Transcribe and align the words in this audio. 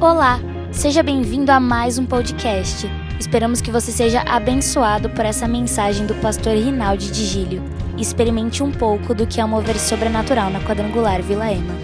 Olá, 0.00 0.38
seja 0.72 1.02
bem-vindo 1.02 1.50
a 1.50 1.58
mais 1.58 1.98
um 1.98 2.06
podcast. 2.06 2.86
Esperamos 3.18 3.60
que 3.60 3.68
você 3.68 3.90
seja 3.90 4.20
abençoado 4.20 5.10
por 5.10 5.24
essa 5.24 5.48
mensagem 5.48 6.06
do 6.06 6.14
pastor 6.22 6.52
Rinaldi 6.52 7.10
de 7.10 7.24
Gílio. 7.24 7.60
Experimente 7.98 8.62
um 8.62 8.70
pouco 8.70 9.12
do 9.12 9.26
que 9.26 9.40
é 9.40 9.44
o 9.44 9.48
mover 9.48 9.76
sobrenatural 9.76 10.50
na 10.50 10.60
quadrangular 10.60 11.20
Vila 11.20 11.50
Ema. 11.50 11.74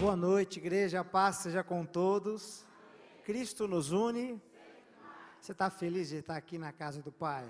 Boa 0.00 0.16
noite, 0.16 0.58
igreja. 0.58 1.04
Paz 1.04 1.36
seja 1.36 1.62
com 1.62 1.86
todos. 1.86 2.66
Cristo 3.22 3.68
nos 3.68 3.92
une. 3.92 4.42
Você 5.40 5.52
está 5.52 5.70
feliz 5.70 6.08
de 6.08 6.16
estar 6.16 6.34
aqui 6.34 6.58
na 6.58 6.72
casa 6.72 7.00
do 7.00 7.12
Pai? 7.12 7.44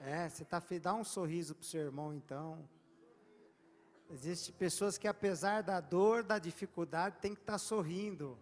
É, 0.00 0.28
você 0.28 0.42
está 0.42 0.60
feliz? 0.60 0.82
Dá 0.82 0.92
um 0.92 1.02
sorriso 1.02 1.54
para 1.54 1.62
o 1.62 1.66
seu 1.66 1.80
irmão, 1.80 2.12
então. 2.12 2.58
Existem 4.10 4.54
pessoas 4.54 4.96
que, 4.96 5.06
apesar 5.06 5.62
da 5.62 5.80
dor, 5.80 6.22
da 6.22 6.38
dificuldade, 6.38 7.18
tem 7.20 7.34
que 7.34 7.42
estar 7.42 7.54
tá 7.54 7.58
sorrindo, 7.58 8.38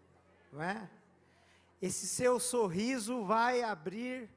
não 0.52 0.62
é? 0.62 0.88
Esse 1.82 2.06
seu 2.06 2.38
sorriso 2.38 3.24
vai 3.24 3.62
abrir 3.62 4.30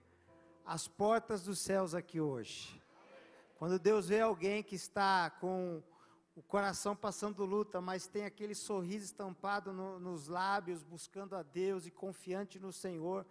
as 0.65 0.87
portas 0.87 1.43
dos 1.43 1.59
céus 1.59 1.93
aqui 1.93 2.19
hoje. 2.19 2.81
Quando 3.59 3.77
Deus 3.77 4.07
vê 4.07 4.21
alguém 4.21 4.63
que 4.63 4.75
está 4.75 5.29
com 5.29 5.83
o 6.35 6.41
coração 6.41 6.95
passando 6.95 7.45
luta, 7.45 7.79
mas 7.79 8.07
tem 8.07 8.25
aquele 8.25 8.55
sorriso 8.55 9.05
estampado 9.05 9.71
no, 9.71 9.99
nos 9.99 10.27
lábios, 10.27 10.81
buscando 10.81 11.35
a 11.35 11.43
Deus 11.43 11.85
e 11.85 11.91
confiante 11.91 12.57
no 12.57 12.71
Senhor, 12.71 13.25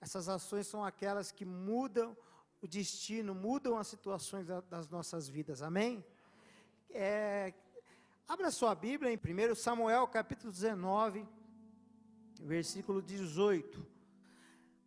essas 0.00 0.28
ações 0.28 0.66
são 0.66 0.84
aquelas 0.84 1.30
que 1.30 1.44
mudam 1.44 2.16
o 2.60 2.66
destino, 2.66 3.34
mudam 3.34 3.78
as 3.78 3.86
situações 3.86 4.46
da, 4.46 4.60
das 4.60 4.88
nossas 4.88 5.28
vidas, 5.28 5.62
amém? 5.62 6.04
É, 6.96 7.52
abra 8.28 8.52
sua 8.52 8.72
Bíblia 8.72 9.10
em 9.10 9.16
1 9.16 9.56
Samuel 9.56 10.06
capítulo 10.06 10.52
19, 10.52 11.26
versículo 12.40 13.02
18. 13.02 13.84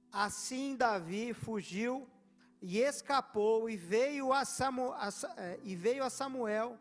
Assim 0.09 0.77
Davi 0.77 1.33
fugiu 1.33 2.07
e 2.61 2.79
escapou 2.79 3.69
e 3.69 3.75
veio 3.75 4.31
a, 4.31 4.45
Samu, 4.45 4.93
a, 4.93 5.09
é, 5.35 5.59
e 5.63 5.75
veio 5.75 6.01
a 6.01 6.09
Samuel 6.09 6.79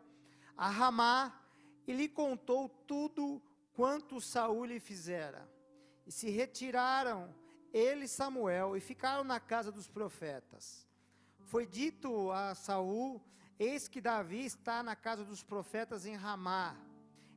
a 0.55 0.69
Ramá 0.69 1.37
e 1.85 1.91
lhe 1.91 2.07
contou 2.07 2.69
tudo 2.87 3.41
quanto 3.73 4.21
Saul 4.21 4.63
lhe 4.63 4.79
fizera. 4.79 5.45
E 6.05 6.11
se 6.13 6.29
retiraram 6.29 7.35
ele 7.73 8.05
e 8.05 8.07
Samuel 8.07 8.77
e 8.77 8.79
ficaram 8.79 9.25
na 9.25 9.41
casa 9.41 9.73
dos 9.73 9.89
profetas. 9.89 10.87
Foi 11.43 11.65
dito 11.65 12.31
a 12.31 12.55
Saul 12.55 13.21
Eis 13.59 13.87
que 13.87 13.99
Davi 13.99 14.45
está 14.45 14.83
na 14.83 14.95
casa 14.95 15.25
dos 15.25 15.41
profetas 15.41 16.05
em 16.05 16.15
Ramá. 16.15 16.75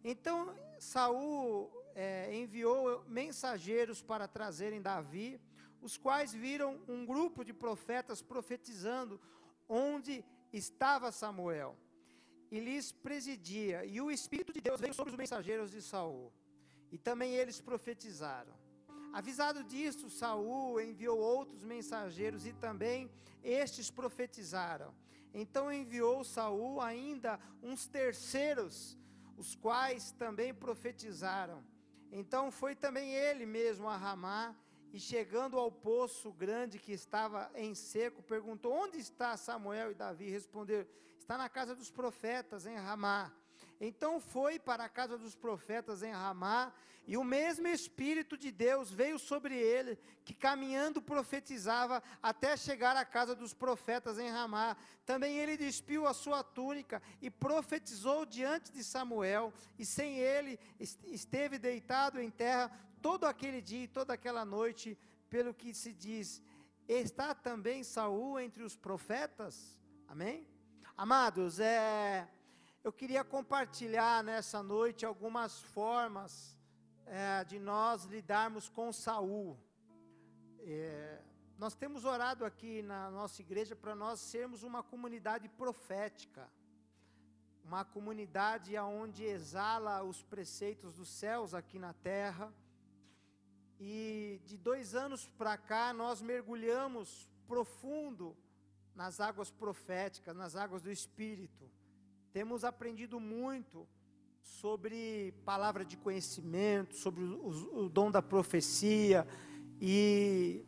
Então 0.04 0.54
Saul 0.78 1.70
é, 1.94 2.34
enviou 2.34 3.02
mensageiros 3.08 4.02
para 4.02 4.28
trazerem 4.28 4.82
Davi, 4.82 5.40
os 5.80 5.96
quais 5.96 6.32
viram 6.34 6.78
um 6.86 7.06
grupo 7.06 7.42
de 7.42 7.54
profetas 7.54 8.20
profetizando 8.20 9.18
onde 9.66 10.22
estava 10.52 11.10
Samuel. 11.10 11.74
E 12.50 12.60
lhes 12.60 12.92
presidia, 12.92 13.84
e 13.84 14.00
o 14.00 14.10
Espírito 14.10 14.52
de 14.52 14.60
Deus 14.60 14.80
veio 14.80 14.92
sobre 14.92 15.12
os 15.12 15.18
mensageiros 15.18 15.70
de 15.70 15.80
Saul. 15.80 16.32
E 16.90 16.98
também 16.98 17.34
eles 17.34 17.60
profetizaram. 17.60 18.52
Avisado 19.12 19.64
disto, 19.64 20.10
Saul 20.10 20.80
enviou 20.80 21.18
outros 21.18 21.64
mensageiros 21.64 22.44
e 22.46 22.52
também 22.52 23.10
estes 23.42 23.90
profetizaram. 23.90 24.92
Então 25.32 25.72
enviou 25.72 26.24
Saul 26.24 26.80
ainda 26.80 27.38
uns 27.62 27.86
terceiros, 27.86 28.98
os 29.36 29.54
quais 29.54 30.12
também 30.12 30.52
profetizaram. 30.52 31.64
Então 32.10 32.50
foi 32.50 32.74
também 32.74 33.14
ele 33.14 33.46
mesmo 33.46 33.88
a 33.88 33.96
Ramá, 33.96 34.54
e 34.92 34.98
chegando 34.98 35.56
ao 35.56 35.70
poço 35.70 36.32
grande 36.32 36.78
que 36.78 36.92
estava 36.92 37.50
em 37.54 37.74
seco, 37.74 38.22
perguntou: 38.22 38.72
Onde 38.72 38.98
está 38.98 39.36
Samuel 39.36 39.92
e 39.92 39.94
Davi? 39.94 40.28
Responderam: 40.28 40.88
Está 41.18 41.38
na 41.38 41.48
casa 41.48 41.76
dos 41.76 41.90
profetas 41.90 42.66
em 42.66 42.76
Ramá. 42.76 43.32
Então 43.80 44.20
foi 44.20 44.58
para 44.58 44.84
a 44.84 44.88
casa 44.88 45.16
dos 45.16 45.34
profetas 45.34 46.02
em 46.02 46.12
Ramá, 46.12 46.72
e 47.06 47.16
o 47.16 47.24
mesmo 47.24 47.66
Espírito 47.66 48.36
de 48.36 48.52
Deus 48.52 48.92
veio 48.92 49.18
sobre 49.18 49.56
ele, 49.56 49.98
que 50.22 50.34
caminhando 50.34 51.00
profetizava 51.00 52.02
até 52.22 52.56
chegar 52.56 52.94
à 52.94 53.04
casa 53.04 53.34
dos 53.34 53.54
profetas 53.54 54.18
em 54.18 54.28
Ramá. 54.28 54.76
Também 55.06 55.38
ele 55.38 55.56
despiu 55.56 56.06
a 56.06 56.12
sua 56.12 56.44
túnica 56.44 57.02
e 57.22 57.30
profetizou 57.30 58.26
diante 58.26 58.70
de 58.70 58.84
Samuel, 58.84 59.52
e 59.78 59.84
sem 59.84 60.18
ele 60.18 60.60
esteve 60.78 61.58
deitado 61.58 62.20
em 62.20 62.30
terra 62.30 62.70
todo 63.00 63.24
aquele 63.24 63.62
dia 63.62 63.84
e 63.84 63.88
toda 63.88 64.12
aquela 64.12 64.44
noite, 64.44 64.96
pelo 65.30 65.54
que 65.54 65.72
se 65.72 65.94
diz: 65.94 66.42
está 66.86 67.34
também 67.34 67.82
Saul 67.82 68.38
entre 68.38 68.62
os 68.62 68.76
profetas? 68.76 69.78
Amém? 70.06 70.46
Amados, 70.96 71.58
é 71.58 72.28
eu 72.82 72.92
queria 72.92 73.22
compartilhar 73.22 74.24
nessa 74.24 74.62
noite 74.62 75.04
algumas 75.04 75.60
formas 75.60 76.58
é, 77.04 77.44
de 77.44 77.58
nós 77.58 78.04
lidarmos 78.04 78.70
com 78.70 78.90
Saul. 78.90 79.58
É, 80.60 81.20
nós 81.58 81.74
temos 81.74 82.06
orado 82.06 82.42
aqui 82.42 82.80
na 82.80 83.10
nossa 83.10 83.42
igreja 83.42 83.76
para 83.76 83.94
nós 83.94 84.18
sermos 84.18 84.62
uma 84.62 84.82
comunidade 84.82 85.46
profética, 85.46 86.50
uma 87.62 87.84
comunidade 87.84 88.74
onde 88.78 89.24
exala 89.24 90.02
os 90.02 90.22
preceitos 90.22 90.94
dos 90.94 91.10
céus 91.10 91.52
aqui 91.52 91.78
na 91.78 91.92
terra. 91.92 92.50
E 93.78 94.40
de 94.46 94.56
dois 94.56 94.94
anos 94.94 95.28
para 95.28 95.58
cá 95.58 95.92
nós 95.92 96.22
mergulhamos 96.22 97.28
profundo 97.46 98.34
nas 98.94 99.20
águas 99.20 99.50
proféticas, 99.50 100.34
nas 100.34 100.56
águas 100.56 100.80
do 100.80 100.90
Espírito. 100.90 101.70
Temos 102.32 102.62
aprendido 102.62 103.18
muito 103.18 103.88
sobre 104.40 105.34
palavra 105.44 105.84
de 105.84 105.96
conhecimento, 105.96 106.94
sobre 106.94 107.24
o, 107.24 107.86
o 107.86 107.88
dom 107.88 108.08
da 108.08 108.22
profecia 108.22 109.26
e 109.80 110.64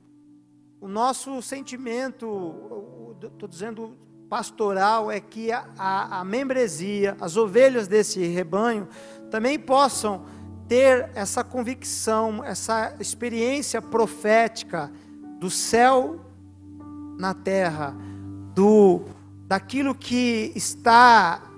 o 0.81 0.89
nosso 0.89 1.41
sentimento, 1.41 3.17
estou 3.23 3.49
dizendo 3.49 3.97
pastoral, 4.29 5.09
é 5.09 5.21
que 5.21 5.53
a, 5.53 5.69
a, 5.79 6.21
a 6.21 6.25
membresia, 6.25 7.17
as 7.21 7.37
ovelhas 7.37 7.87
desse 7.87 8.27
rebanho, 8.27 8.89
também 9.31 9.57
possam 9.57 10.27
ter 10.67 11.13
essa 11.15 11.45
convicção, 11.45 12.43
essa 12.43 12.97
experiência 12.99 13.81
profética 13.81 14.93
do 15.39 15.49
céu 15.49 16.19
na 17.21 17.33
terra, 17.33 17.95
do 18.53 19.05
daquilo 19.47 19.95
que 19.95 20.51
está 20.57 21.52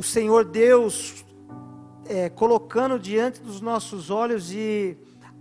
o 0.00 0.02
Senhor 0.02 0.46
Deus 0.46 1.26
é, 2.06 2.30
colocando 2.30 2.98
diante 2.98 3.38
dos 3.38 3.60
nossos 3.60 4.08
olhos 4.08 4.50
e 4.50 4.96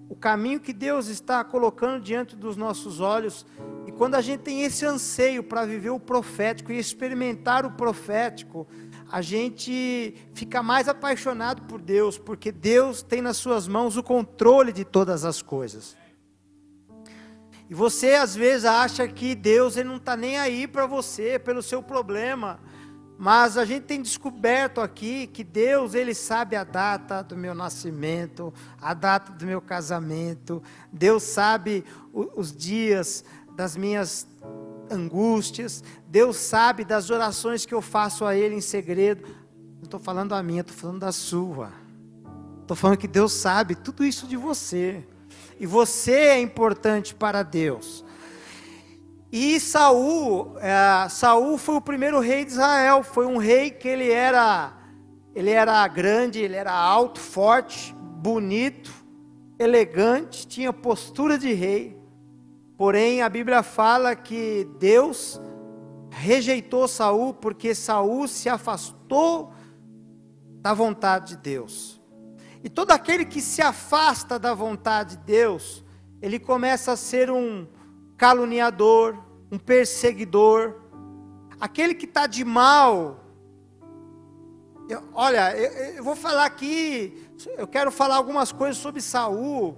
o 0.09 0.17
caminho 0.17 0.59
que 0.59 0.73
Deus 0.73 1.07
está 1.07 1.41
colocando 1.45 2.03
diante 2.03 2.35
dos 2.35 2.57
nossos 2.57 2.99
olhos. 2.99 3.45
E 3.87 3.91
quando 3.93 4.15
a 4.15 4.21
gente 4.21 4.41
tem 4.41 4.63
esse 4.63 4.85
anseio 4.85 5.43
para 5.43 5.65
viver 5.65 5.91
o 5.91 5.99
profético 5.99 6.73
e 6.73 6.77
experimentar 6.77 7.65
o 7.65 7.71
profético, 7.71 8.67
a 9.09 9.21
gente 9.21 10.13
fica 10.33 10.61
mais 10.61 10.89
apaixonado 10.89 11.61
por 11.61 11.79
Deus, 11.79 12.17
porque 12.17 12.51
Deus 12.51 13.01
tem 13.01 13.21
nas 13.21 13.37
suas 13.37 13.65
mãos 13.65 13.95
o 13.95 14.03
controle 14.03 14.73
de 14.73 14.83
todas 14.83 15.23
as 15.23 15.41
coisas. 15.41 15.95
E 17.69 17.73
você 17.73 18.15
às 18.15 18.35
vezes 18.35 18.65
acha 18.65 19.07
que 19.07 19.35
Deus 19.35 19.77
ele 19.77 19.87
não 19.87 19.95
está 19.95 20.17
nem 20.17 20.37
aí 20.37 20.67
para 20.67 20.85
você, 20.85 21.39
pelo 21.39 21.63
seu 21.63 21.81
problema. 21.81 22.59
Mas 23.22 23.57
a 23.57 23.66
gente 23.66 23.84
tem 23.84 24.02
descoberto 24.02 24.80
aqui 24.80 25.28
que 25.28 25.44
Deus, 25.44 25.94
ele 25.94 26.13
sabe 26.13 26.56
a 26.56 26.63
data 26.63 27.21
do 27.21 27.36
meu 27.36 27.54
nascimento, 27.54 28.54
a 28.81 28.94
data 28.94 29.33
do 29.33 29.45
meu 29.45 29.60
casamento. 29.60 30.63
Deus 30.89 31.24
sabe 31.24 31.83
os 32.13 32.56
dias 32.56 33.25
das 33.57 33.75
minhas 33.75 34.25
angústias. 34.89 35.83
Deus 36.07 36.38
sabe 36.38 36.86
das 36.86 37.10
orações 37.10 37.66
que 37.66 37.74
eu 37.74 37.81
faço 37.81 38.24
a 38.24 38.38
ele 38.38 38.56
em 38.56 38.62
segredo. 38.62 39.27
Não 39.75 39.83
estou 39.83 40.00
falando 40.00 40.33
a 40.33 40.42
minha, 40.42 40.62
estou 40.62 40.77
falando 40.77 41.00
da 41.00 41.12
sua. 41.12 41.74
Estou 42.62 42.77
falando 42.77 43.00
que 43.00 43.07
Deus 43.07 43.33
sabe 43.33 43.75
tudo 43.75 44.06
isso 44.06 44.27
de 44.27 44.38
você. 44.38 45.06
E 45.60 45.65
você 45.65 46.13
é 46.13 46.39
importante 46.39 47.13
para 47.13 47.44
Deus. 47.44 48.06
E 49.31 49.59
Saul, 49.59 50.57
é, 50.59 51.07
Saul 51.09 51.57
foi 51.57 51.75
o 51.75 51.81
primeiro 51.81 52.19
rei 52.19 52.43
de 52.43 52.51
Israel, 52.51 53.03
foi 53.03 53.27
um 53.27 53.37
rei 53.37 53.69
que 53.69 53.87
ele 53.87 54.09
era 54.09 54.75
ele 55.35 55.51
era 55.51 55.87
grande, 55.87 56.39
ele 56.39 56.55
era 56.55 56.73
alto, 56.73 57.19
forte, 57.19 57.93
bonito, 57.93 58.91
elegante, 59.57 60.47
tinha 60.47 60.73
postura 60.73 61.37
de 61.37 61.53
rei. 61.53 61.95
Porém, 62.75 63.21
a 63.21 63.29
Bíblia 63.29 63.61
fala 63.61 64.15
que 64.15 64.67
Deus 64.79 65.39
rejeitou 66.09 66.87
Saul 66.87 67.33
porque 67.33 67.75
Saul 67.75 68.27
se 68.27 68.49
afastou 68.49 69.53
da 70.61 70.73
vontade 70.73 71.35
de 71.35 71.37
Deus. 71.37 72.01
E 72.63 72.69
todo 72.69 72.91
aquele 72.91 73.23
que 73.23 73.41
se 73.41 73.61
afasta 73.61 74.39
da 74.39 74.53
vontade 74.53 75.15
de 75.15 75.23
Deus, 75.23 75.85
ele 76.21 76.39
começa 76.39 76.93
a 76.93 76.97
ser 76.97 77.29
um 77.29 77.67
caluniador, 78.19 79.18
um 79.50 79.57
perseguidor, 79.57 80.75
aquele 81.57 81.95
que 81.95 82.06
está 82.06 82.27
de 82.27 82.44
mal. 82.44 83.24
Eu, 84.89 85.01
olha, 85.13 85.56
eu, 85.56 85.95
eu, 85.95 86.04
vou 86.04 86.18
falar 86.18 86.45
aqui, 86.45 87.30
eu 87.57 87.66
quero 87.66 87.89
falar 87.89 88.18
algumas 88.18 88.51
coisas 88.51 88.77
sobre 88.77 89.01
Saul. 89.01 89.77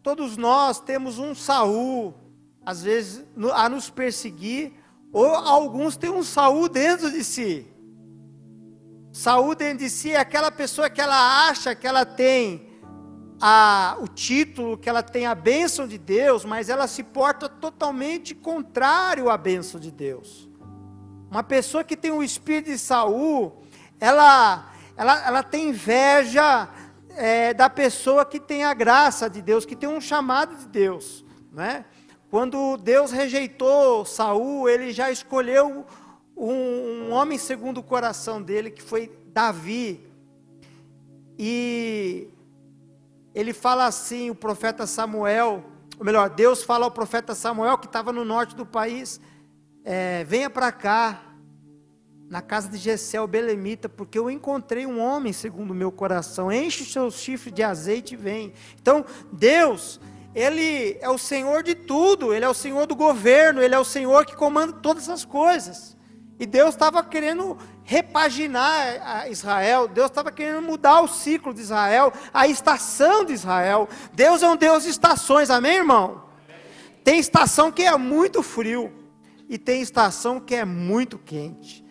Todos 0.00 0.36
nós 0.36 0.78
temos 0.80 1.18
um 1.18 1.34
Saul, 1.34 2.14
às 2.64 2.84
vezes 2.84 3.24
a 3.52 3.68
nos 3.68 3.90
perseguir, 3.90 4.72
ou 5.12 5.26
alguns 5.26 5.96
têm 5.96 6.10
um 6.10 6.22
Saul 6.22 6.68
dentro 6.68 7.10
de 7.10 7.24
si. 7.24 7.66
Saúl 9.12 9.56
dentro 9.56 9.78
de 9.78 9.90
si 9.90 10.12
é 10.12 10.20
aquela 10.20 10.52
pessoa 10.52 10.88
que 10.88 11.00
ela 11.00 11.48
acha 11.48 11.74
que 11.74 11.86
ela 11.86 12.06
tem 12.06 12.67
a, 13.40 13.96
o 14.00 14.08
título, 14.08 14.76
que 14.76 14.88
ela 14.88 15.02
tem 15.02 15.26
a 15.26 15.34
bênção 15.34 15.86
de 15.86 15.98
Deus, 15.98 16.44
mas 16.44 16.68
ela 16.68 16.86
se 16.86 17.02
porta 17.02 17.48
totalmente 17.48 18.34
contrário 18.34 19.30
à 19.30 19.36
bênção 19.36 19.78
de 19.78 19.90
Deus. 19.90 20.48
Uma 21.30 21.42
pessoa 21.42 21.84
que 21.84 21.96
tem 21.96 22.10
o 22.10 22.22
espírito 22.22 22.70
de 22.70 22.78
Saul, 22.78 23.62
ela, 24.00 24.72
ela, 24.96 25.26
ela 25.26 25.42
tem 25.42 25.68
inveja 25.68 26.68
é, 27.10 27.52
da 27.52 27.68
pessoa 27.68 28.24
que 28.24 28.40
tem 28.40 28.64
a 28.64 28.74
graça 28.74 29.28
de 29.28 29.42
Deus, 29.42 29.66
que 29.66 29.76
tem 29.76 29.88
um 29.88 30.00
chamado 30.00 30.56
de 30.56 30.66
Deus, 30.66 31.24
né? 31.52 31.84
Quando 32.30 32.76
Deus 32.76 33.10
rejeitou 33.10 34.04
Saul, 34.04 34.68
ele 34.68 34.92
já 34.92 35.10
escolheu 35.10 35.86
um, 36.36 36.52
um 36.52 37.12
homem 37.12 37.38
segundo 37.38 37.78
o 37.78 37.82
coração 37.82 38.42
dele, 38.42 38.70
que 38.70 38.82
foi 38.82 39.10
Davi. 39.32 40.06
E 41.38 42.28
ele 43.38 43.52
fala 43.52 43.86
assim, 43.86 44.30
o 44.30 44.34
profeta 44.34 44.84
Samuel, 44.84 45.64
ou 45.96 46.04
melhor, 46.04 46.28
Deus 46.28 46.64
fala 46.64 46.84
ao 46.84 46.90
profeta 46.90 47.36
Samuel, 47.36 47.78
que 47.78 47.86
estava 47.86 48.12
no 48.12 48.24
norte 48.24 48.56
do 48.56 48.66
país, 48.66 49.20
é, 49.84 50.24
venha 50.24 50.50
para 50.50 50.72
cá, 50.72 51.22
na 52.28 52.42
casa 52.42 52.68
de 52.68 52.76
Gessel 52.76 53.28
Belemita, 53.28 53.88
porque 53.88 54.18
eu 54.18 54.28
encontrei 54.28 54.86
um 54.86 55.00
homem 55.00 55.32
segundo 55.32 55.70
o 55.70 55.74
meu 55.74 55.92
coração, 55.92 56.50
enche 56.50 56.82
o 56.82 56.86
seu 56.86 57.10
chifre 57.12 57.52
de 57.52 57.62
azeite 57.62 58.14
e 58.14 58.16
vem. 58.16 58.52
Então, 58.82 59.04
Deus, 59.32 60.00
Ele 60.34 60.98
é 61.00 61.08
o 61.08 61.16
Senhor 61.16 61.62
de 61.62 61.76
tudo, 61.76 62.34
Ele 62.34 62.44
é 62.44 62.48
o 62.48 62.54
Senhor 62.54 62.86
do 62.88 62.96
governo, 62.96 63.62
Ele 63.62 63.74
é 63.74 63.78
o 63.78 63.84
Senhor 63.84 64.26
que 64.26 64.34
comanda 64.34 64.72
todas 64.72 65.08
as 65.08 65.24
coisas. 65.24 65.96
E 66.38 66.46
Deus 66.46 66.70
estava 66.70 67.02
querendo 67.02 67.58
repaginar 67.82 69.00
a 69.02 69.28
Israel, 69.28 69.88
Deus 69.88 70.10
estava 70.10 70.30
querendo 70.30 70.62
mudar 70.62 71.00
o 71.00 71.08
ciclo 71.08 71.52
de 71.52 71.60
Israel, 71.60 72.12
a 72.32 72.46
estação 72.46 73.24
de 73.24 73.32
Israel. 73.32 73.88
Deus 74.12 74.42
é 74.42 74.48
um 74.48 74.56
Deus 74.56 74.84
de 74.84 74.90
estações, 74.90 75.50
amém, 75.50 75.76
irmão? 75.76 76.22
Tem 77.02 77.18
estação 77.18 77.72
que 77.72 77.82
é 77.82 77.96
muito 77.96 78.42
frio, 78.42 78.92
e 79.48 79.56
tem 79.56 79.80
estação 79.80 80.38
que 80.38 80.54
é 80.54 80.64
muito 80.64 81.18
quente. 81.18 81.84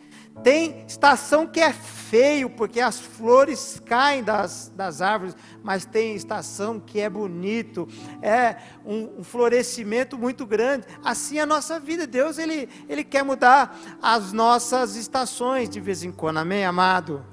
Tem 0.43 0.85
estação 0.85 1.47
que 1.47 1.59
é 1.59 1.73
feio, 2.09 2.49
porque 2.49 2.79
as 2.79 2.99
flores 2.99 3.81
caem 3.85 4.23
das, 4.23 4.71
das 4.75 5.01
árvores, 5.01 5.35
mas 5.63 5.85
tem 5.85 6.15
estação 6.15 6.79
que 6.79 6.99
é 6.99 7.09
bonito, 7.09 7.87
é 8.21 8.57
um, 8.85 9.19
um 9.19 9.23
florescimento 9.23 10.17
muito 10.17 10.45
grande. 10.45 10.85
Assim 11.03 11.37
é 11.37 11.41
a 11.41 11.45
nossa 11.45 11.79
vida. 11.79 12.07
Deus, 12.07 12.37
ele, 12.37 12.69
ele 12.87 13.03
quer 13.03 13.23
mudar 13.23 13.77
as 14.01 14.31
nossas 14.33 14.95
estações 14.95 15.69
de 15.69 15.79
vez 15.79 16.03
em 16.03 16.11
quando. 16.11 16.37
Amém, 16.37 16.65
amado? 16.65 17.25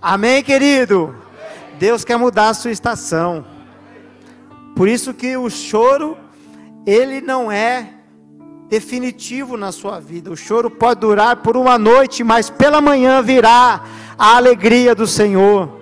Amém, 0.00 0.42
querido? 0.42 1.14
Deus 1.78 2.04
quer 2.04 2.16
mudar 2.16 2.50
a 2.50 2.54
sua 2.54 2.70
estação. 2.70 3.44
Por 4.74 4.88
isso 4.88 5.12
que 5.14 5.36
o 5.36 5.48
choro, 5.50 6.16
ele 6.86 7.20
não 7.20 7.50
é 7.50 7.97
definitivo 8.68 9.56
na 9.56 9.72
sua 9.72 9.98
vida. 9.98 10.30
O 10.30 10.36
choro 10.36 10.70
pode 10.70 11.00
durar 11.00 11.36
por 11.36 11.56
uma 11.56 11.78
noite, 11.78 12.22
mas 12.22 12.50
pela 12.50 12.80
manhã 12.80 13.22
virá 13.22 13.84
a 14.16 14.36
alegria 14.36 14.94
do 14.94 15.06
Senhor. 15.06 15.78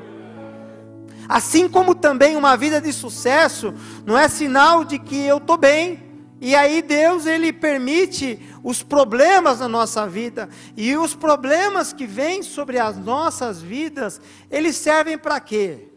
Assim 1.29 1.69
como 1.69 1.95
também 1.95 2.37
uma 2.37 2.57
vida 2.57 2.81
de 2.81 2.93
sucesso 2.93 3.75
não 4.05 4.17
é 4.17 4.29
sinal 4.29 4.85
de 4.85 4.99
que 4.99 5.17
eu 5.25 5.39
estou 5.39 5.57
bem. 5.57 6.05
E 6.41 6.55
aí 6.55 6.83
Deus 6.83 7.27
ele 7.27 7.53
permite 7.53 8.39
os 8.63 8.83
problemas 8.83 9.61
na 9.61 9.69
nossa 9.69 10.07
vida 10.07 10.49
e 10.77 10.97
os 10.97 11.15
problemas 11.15 11.93
que 11.93 12.07
vêm 12.07 12.43
sobre 12.43 12.79
as 12.79 12.97
nossas 12.99 13.61
vidas, 13.61 14.21
eles 14.51 14.77
servem 14.77 15.17
para 15.17 15.41
quê? 15.41 15.89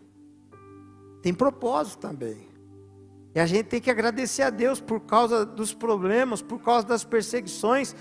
Tem 1.22 1.34
propósito 1.34 2.00
também. 2.00 2.49
E 3.34 3.40
a 3.40 3.46
gente 3.46 3.66
tem 3.66 3.80
que 3.80 3.92
agradecer 3.92 4.42
a 4.42 4.50
Deus 4.50 4.81
por 4.81 5.02
causa 5.02 5.46
dos 5.46 5.74
problemas, 5.74 6.42
por 6.42 6.60
causa 6.60 6.86
das 6.86 7.04
perseguições. 7.04 7.96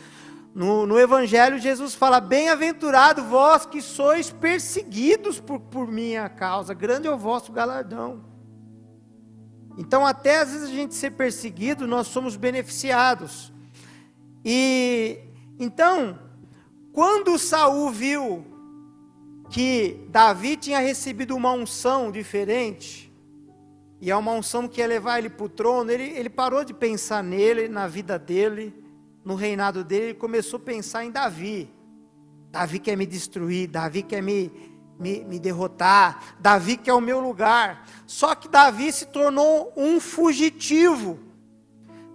No, 0.54 0.86
no 0.86 0.98
Evangelho, 0.98 1.58
Jesus 1.58 1.94
fala: 1.94 2.20
Bem-aventurado 2.20 3.22
vós 3.24 3.66
que 3.66 3.82
sois 3.82 4.30
perseguidos 4.30 5.38
por, 5.38 5.60
por 5.60 5.86
minha 5.86 6.28
causa, 6.28 6.72
grande 6.72 7.06
é 7.06 7.10
o 7.10 7.18
vosso 7.18 7.52
galardão. 7.52 8.24
Então, 9.76 10.04
até 10.04 10.40
às 10.40 10.50
vezes 10.50 10.70
a 10.70 10.72
gente 10.72 10.94
ser 10.94 11.12
perseguido, 11.12 11.86
nós 11.86 12.08
somos 12.08 12.34
beneficiados. 12.34 13.52
E 14.44 15.20
então, 15.60 16.18
quando 16.92 17.38
Saul 17.38 17.90
viu 17.90 18.44
que 19.50 20.06
Davi 20.10 20.56
tinha 20.56 20.80
recebido 20.80 21.36
uma 21.36 21.52
unção 21.52 22.10
diferente, 22.10 23.07
e 24.00 24.10
é 24.10 24.16
uma 24.16 24.32
unção 24.32 24.68
que 24.68 24.80
ia 24.80 24.86
levar 24.86 25.18
ele 25.18 25.28
para 25.28 25.46
o 25.46 25.48
trono, 25.48 25.90
ele, 25.90 26.04
ele 26.04 26.30
parou 26.30 26.64
de 26.64 26.72
pensar 26.72 27.22
nele, 27.22 27.68
na 27.68 27.88
vida 27.88 28.18
dele, 28.18 28.72
no 29.24 29.34
reinado 29.34 29.82
dele, 29.82 30.10
e 30.10 30.14
começou 30.14 30.58
a 30.58 30.62
pensar 30.62 31.04
em 31.04 31.10
Davi. 31.10 31.68
Davi 32.50 32.78
quer 32.78 32.96
me 32.96 33.04
destruir, 33.04 33.68
Davi 33.68 34.02
quer 34.02 34.22
me, 34.22 34.52
me, 34.98 35.24
me 35.24 35.38
derrotar, 35.38 36.36
Davi 36.38 36.76
quer 36.76 36.94
o 36.94 37.00
meu 37.00 37.20
lugar. 37.20 37.86
Só 38.06 38.34
que 38.34 38.48
Davi 38.48 38.92
se 38.92 39.06
tornou 39.06 39.72
um 39.76 39.98
fugitivo. 39.98 41.18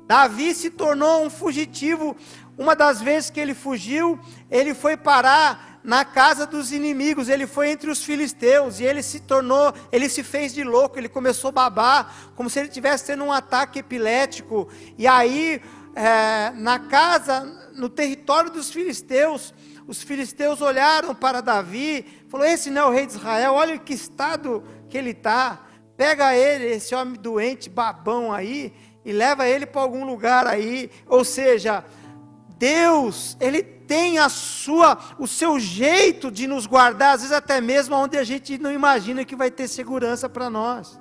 Davi 0.07 0.55
se 0.55 0.69
tornou 0.69 1.25
um 1.25 1.29
fugitivo. 1.29 2.15
Uma 2.57 2.75
das 2.75 3.01
vezes 3.01 3.29
que 3.29 3.39
ele 3.39 3.53
fugiu, 3.53 4.19
ele 4.49 4.73
foi 4.73 4.95
parar 4.95 5.72
na 5.83 6.05
casa 6.05 6.47
dos 6.47 6.71
inimigos, 6.71 7.27
ele 7.27 7.45
foi 7.45 7.69
entre 7.69 7.91
os 7.91 8.03
filisteus 8.03 8.79
e 8.79 8.85
ele 8.85 9.03
se 9.03 9.19
tornou, 9.19 9.73
ele 9.91 10.07
se 10.07 10.23
fez 10.23 10.53
de 10.53 10.63
louco, 10.63 10.97
ele 10.97 11.09
começou 11.09 11.49
a 11.49 11.51
babar, 11.51 12.31
como 12.35 12.49
se 12.49 12.59
ele 12.59 12.69
estivesse 12.69 13.05
tendo 13.07 13.23
um 13.25 13.31
ataque 13.31 13.79
epilético. 13.79 14.69
E 14.97 15.05
aí, 15.05 15.61
é, 15.93 16.51
na 16.51 16.79
casa, 16.79 17.41
no 17.75 17.89
território 17.89 18.49
dos 18.49 18.71
filisteus, 18.71 19.53
os 19.85 20.01
filisteus 20.01 20.61
olharam 20.61 21.13
para 21.13 21.41
Davi, 21.41 22.05
falou: 22.29 22.45
Esse 22.45 22.69
não 22.69 22.83
é 22.83 22.85
o 22.85 22.91
rei 22.91 23.05
de 23.05 23.13
Israel, 23.13 23.53
olha 23.53 23.77
que 23.77 23.93
estado 23.93 24.63
que 24.89 24.97
ele 24.97 25.11
está. 25.11 25.67
Pega 25.97 26.35
ele, 26.35 26.65
esse 26.65 26.95
homem 26.95 27.19
doente, 27.21 27.69
babão 27.69 28.31
aí, 28.31 28.73
e 29.05 29.11
leva 29.11 29.47
ele 29.47 29.65
para 29.65 29.81
algum 29.81 30.05
lugar 30.05 30.47
aí. 30.47 30.89
Ou 31.07 31.23
seja, 31.23 31.83
Deus, 32.63 33.35
Ele 33.41 33.61
tem 33.87 34.17
a 34.17 34.29
sua, 34.29 34.97
o 35.17 35.27
seu 35.27 35.59
jeito 35.59 36.31
de 36.31 36.47
nos 36.47 36.65
guardar, 36.65 37.15
às 37.15 37.21
vezes 37.21 37.35
até 37.35 37.61
mesmo 37.61 37.95
onde 37.95 38.17
a 38.17 38.23
gente 38.23 38.57
não 38.57 38.71
imagina 38.71 39.25
que 39.25 39.35
vai 39.35 39.51
ter 39.51 39.67
segurança 39.67 40.27
para 40.27 40.49
nós. 40.49 40.99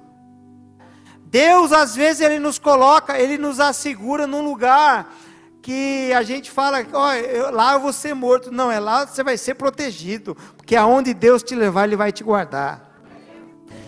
Deus, 1.24 1.72
às 1.72 1.94
vezes, 1.94 2.20
Ele 2.20 2.38
nos 2.38 2.58
coloca, 2.58 3.18
Ele 3.18 3.38
nos 3.38 3.58
assegura 3.58 4.26
num 4.26 4.42
lugar 4.42 5.14
que 5.62 6.12
a 6.12 6.22
gente 6.22 6.50
fala, 6.50 6.84
ó, 6.92 7.50
lá 7.50 7.74
eu 7.74 7.80
vou 7.80 7.92
ser 7.92 8.14
morto. 8.14 8.50
Não, 8.52 8.70
é 8.70 8.78
lá 8.78 9.06
você 9.06 9.22
vai 9.22 9.38
ser 9.38 9.54
protegido, 9.54 10.36
porque 10.56 10.76
aonde 10.76 11.14
Deus 11.14 11.42
te 11.42 11.54
levar, 11.54 11.84
Ele 11.84 11.96
vai 11.96 12.12
te 12.12 12.22
guardar. 12.22 12.90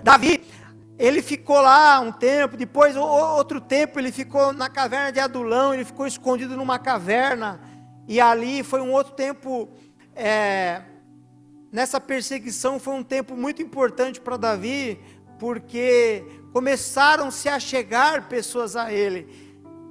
Davi, 0.02 0.42
ele 0.98 1.20
ficou 1.20 1.60
lá 1.60 1.98
um 2.00 2.12
tempo, 2.12 2.56
depois 2.56 2.96
outro 2.96 3.60
tempo 3.60 3.98
ele 3.98 4.12
ficou 4.12 4.52
na 4.52 4.68
caverna 4.68 5.10
de 5.10 5.18
Adulão, 5.18 5.74
ele 5.74 5.84
ficou 5.84 6.06
escondido 6.06 6.56
numa 6.56 6.78
caverna, 6.78 7.60
e 8.06 8.20
ali 8.20 8.62
foi 8.62 8.80
um 8.80 8.92
outro 8.92 9.14
tempo, 9.14 9.68
é, 10.14 10.82
nessa 11.72 12.00
perseguição 12.00 12.78
foi 12.78 12.94
um 12.94 13.02
tempo 13.02 13.36
muito 13.36 13.62
importante 13.62 14.20
para 14.20 14.36
Davi, 14.36 15.00
porque 15.38 16.24
começaram 16.52 17.30
-se 17.30 17.48
a 17.48 17.58
chegar 17.58 18.28
pessoas 18.28 18.76
a 18.76 18.92
ele. 18.92 19.28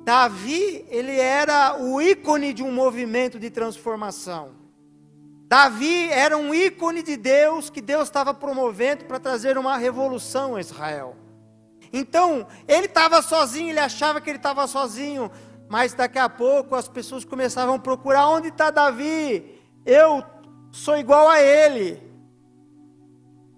Davi, 0.04 0.86
ele 0.90 1.18
era 1.18 1.82
o 1.82 2.02
ícone 2.02 2.54
de 2.54 2.62
um 2.62 2.72
movimento 2.72 3.40
de 3.40 3.50
transformação. 3.50 4.52
Davi 5.48 6.10
era 6.10 6.38
um 6.38 6.54
ícone 6.54 7.02
de 7.02 7.16
Deus 7.16 7.70
que 7.70 7.80
Deus 7.80 8.04
estava 8.04 8.34
promovendo 8.34 9.06
para 9.06 9.20
trazer 9.20 9.58
uma 9.58 9.78
revolução 9.78 10.56
a 10.56 10.60
Israel. 10.60 11.16
Então, 11.92 12.48
ele 12.68 12.88
estava 12.88 13.22
sozinho, 13.22 13.70
ele 13.70 13.80
achava 13.80 14.20
que 14.20 14.30
ele 14.30 14.38
estava 14.38 14.66
sozinho, 14.66 15.32
mas 15.74 15.96
daqui 15.96 16.20
a 16.20 16.30
pouco 16.30 16.76
as 16.76 16.88
pessoas 16.88 17.26
começavam 17.26 17.74
a 17.74 17.80
procurar: 17.80 18.28
onde 18.28 18.50
está 18.50 18.70
Davi? 18.70 19.60
Eu 19.84 20.24
sou 20.72 20.96
igual 20.96 21.28
a 21.28 21.42
ele. 21.42 22.00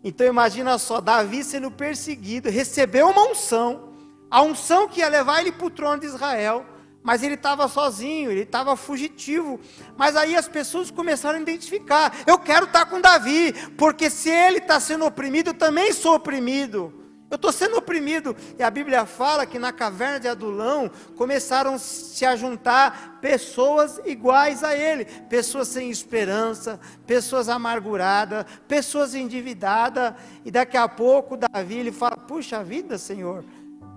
Então 0.01 0.25
imagina 0.25 0.77
só, 0.77 1.01
Davi 1.01 1.43
sendo 1.43 1.69
perseguido, 1.69 2.49
recebeu 2.49 3.09
uma 3.09 3.31
unção, 3.31 3.89
a 4.31 4.41
unção 4.41 4.87
que 4.87 5.01
ia 5.01 5.09
levar 5.09 5.41
ele 5.41 5.51
para 5.51 5.67
o 5.67 5.69
trono 5.69 5.99
de 5.99 6.05
Israel, 6.05 6.65
mas 7.03 7.21
ele 7.21 7.33
estava 7.33 7.67
sozinho, 7.67 8.31
ele 8.31 8.43
estava 8.43 8.77
fugitivo. 8.77 9.59
Mas 9.97 10.15
aí 10.15 10.37
as 10.37 10.47
pessoas 10.47 10.89
começaram 10.89 11.37
a 11.37 11.41
identificar: 11.41 12.15
eu 12.25 12.39
quero 12.39 12.65
estar 12.65 12.85
com 12.85 13.01
Davi, 13.01 13.51
porque 13.77 14.09
se 14.09 14.29
ele 14.29 14.59
está 14.59 14.79
sendo 14.79 15.03
oprimido, 15.03 15.49
eu 15.49 15.53
também 15.53 15.91
sou 15.91 16.15
oprimido. 16.15 16.93
Eu 17.29 17.35
estou 17.35 17.51
sendo 17.51 17.77
oprimido. 17.77 18.35
E 18.57 18.63
a 18.63 18.69
Bíblia 18.69 19.05
fala 19.05 19.45
que 19.45 19.57
na 19.57 19.71
caverna 19.71 20.19
de 20.19 20.27
Adulão 20.27 20.89
começaram 21.17 21.77
-se 21.77 22.25
a 22.25 22.35
juntar 22.35 23.19
pessoas 23.19 23.99
iguais 24.05 24.63
a 24.63 24.75
ele, 24.75 25.05
pessoas 25.05 25.67
sem 25.67 25.89
esperança, 25.89 26.79
pessoas 27.07 27.49
amarguradas, 27.49 28.45
pessoas 28.67 29.15
endividadas. 29.15 30.13
E 30.43 30.51
daqui 30.51 30.77
a 30.77 30.87
pouco 30.87 31.37
Davi 31.37 31.79
ele 31.79 31.91
fala: 31.91 32.15
Puxa 32.15 32.63
vida, 32.63 32.97
Senhor. 32.97 33.43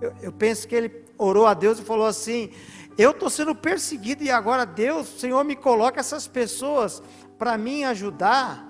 Eu, 0.01 0.13
eu 0.21 0.31
penso 0.31 0.67
que 0.67 0.75
ele 0.75 1.05
orou 1.17 1.45
a 1.45 1.53
Deus 1.53 1.79
e 1.79 1.83
falou 1.83 2.07
assim: 2.07 2.51
eu 2.99 3.11
estou 3.11 3.29
sendo 3.29 3.55
perseguido 3.55 4.25
e 4.25 4.29
agora 4.29 4.65
Deus, 4.65 5.07
Senhor, 5.07 5.41
me 5.45 5.55
coloca 5.55 6.01
essas 6.01 6.27
pessoas 6.27 7.01
para 7.37 7.57
me 7.57 7.85
ajudar. 7.85 8.67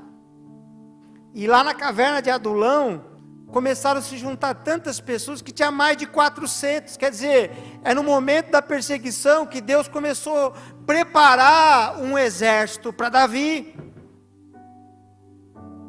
E 1.34 1.48
lá 1.48 1.64
na 1.64 1.74
caverna 1.74 2.22
de 2.22 2.30
Adulão, 2.30 3.09
começaram 3.52 4.00
a 4.00 4.02
se 4.02 4.18
juntar 4.18 4.54
tantas 4.54 5.00
pessoas 5.00 5.42
que 5.42 5.52
tinha 5.52 5.72
mais 5.72 5.98
de 5.98 6.06
400. 6.06 6.98
Quer 6.98 7.12
dizer, 7.12 7.52
é 7.84 7.94
no 7.94 8.04
momento 8.04 8.52
da 8.52 8.62
perseguição 8.62 9.46
que 9.46 9.62
Deus 9.62 9.88
começou 9.88 10.48
a 10.48 10.54
preparar 10.86 12.00
um 12.00 12.18
exército 12.18 12.94
para 12.94 13.10
Davi. 13.10 13.76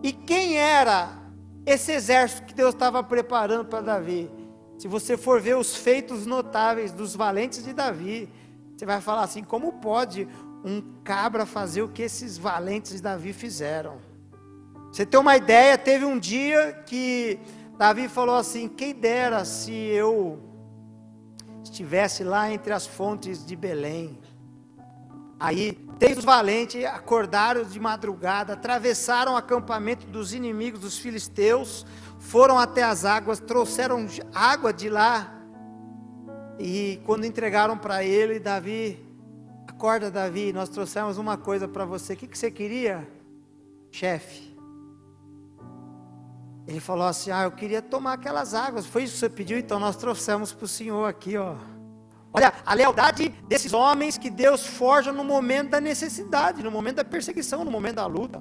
E 0.02 0.12
quem 0.12 0.56
era 0.56 1.10
esse 1.66 1.92
exército 1.92 2.44
que 2.44 2.54
Deus 2.54 2.74
estava 2.74 3.02
preparando 3.02 3.66
para 3.66 3.80
Davi? 3.80 4.30
Se 4.78 4.88
você 4.88 5.16
for 5.16 5.40
ver 5.40 5.56
os 5.56 5.76
feitos 5.76 6.24
notáveis 6.24 6.90
dos 6.90 7.14
valentes 7.14 7.62
de 7.62 7.74
Davi, 7.74 8.30
você 8.74 8.86
vai 8.86 9.00
falar 9.00 9.24
assim: 9.24 9.44
como 9.44 9.74
pode 9.74 10.26
um 10.64 10.80
cabra 11.04 11.44
fazer 11.44 11.82
o 11.82 11.88
que 11.88 12.02
esses 12.02 12.38
valentes 12.38 12.92
de 12.92 13.02
Davi 13.02 13.34
fizeram? 13.34 14.09
Você 14.90 15.06
tem 15.06 15.20
uma 15.20 15.36
ideia, 15.36 15.78
teve 15.78 16.04
um 16.04 16.18
dia 16.18 16.72
que 16.86 17.38
Davi 17.78 18.08
falou 18.08 18.34
assim: 18.34 18.68
quem 18.68 18.94
dera 18.94 19.44
se 19.44 19.72
eu 19.72 20.38
estivesse 21.62 22.24
lá 22.24 22.52
entre 22.52 22.72
as 22.72 22.86
fontes 22.86 23.44
de 23.46 23.54
Belém. 23.54 24.18
Aí, 25.38 25.72
três 25.98 26.18
os 26.18 26.24
valentes 26.24 26.84
acordaram 26.84 27.64
de 27.64 27.80
madrugada, 27.80 28.52
atravessaram 28.52 29.32
o 29.32 29.36
acampamento 29.36 30.06
dos 30.06 30.34
inimigos 30.34 30.80
dos 30.80 30.98
filisteus, 30.98 31.86
foram 32.18 32.58
até 32.58 32.82
as 32.82 33.06
águas, 33.06 33.40
trouxeram 33.40 34.06
água 34.34 34.72
de 34.72 34.90
lá. 34.90 35.34
E 36.58 37.00
quando 37.06 37.24
entregaram 37.24 37.78
para 37.78 38.04
ele, 38.04 38.38
Davi, 38.38 39.02
acorda 39.66 40.10
Davi, 40.10 40.52
nós 40.52 40.68
trouxemos 40.68 41.16
uma 41.16 41.38
coisa 41.38 41.66
para 41.66 41.86
você. 41.86 42.12
O 42.12 42.16
que, 42.16 42.26
que 42.26 42.36
você 42.36 42.50
queria, 42.50 43.08
chefe? 43.90 44.49
Ele 46.66 46.80
falou 46.80 47.06
assim: 47.06 47.30
Ah, 47.30 47.44
eu 47.44 47.52
queria 47.52 47.82
tomar 47.82 48.14
aquelas 48.14 48.54
águas. 48.54 48.86
Foi 48.86 49.04
isso 49.04 49.14
que 49.14 49.20
você 49.20 49.28
pediu? 49.28 49.58
Então 49.58 49.78
nós 49.78 49.96
trouxemos 49.96 50.52
para 50.52 50.64
o 50.64 50.68
senhor 50.68 51.08
aqui, 51.08 51.36
ó. 51.36 51.56
Olha, 52.32 52.52
a 52.64 52.74
lealdade 52.74 53.28
desses 53.48 53.72
homens 53.72 54.16
que 54.16 54.30
Deus 54.30 54.64
forja 54.64 55.12
no 55.12 55.24
momento 55.24 55.70
da 55.70 55.80
necessidade, 55.80 56.62
no 56.62 56.70
momento 56.70 56.96
da 56.96 57.04
perseguição, 57.04 57.64
no 57.64 57.70
momento 57.70 57.96
da 57.96 58.06
luta. 58.06 58.40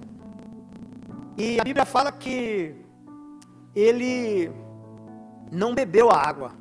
E 1.36 1.60
a 1.60 1.64
Bíblia 1.64 1.86
fala 1.86 2.12
que 2.12 2.76
ele 3.76 4.52
não 5.52 5.74
bebeu 5.74 6.12
a 6.12 6.18
água. 6.18 6.52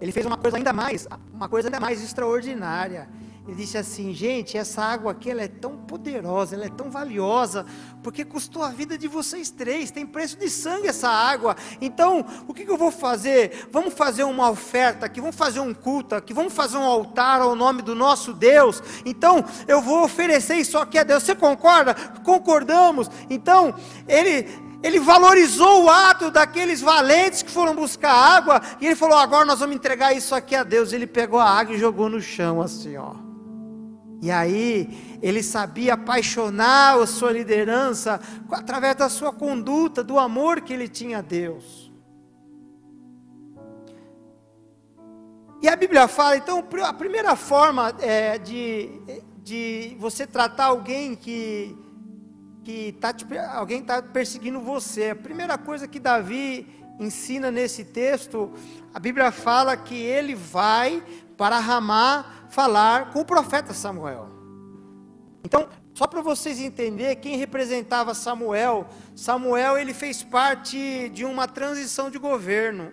Ele 0.00 0.12
fez 0.12 0.26
uma 0.26 0.36
coisa 0.36 0.58
ainda 0.58 0.72
mais, 0.72 1.06
uma 1.32 1.48
coisa 1.48 1.68
ainda 1.68 1.80
mais 1.80 2.02
extraordinária. 2.02 3.08
Ele 3.46 3.54
disse 3.54 3.78
assim, 3.78 4.12
gente, 4.12 4.58
essa 4.58 4.82
água 4.82 5.12
aqui 5.12 5.30
ela 5.30 5.42
é 5.42 5.46
tão 5.46 5.76
poderosa, 5.76 6.56
ela 6.56 6.64
é 6.64 6.68
tão 6.68 6.90
valiosa, 6.90 7.64
porque 8.02 8.24
custou 8.24 8.60
a 8.60 8.70
vida 8.70 8.98
de 8.98 9.06
vocês 9.06 9.50
três, 9.50 9.92
tem 9.92 10.04
preço 10.04 10.36
de 10.36 10.50
sangue 10.50 10.88
essa 10.88 11.08
água. 11.08 11.54
Então, 11.80 12.26
o 12.48 12.52
que, 12.52 12.64
que 12.64 12.70
eu 12.70 12.76
vou 12.76 12.90
fazer? 12.90 13.68
Vamos 13.70 13.94
fazer 13.94 14.24
uma 14.24 14.50
oferta 14.50 15.06
aqui, 15.06 15.20
vamos 15.20 15.36
fazer 15.36 15.60
um 15.60 15.72
culto 15.72 16.16
aqui, 16.16 16.34
vamos 16.34 16.54
fazer 16.54 16.76
um 16.76 16.82
altar 16.82 17.40
ao 17.40 17.54
nome 17.54 17.82
do 17.82 17.94
nosso 17.94 18.32
Deus. 18.32 18.82
Então, 19.04 19.44
eu 19.68 19.80
vou 19.80 20.02
oferecer 20.02 20.56
isso 20.56 20.76
aqui 20.76 20.98
a 20.98 21.04
Deus. 21.04 21.22
Você 21.22 21.34
concorda? 21.36 21.94
Concordamos. 22.24 23.08
Então, 23.30 23.74
ele 24.08 24.66
ele 24.82 25.00
valorizou 25.00 25.84
o 25.84 25.90
ato 25.90 26.30
daqueles 26.30 26.80
valentes 26.80 27.42
que 27.42 27.50
foram 27.50 27.74
buscar 27.74 28.12
água, 28.12 28.60
e 28.80 28.86
ele 28.86 28.94
falou: 28.94 29.16
agora 29.16 29.44
nós 29.44 29.60
vamos 29.60 29.74
entregar 29.74 30.12
isso 30.14 30.34
aqui 30.34 30.54
a 30.54 30.62
Deus. 30.62 30.92
Ele 30.92 31.06
pegou 31.06 31.40
a 31.40 31.48
água 31.48 31.74
e 31.74 31.78
jogou 31.78 32.08
no 32.08 32.20
chão, 32.20 32.60
assim, 32.60 32.96
ó. 32.96 33.25
E 34.22 34.30
aí, 34.30 35.18
ele 35.22 35.42
sabia 35.42 35.94
apaixonar 35.94 36.98
a 36.98 37.06
sua 37.06 37.32
liderança 37.32 38.20
através 38.50 38.96
da 38.96 39.08
sua 39.08 39.32
conduta, 39.32 40.02
do 40.02 40.18
amor 40.18 40.62
que 40.62 40.72
ele 40.72 40.88
tinha 40.88 41.18
a 41.18 41.22
Deus. 41.22 41.92
E 45.62 45.68
a 45.68 45.76
Bíblia 45.76 46.06
fala, 46.08 46.36
então, 46.36 46.64
a 46.84 46.92
primeira 46.92 47.34
forma 47.36 47.94
é, 48.00 48.38
de, 48.38 48.90
de 49.42 49.96
você 49.98 50.26
tratar 50.26 50.66
alguém 50.66 51.14
que 51.14 51.76
que 52.66 52.90
tá 53.00 53.12
te, 53.12 53.24
alguém 53.38 53.80
está 53.80 54.02
perseguindo 54.02 54.58
você. 54.58 55.10
A 55.10 55.14
primeira 55.14 55.56
coisa 55.56 55.86
que 55.86 56.00
Davi 56.00 56.66
ensina 56.98 57.48
nesse 57.48 57.84
texto, 57.84 58.52
a 58.92 58.98
Bíblia 58.98 59.30
fala 59.30 59.76
que 59.76 59.94
ele 59.94 60.34
vai 60.34 61.00
para 61.36 61.58
Ramá 61.58 62.46
falar 62.48 63.10
com 63.10 63.20
o 63.20 63.24
profeta 63.24 63.74
Samuel. 63.74 64.28
Então, 65.44 65.68
só 65.94 66.06
para 66.06 66.20
vocês 66.20 66.60
entenderem 66.60 67.16
quem 67.16 67.36
representava 67.36 68.14
Samuel, 68.14 68.86
Samuel 69.14 69.78
ele 69.78 69.94
fez 69.94 70.22
parte 70.22 71.08
de 71.10 71.24
uma 71.24 71.46
transição 71.46 72.10
de 72.10 72.18
governo. 72.18 72.92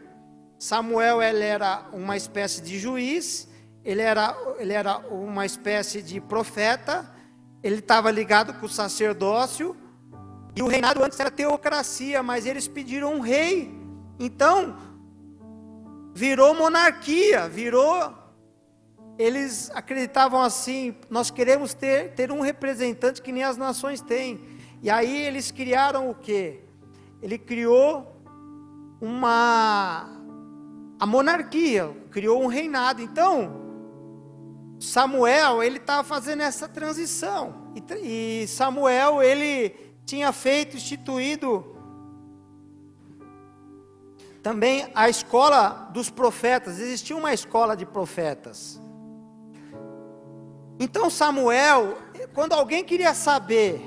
Samuel 0.60 1.22
ele 1.22 1.44
era 1.44 1.86
uma 1.92 2.16
espécie 2.16 2.62
de 2.62 2.80
juiz, 2.80 3.48
ele 3.84 4.02
era, 4.02 4.36
ele 4.58 4.72
era 4.72 5.00
uma 5.00 5.46
espécie 5.46 6.02
de 6.02 6.22
profeta, 6.22 7.10
ele 7.62 7.80
estava 7.80 8.10
ligado 8.12 8.54
com 8.54 8.66
o 8.66 8.70
sacerdócio, 8.70 9.76
e 10.56 10.62
o 10.62 10.68
reinado 10.68 11.04
antes 11.04 11.20
era 11.20 11.32
teocracia, 11.32 12.22
mas 12.22 12.46
eles 12.46 12.68
pediram 12.68 13.16
um 13.16 13.20
rei. 13.20 13.78
Então, 14.20 14.78
virou 16.14 16.54
monarquia, 16.54 17.50
virou. 17.50 18.23
Eles 19.24 19.72
acreditavam 19.74 20.42
assim: 20.42 20.94
nós 21.10 21.32
queremos 21.32 21.74
ter, 21.74 22.14
ter 22.14 22.30
um 22.30 22.42
representante 22.42 23.22
que 23.22 23.32
nem 23.32 23.44
as 23.44 23.56
nações 23.56 24.02
têm. 24.02 24.42
E 24.82 24.90
aí 24.90 25.26
eles 25.26 25.50
criaram 25.50 26.10
o 26.10 26.14
quê? 26.14 26.60
Ele 27.22 27.38
criou 27.38 28.22
uma 29.00 30.10
a 31.00 31.06
monarquia, 31.06 31.90
criou 32.12 32.44
um 32.44 32.48
reinado. 32.48 33.02
Então, 33.02 33.62
Samuel, 34.78 35.64
ele 35.64 35.78
estava 35.78 36.04
fazendo 36.04 36.42
essa 36.42 36.68
transição. 36.68 37.72
E, 37.74 38.42
e 38.44 38.48
Samuel, 38.50 39.24
ele 39.24 39.70
tinha 40.06 40.34
feito, 40.34 40.76
instituído 40.76 41.66
também 44.42 44.92
a 44.94 45.08
escola 45.08 45.90
dos 45.94 46.10
profetas. 46.10 46.78
Existia 46.78 47.16
uma 47.16 47.34
escola 47.34 47.78
de 47.78 47.86
profetas. 47.86 48.83
Então 50.80 51.10
Samuel, 51.10 51.98
quando 52.34 52.54
alguém 52.54 52.84
queria 52.84 53.14
saber, 53.14 53.82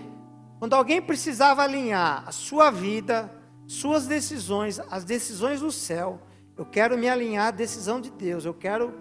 quando 0.59 0.75
alguém 0.75 1.03
precisava 1.03 1.63
alinhar 1.63 2.25
a 2.27 2.33
sua 2.33 2.71
vida, 2.71 3.31
suas 3.67 4.07
decisões, 4.07 4.79
as 4.91 5.05
decisões 5.05 5.61
do 5.61 5.73
céu, 5.73 6.21
eu 6.57 6.65
quero 6.65 6.97
me 6.97 7.09
alinhar 7.09 7.49
à 7.49 7.51
decisão 7.51 8.01
de 8.01 8.11
Deus. 8.11 8.45
Eu 8.45 8.55
quero 8.55 8.95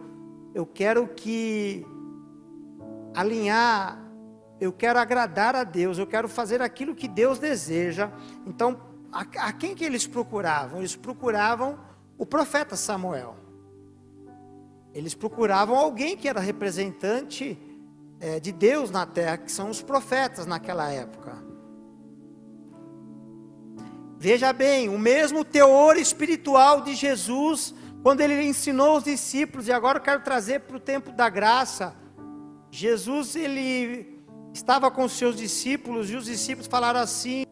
eu 0.54 0.66
quero 0.66 1.08
que 1.10 1.86
alinhar, 3.14 4.02
eu 4.60 4.72
quero 4.72 4.98
agradar 4.98 5.54
a 5.54 5.66
Deus, 5.66 5.98
eu 5.98 6.08
quero 6.08 6.30
fazer 6.30 6.62
aquilo 6.62 6.96
que 6.96 7.10
Deus 7.10 7.40
deseja. 7.40 8.10
Então, 8.46 8.80
a, 9.12 9.22
a 9.48 9.54
quem 9.54 9.76
que 9.76 9.84
eles 9.84 10.08
procuravam? 10.08 10.80
Eles 10.80 10.96
procuravam 10.96 11.78
o 12.18 12.26
profeta 12.26 12.78
Samuel. 12.78 13.36
Eles 14.94 15.14
procuravam 15.14 15.76
alguém 15.76 16.16
que 16.16 16.28
era 16.28 16.40
representante 16.40 17.58
é, 18.20 18.40
de 18.40 18.52
Deus 18.52 18.92
na 18.92 19.06
terra, 19.06 19.38
que 19.38 19.52
são 19.52 19.70
os 19.70 19.82
profetas 19.82 20.46
naquela 20.46 20.92
época. 20.92 21.44
Veja 24.18 24.52
bem, 24.54 24.90
o 24.90 24.98
mesmo 24.98 25.44
teor 25.44 25.98
espiritual 25.98 26.82
de 26.82 26.96
Jesus 26.96 27.74
quando 28.06 28.22
ele 28.22 28.40
ensinou 28.44 28.98
os 28.98 29.04
discípulos, 29.04 29.68
e 29.68 29.72
agora 29.72 29.98
eu 29.98 30.02
quero 30.04 30.22
trazer 30.22 30.60
para 30.60 30.78
o 30.78 30.80
tempo 30.80 31.12
da 31.12 31.28
graça, 31.28 31.96
Jesus 32.70 33.36
ele 33.36 34.24
estava 34.54 34.92
com 34.92 35.06
os 35.06 35.14
seus 35.14 35.36
discípulos 35.36 36.12
e 36.12 36.16
os 36.16 36.26
discípulos 36.26 36.68
falaram 36.68 37.00
assim: 37.00 37.48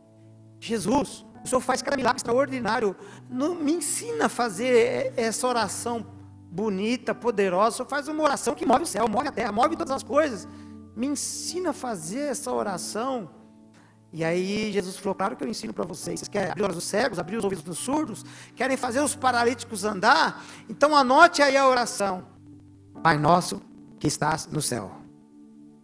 Jesus, 0.60 1.26
O 1.44 1.48
Senhor 1.48 1.60
faz 1.60 1.82
cada 1.82 1.98
milagre 1.98 2.20
extraordinário. 2.20 2.96
Não, 3.28 3.56
me 3.56 3.72
ensina 3.72 4.28
a 4.28 4.30
fazer 4.30 5.12
essa 5.18 5.48
oração 5.48 6.06
bonita, 6.54 7.16
poderosa. 7.16 7.84
Faz 7.84 8.08
uma 8.08 8.24
oração 8.24 8.54
que 8.54 8.66
move 8.66 8.84
o 8.84 8.86
céu, 8.86 9.08
move 9.08 9.28
a 9.28 9.32
terra, 9.32 9.52
move 9.52 9.76
todas 9.76 9.92
as 9.92 10.04
coisas. 10.04 10.48
Me 10.96 11.08
ensina 11.08 11.72
a 11.72 11.74
fazer 11.74 12.30
essa 12.30 12.52
oração. 12.52 13.30
E 14.12 14.24
aí 14.24 14.72
Jesus 14.72 14.96
falou: 14.98 15.16
Claro 15.16 15.36
que 15.36 15.44
eu 15.44 15.48
ensino 15.48 15.74
para 15.74 15.84
vocês. 15.84 16.20
Vocês 16.20 16.30
querem 16.30 16.52
abrir 16.52 16.62
os 16.62 16.66
olhos 16.66 16.76
dos 16.76 16.86
cegos, 16.86 17.18
abrir 17.18 17.38
os 17.38 17.44
ouvidos 17.44 17.66
dos 17.66 17.80
surdos? 17.80 18.24
Querem 18.56 18.78
fazer 18.78 19.00
os 19.00 19.16
paralíticos 19.16 19.84
andar? 19.84 20.44
Então 20.70 20.96
anote 20.96 21.42
aí 21.42 21.58
a 21.58 21.68
oração. 21.68 22.24
Pai 23.02 23.18
nosso 23.18 23.60
que 24.00 24.08
estás 24.08 24.46
no 24.46 24.62
céu. 24.62 24.92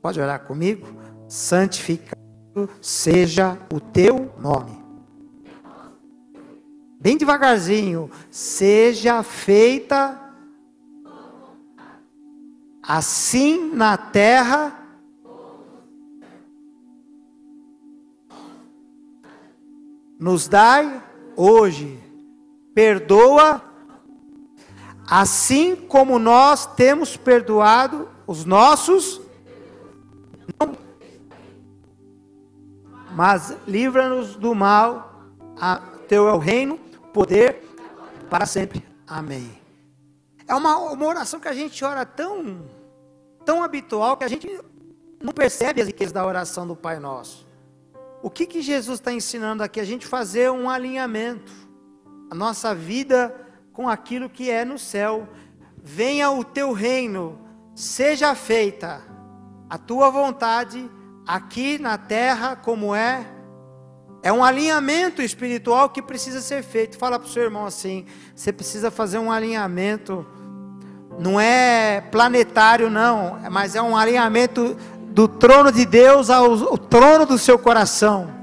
Pode 0.01 0.21
orar 0.21 0.41
comigo? 0.45 0.87
Santificado 1.27 2.19
seja 2.79 3.57
o 3.73 3.79
teu 3.79 4.31
nome. 4.37 4.77
Bem 7.01 7.17
devagarzinho. 7.17 8.11
Seja 8.29 9.23
feita 9.23 10.28
assim 12.89 13.71
na 13.71 13.95
terra 13.95 14.75
nos 20.19 20.47
dai 20.47 21.03
hoje. 21.35 21.99
Perdoa, 22.73 23.61
assim 25.07 25.75
como 25.75 26.17
nós 26.17 26.65
temos 26.65 27.15
perdoado 27.15 28.09
os 28.25 28.43
nossos. 28.43 29.21
Mas 33.15 33.55
livra-nos 33.67 34.35
do 34.35 34.55
mal, 34.55 35.27
a, 35.61 35.77
teu 36.07 36.27
é 36.27 36.33
o 36.33 36.39
reino, 36.39 36.79
poder 37.13 37.63
para 38.31 38.47
sempre. 38.47 38.83
Amém. 39.05 39.59
É 40.47 40.55
uma, 40.55 40.75
uma 40.77 41.05
oração 41.05 41.39
que 41.39 41.47
a 41.47 41.53
gente 41.53 41.85
ora 41.85 42.03
tão, 42.03 42.65
tão 43.45 43.63
habitual 43.63 44.17
que 44.17 44.23
a 44.23 44.27
gente 44.27 44.47
não 45.21 45.33
percebe 45.33 45.81
as 45.81 45.87
riquezas 45.87 46.13
da 46.13 46.25
oração 46.25 46.67
do 46.67 46.75
Pai 46.75 46.99
Nosso. 46.99 47.47
O 48.21 48.29
que, 48.29 48.45
que 48.45 48.61
Jesus 48.61 48.99
está 48.99 49.11
ensinando 49.11 49.63
aqui? 49.63 49.79
A 49.79 49.85
gente 49.85 50.05
fazer 50.05 50.51
um 50.51 50.69
alinhamento. 50.69 51.51
A 52.29 52.35
nossa 52.35 52.75
vida 52.75 53.33
com 53.73 53.87
aquilo 53.87 54.29
que 54.29 54.49
é 54.49 54.65
no 54.65 54.77
céu. 54.77 55.27
Venha 55.81 56.29
o 56.29 56.43
teu 56.43 56.73
reino, 56.73 57.39
seja 57.73 58.35
feita 58.35 59.01
a 59.69 59.77
tua 59.77 60.09
vontade 60.09 60.89
aqui 61.25 61.77
na 61.79 61.97
terra 61.97 62.55
como 62.55 62.93
é. 62.93 63.25
É 64.21 64.33
um 64.33 64.43
alinhamento 64.43 65.21
espiritual 65.21 65.89
que 65.89 66.01
precisa 66.01 66.41
ser 66.41 66.61
feito. 66.61 66.97
Fala 66.97 67.17
para 67.17 67.27
o 67.27 67.31
seu 67.31 67.43
irmão 67.43 67.65
assim: 67.65 68.05
você 68.35 68.51
precisa 68.51 68.91
fazer 68.91 69.17
um 69.17 69.31
alinhamento. 69.31 70.25
Não 71.19 71.37
é 71.37 71.99
planetário, 71.99 72.89
não, 72.89 73.37
mas 73.51 73.75
é 73.75 73.81
um 73.81 73.97
alinhamento 73.97 74.77
do 75.11 75.27
trono 75.27 75.69
de 75.69 75.85
Deus 75.85 76.29
ao, 76.29 76.53
ao 76.69 76.77
trono 76.77 77.25
do 77.25 77.37
seu 77.37 77.59
coração. 77.59 78.33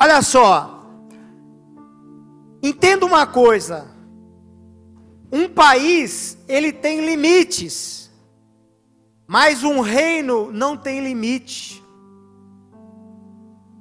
Olha 0.00 0.22
só, 0.22 0.86
entenda 2.62 3.04
uma 3.04 3.26
coisa: 3.26 3.88
um 5.32 5.48
país 5.48 6.38
ele 6.46 6.72
tem 6.72 7.04
limites, 7.04 8.08
mas 9.26 9.64
um 9.64 9.80
reino 9.80 10.52
não 10.52 10.76
tem 10.76 11.00
limite. 11.00 11.82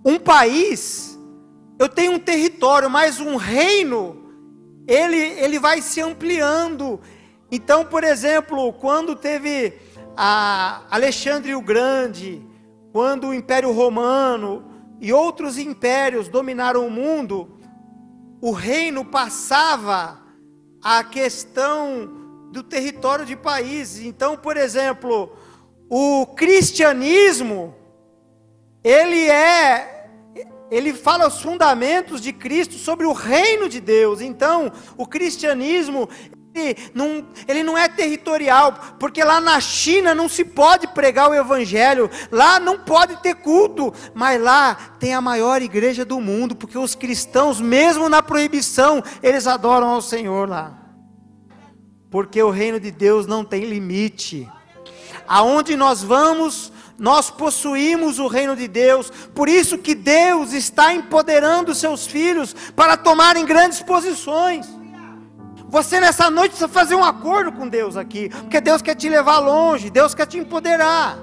Um 0.04 0.18
país, 0.18 1.20
eu 1.78 1.88
tenho 1.88 2.14
um 2.14 2.20
território, 2.20 2.90
mas 2.90 3.20
um 3.20 3.36
reino, 3.36 4.19
ele, 4.90 5.18
ele 5.18 5.60
vai 5.60 5.82
se 5.84 6.02
ampliando. 6.02 7.00
Então, 7.52 7.86
por 7.86 8.04
exemplo, 8.04 8.74
quando 8.74 9.16
teve 9.16 9.74
a 10.18 10.82
Alexandre 10.90 11.54
o 11.54 11.62
Grande, 11.62 12.42
quando 12.92 13.28
o 13.28 13.34
Império 13.34 13.72
Romano 13.72 14.66
e 15.00 15.14
outros 15.14 15.60
impérios 15.60 16.28
dominaram 16.28 16.88
o 16.88 16.92
mundo, 16.92 17.56
o 18.42 18.52
reino 18.52 19.06
passava 19.06 20.20
a 20.84 21.04
questão 21.04 22.50
do 22.52 22.64
território 22.64 23.28
de 23.28 23.36
países. 23.36 24.04
Então, 24.04 24.36
por 24.36 24.58
exemplo, 24.58 25.32
o 25.88 26.26
cristianismo, 26.36 27.76
ele 28.84 29.30
é 29.30 29.99
ele 30.72 30.94
fala 30.94 31.28
os 31.28 31.42
fundamentos 31.42 32.22
de 32.22 32.32
Cristo 32.32 32.76
sobre 32.76 33.06
o 33.06 33.14
reino 33.14 33.68
de 33.68 33.80
Deus. 33.80 34.22
Então, 34.22 34.72
o 34.98 35.06
cristianismo 35.06 36.08
ele 36.54 36.76
não, 36.94 37.28
ele 37.48 37.64
não 37.64 37.78
é 37.78 37.88
territorial, 37.88 38.74
porque 39.00 39.24
lá 39.24 39.40
na 39.40 39.60
China 39.60 40.16
não 40.16 40.28
se 40.28 40.44
pode 40.44 40.88
pregar 40.88 41.30
o 41.30 41.36
evangelho, 41.36 42.10
lá 42.32 42.60
não 42.60 42.80
pode 42.80 43.18
ter 43.18 43.36
culto, 43.36 43.94
mas 44.14 44.42
lá 44.42 44.76
tem 45.00 45.14
a 45.14 45.22
maior 45.22 45.62
igreja 45.62 46.04
do 46.04 46.20
mundo, 46.20 46.56
porque 46.56 46.78
os 46.78 46.96
cristãos, 46.96 47.62
mesmo 47.62 48.10
na 48.10 48.24
proibição, 48.24 49.04
eles 49.22 49.48
adoram 49.48 49.90
ao 49.90 50.02
Senhor 50.02 50.50
lá. 50.50 50.76
Porque 52.10 52.42
o 52.42 52.50
reino 52.50 52.80
de 52.80 52.90
Deus 52.90 53.28
não 53.28 53.46
tem 53.46 53.66
limite. 53.66 54.50
Aonde 55.28 55.76
nós 55.76 56.02
vamos, 56.02 56.74
nós 57.00 57.30
possuímos 57.30 58.20
o 58.20 58.28
reino 58.28 58.56
de 58.56 58.68
Deus, 58.68 59.10
por 59.34 59.48
isso 59.48 59.78
que 59.78 59.96
Deus 59.96 60.54
está 60.54 60.94
empoderando 60.94 61.74
seus 61.74 62.06
filhos 62.06 62.54
para 62.76 62.98
tomarem 62.98 63.46
grandes 63.46 63.82
posições. 63.82 64.68
Você 65.70 66.00
nessa 66.00 66.30
noite 66.30 66.52
precisa 66.52 66.68
fazer 66.68 66.96
um 66.96 67.04
acordo 67.04 67.52
com 67.52 67.68
Deus 67.68 67.96
aqui, 67.96 68.30
porque 68.30 68.60
Deus 68.60 68.82
quer 68.82 68.96
te 68.96 69.08
levar 69.08 69.40
longe, 69.40 69.90
Deus 69.90 70.14
quer 70.14 70.26
te 70.26 70.38
empoderar. 70.38 71.18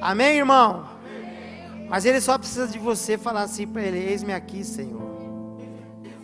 Amém, 0.00 0.38
irmão? 0.38 0.88
Mas 1.88 2.04
Ele 2.04 2.20
só 2.20 2.38
precisa 2.38 2.68
de 2.68 2.78
você 2.78 3.18
falar 3.18 3.42
assim 3.42 3.66
para 3.66 3.82
Ele: 3.82 3.98
Eis-me 3.98 4.32
aqui, 4.32 4.62
Senhor. 4.62 5.08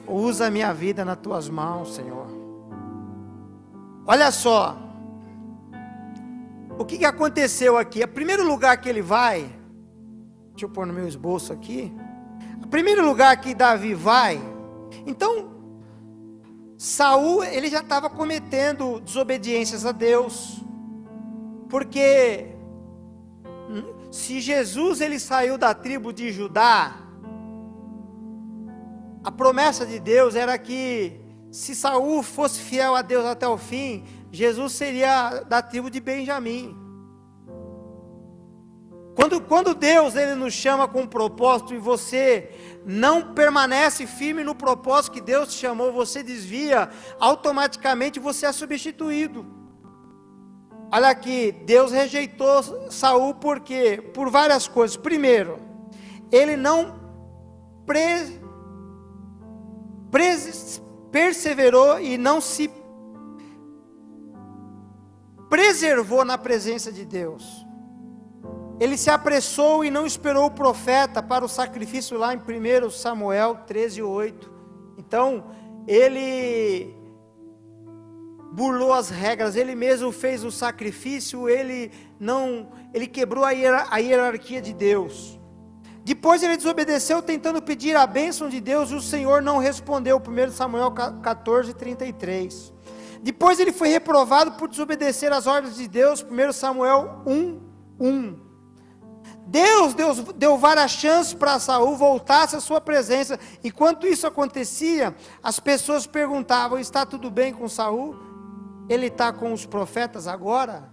Usa 0.07 0.47
a 0.47 0.51
minha 0.51 0.73
vida 0.73 1.05
nas 1.05 1.19
tuas 1.19 1.49
mãos, 1.49 1.95
Senhor. 1.95 2.29
Olha 4.07 4.31
só. 4.31 4.79
O 6.79 6.85
que, 6.85 6.99
que 6.99 7.05
aconteceu 7.05 7.79
aqui? 7.79 8.03
O 8.03 8.09
primeiro 8.09 8.45
lugar 8.47 8.77
que 8.81 8.89
ele 8.89 9.03
vai, 9.03 9.43
deixa 10.51 10.65
eu 10.65 10.69
pôr 10.69 10.87
no 10.87 10.93
meu 10.93 11.07
esboço 11.07 11.53
aqui. 11.53 11.93
O 12.63 12.67
primeiro 12.67 13.05
lugar 13.05 13.37
que 13.41 13.55
Davi 13.55 13.95
vai, 13.95 14.41
então 15.07 15.53
Saul, 16.77 17.45
ele 17.45 17.69
já 17.69 17.81
estava 17.81 18.11
cometendo 18.11 19.01
desobediências 19.01 19.87
a 19.87 19.93
Deus. 19.93 20.63
Porque 21.69 22.55
se 24.11 24.41
Jesus 24.41 25.01
ele 25.01 25.19
saiu 25.19 25.57
da 25.57 25.73
tribo 25.75 26.13
de 26.13 26.33
Judá, 26.33 26.97
a 29.23 29.31
promessa 29.31 29.87
de 29.87 29.99
Deus 29.99 30.35
era 30.35 30.59
que 30.59 31.21
se 31.51 31.75
Saul 31.75 32.23
fosse 32.23 32.61
fiel 32.61 32.95
a 32.95 33.03
Deus 33.03 33.25
até 33.25 33.47
o 33.47 33.57
fim, 33.57 34.05
Jesus 34.35 34.73
seria 34.73 35.45
da 35.49 35.63
tribo 35.63 35.89
de 35.89 36.01
Benjamim. 36.01 36.77
Quando, 39.15 39.41
quando 39.41 39.75
Deus 39.77 40.17
ele 40.17 40.35
nos 40.35 40.53
chama 40.53 40.89
com 40.89 41.03
um 41.03 41.07
propósito 41.07 41.73
e 41.73 41.79
você 41.79 42.51
não 42.85 43.33
permanece 43.33 44.09
firme 44.09 44.43
no 44.43 44.53
propósito 44.53 45.13
que 45.13 45.21
Deus 45.21 45.55
te 45.55 45.61
chamou, 45.61 45.93
você 45.93 46.21
desvia, 46.21 46.91
automaticamente 47.21 48.19
você 48.19 48.47
é 48.47 48.51
substituído. 48.51 49.47
Olha 50.91 51.11
aqui, 51.11 51.53
Deus 51.65 51.93
rejeitou 51.93 52.91
Saul 52.91 53.35
por 53.35 53.61
quê? 53.61 54.03
Por 54.13 54.31
várias 54.31 54.67
coisas. 54.67 54.97
Primeiro, 54.97 55.61
ele 56.33 56.57
não 56.57 56.99
pre, 57.87 58.41
pre, 60.11 60.37
perseverou 61.13 62.01
e 62.01 62.19
não 62.19 62.41
se 62.41 62.69
preservou 65.55 66.25
na 66.25 66.37
presença 66.37 66.91
de 66.91 67.05
Deus. 67.05 67.65
Ele 68.81 68.99
se 68.99 69.09
apressou 69.09 69.85
e 69.85 69.91
não 69.91 70.05
esperou 70.05 70.47
o 70.47 70.51
profeta 70.51 71.23
para 71.23 71.45
o 71.45 71.49
sacrifício 71.49 72.19
lá 72.19 72.35
em 72.35 72.39
1 72.39 72.91
Samuel 72.91 73.59
13, 73.65 74.03
8. 74.03 74.53
Então, 74.99 75.45
ele 75.87 76.93
burlou 78.51 78.93
as 78.93 79.11
regras, 79.11 79.55
ele 79.55 79.77
mesmo 79.77 80.11
fez 80.11 80.43
o 80.43 80.51
sacrifício, 80.51 81.49
ele 81.49 81.93
não, 82.19 82.73
ele 82.93 83.07
quebrou 83.07 83.45
a, 83.45 83.53
hierarquia 83.53 84.61
de 84.61 84.73
Deus. 84.73 85.39
Depois 86.03 86.43
ele 86.43 86.57
desobedeceu 86.57 87.23
tentando 87.23 87.63
pedir 87.63 87.95
a 87.95 88.09
bênção 88.09 88.49
de 88.49 88.61
Deus 88.61 88.91
e 88.91 88.95
o 88.97 89.01
Senhor 89.01 89.41
não 89.41 89.59
respondeu. 89.59 90.21
1 90.21 90.51
Samuel 90.51 90.91
14, 90.91 91.73
33. 91.75 92.74
Depois 93.25 93.59
ele 93.59 93.73
foi 93.73 93.89
reprovado 93.89 94.53
por 94.53 94.69
desobedecer 94.69 95.33
as 95.33 95.47
ordens 95.47 95.77
de 95.77 95.89
Deus. 95.89 96.23
1 96.23 96.53
Samuel 96.53 97.23
1, 97.27 97.61
1. 97.99 98.39
Deus, 99.47 99.95
Deus 99.95 100.19
deu 100.37 100.59
várias 100.59 100.91
chances 100.91 101.33
para 101.33 101.59
Saul 101.59 101.97
voltasse 101.97 102.55
à 102.55 102.61
sua 102.61 102.83
presença. 102.83 103.41
Enquanto 103.65 104.07
isso 104.07 104.27
acontecia, 104.27 105.17
as 105.43 105.59
pessoas 105.59 106.07
perguntavam: 106.07 106.79
está 106.79 107.07
tudo 107.07 107.31
bem 107.31 107.55
com 107.55 107.67
Saul? 107.67 108.15
Ele 108.91 109.07
está 109.07 109.33
com 109.33 109.55
os 109.55 109.65
profetas 109.65 110.27
agora? 110.27 110.93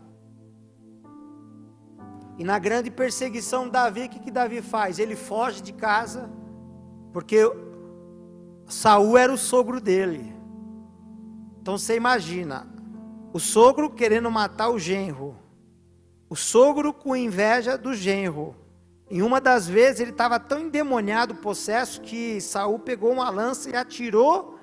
E 2.38 2.46
na 2.46 2.58
grande 2.60 2.90
perseguição 2.90 3.68
Davi, 3.68 4.06
o 4.06 4.10
que, 4.10 4.20
que 4.20 4.32
Davi 4.32 4.62
faz? 4.62 5.00
Ele 5.00 5.18
foge 5.18 5.62
de 5.62 5.74
casa, 5.74 6.32
porque 7.12 7.40
Saul 8.68 9.18
era 9.18 9.34
o 9.34 9.38
sogro 9.38 9.82
dele. 9.82 10.41
Então 11.62 11.78
você 11.78 11.96
imagina, 11.96 12.68
o 13.32 13.40
sogro 13.40 13.90
querendo 13.90 14.32
matar 14.32 14.70
o 14.70 14.80
genro. 14.80 15.36
O 16.28 16.36
sogro 16.36 16.92
com 16.92 17.16
inveja 17.16 17.78
do 17.78 17.94
genro. 17.94 18.56
Em 19.10 19.22
uma 19.22 19.40
das 19.40 19.68
vezes 19.68 20.00
ele 20.00 20.12
estava 20.12 20.40
tão 20.40 20.60
endemoniado, 20.60 21.36
possesso, 21.36 22.02
que 22.02 22.42
Saul 22.42 22.80
pegou 22.80 23.12
uma 23.12 23.30
lança 23.30 23.70
e 23.70 23.76
atirou 23.76 24.58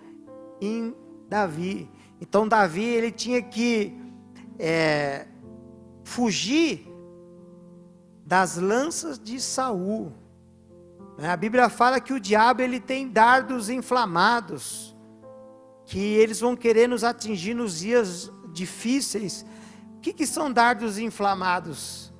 em 0.60 0.92
Davi. 1.28 1.88
Então 2.20 2.48
Davi 2.48 2.84
ele 2.84 3.12
tinha 3.12 3.40
que 3.42 3.96
é, 4.58 5.26
fugir 6.02 6.88
das 8.24 8.56
lanças 8.56 9.18
de 9.18 9.40
Saul. 9.40 10.12
A 11.18 11.36
Bíblia 11.36 11.68
fala 11.68 12.00
que 12.00 12.12
o 12.12 12.20
diabo 12.20 12.62
ele 12.62 12.80
tem 12.80 13.08
dardos 13.08 13.68
inflamados, 13.68 14.87
que 15.88 15.98
eles 15.98 16.38
vão 16.38 16.54
querer 16.54 16.86
nos 16.86 17.02
atingir 17.02 17.54
nos 17.54 17.78
dias 17.78 18.30
difíceis. 18.52 19.44
O 19.96 20.00
que, 20.00 20.12
que 20.12 20.26
são 20.26 20.52
dardos 20.52 20.98
inflamados? 20.98 22.12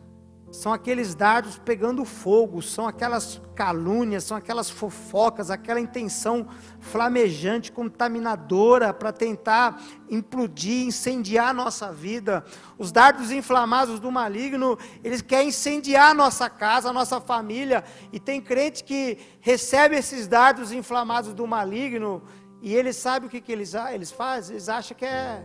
São 0.51 0.73
aqueles 0.73 1.15
dardos 1.15 1.59
pegando 1.59 2.03
fogo, 2.07 2.63
são 2.63 2.89
aquelas 2.89 3.43
calúnias, 3.55 4.25
são 4.25 4.35
aquelas 4.35 4.71
fofocas, 4.71 5.51
aquela 5.51 5.79
intenção 5.79 6.49
flamejante, 6.81 7.71
contaminadora 7.71 8.95
para 8.95 9.13
tentar 9.13 9.79
implodir, 10.09 10.87
incendiar 10.87 11.51
a 11.51 11.53
nossa 11.53 11.93
vida. 11.93 12.43
Os 12.79 12.91
dardos 12.91 13.31
inflamados 13.31 14.01
do 14.01 14.11
maligno, 14.11 14.79
eles 15.05 15.21
querem 15.21 15.49
incendiar 15.49 16.13
a 16.13 16.15
nossa 16.15 16.49
casa, 16.49 16.89
a 16.89 16.93
nossa 16.95 17.21
família. 17.21 17.85
E 18.11 18.19
tem 18.19 18.41
crente 18.41 18.83
que 18.83 19.19
recebe 19.41 19.95
esses 19.95 20.27
dardos 20.27 20.73
inflamados 20.73 21.35
do 21.35 21.47
maligno 21.47 22.23
e 22.61 22.75
ele 22.75 22.93
sabe 22.93 23.27
o 23.27 23.29
que, 23.29 23.41
que 23.41 23.53
eles, 23.53 23.75
eles 23.75 24.11
fazem? 24.11 24.55
Eles 24.55 24.69
acham 24.69 24.97
que 24.97 25.05
é 25.05 25.45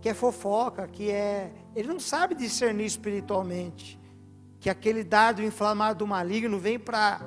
que 0.00 0.08
é 0.08 0.14
fofoca, 0.14 0.86
que 0.86 1.10
é. 1.10 1.52
Ele 1.74 1.88
não 1.88 2.00
sabe 2.00 2.34
discernir 2.34 2.86
espiritualmente. 2.86 3.98
Que 4.60 4.68
aquele 4.68 5.04
dardo 5.04 5.42
inflamado 5.42 6.00
do 6.00 6.06
maligno 6.06 6.58
vem 6.58 6.78
para 6.78 7.20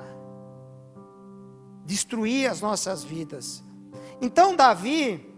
destruir 1.84 2.50
as 2.50 2.60
nossas 2.60 3.02
vidas. 3.02 3.62
Então, 4.20 4.54
Davi, 4.54 5.34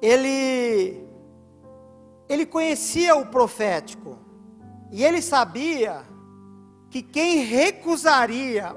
ele, 0.00 1.02
ele 2.28 2.46
conhecia 2.46 3.16
o 3.16 3.26
profético, 3.26 4.18
e 4.90 5.04
ele 5.04 5.20
sabia 5.20 6.04
que 6.90 7.02
quem 7.02 7.44
recusaria 7.44 8.74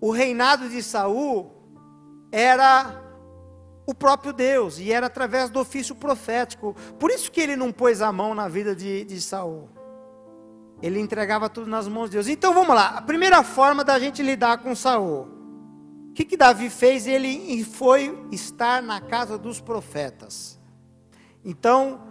o 0.00 0.10
reinado 0.10 0.68
de 0.68 0.82
Saul 0.82 1.57
era 2.30 3.02
o 3.86 3.94
próprio 3.94 4.34
Deus, 4.34 4.78
e 4.78 4.92
era 4.92 5.06
através 5.06 5.48
do 5.48 5.58
ofício 5.58 5.94
profético. 5.94 6.76
Por 6.98 7.10
isso 7.10 7.32
que 7.32 7.40
ele 7.40 7.56
não 7.56 7.72
pôs 7.72 8.02
a 8.02 8.12
mão 8.12 8.34
na 8.34 8.46
vida 8.46 8.76
de, 8.76 9.02
de 9.04 9.20
Saul. 9.20 9.68
Ele 10.82 11.00
entregava 11.00 11.48
tudo 11.48 11.70
nas 11.70 11.88
mãos 11.88 12.10
de 12.10 12.16
Deus. 12.16 12.28
Então 12.28 12.52
vamos 12.52 12.74
lá. 12.74 12.88
A 12.98 13.02
primeira 13.02 13.42
forma 13.42 13.82
da 13.82 13.98
gente 13.98 14.22
lidar 14.22 14.58
com 14.58 14.74
Saul. 14.74 15.26
O 16.10 16.12
que, 16.12 16.24
que 16.24 16.36
Davi 16.36 16.68
fez? 16.68 17.06
Ele 17.06 17.64
foi 17.64 18.26
estar 18.30 18.82
na 18.82 19.00
casa 19.00 19.38
dos 19.38 19.60
profetas. 19.60 20.58
Então, 21.44 22.02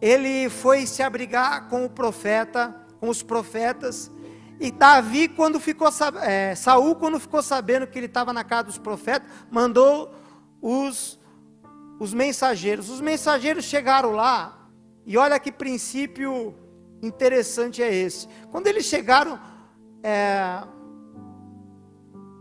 ele 0.00 0.48
foi 0.48 0.86
se 0.86 1.02
abrigar 1.02 1.68
com 1.68 1.84
o 1.84 1.90
profeta, 1.90 2.74
com 2.98 3.08
os 3.08 3.22
profetas. 3.22 4.10
E 4.58 4.70
Davi, 4.70 5.28
quando 5.28 5.60
ficou 5.60 5.88
é, 6.22 6.54
Saul, 6.54 6.94
quando 6.96 7.20
ficou 7.20 7.42
sabendo 7.42 7.86
que 7.86 7.98
ele 7.98 8.06
estava 8.06 8.32
na 8.32 8.42
casa 8.42 8.64
dos 8.64 8.78
profetas, 8.78 9.28
mandou 9.50 10.14
os 10.60 11.18
os 11.98 12.12
mensageiros. 12.12 12.90
Os 12.90 13.00
mensageiros 13.00 13.64
chegaram 13.64 14.12
lá, 14.12 14.68
e 15.04 15.16
olha 15.16 15.38
que 15.38 15.50
princípio 15.50 16.54
interessante 17.02 17.82
é 17.82 17.92
esse. 17.94 18.28
Quando 18.50 18.66
eles 18.66 18.84
chegaram 18.84 19.38
é, 20.02 20.62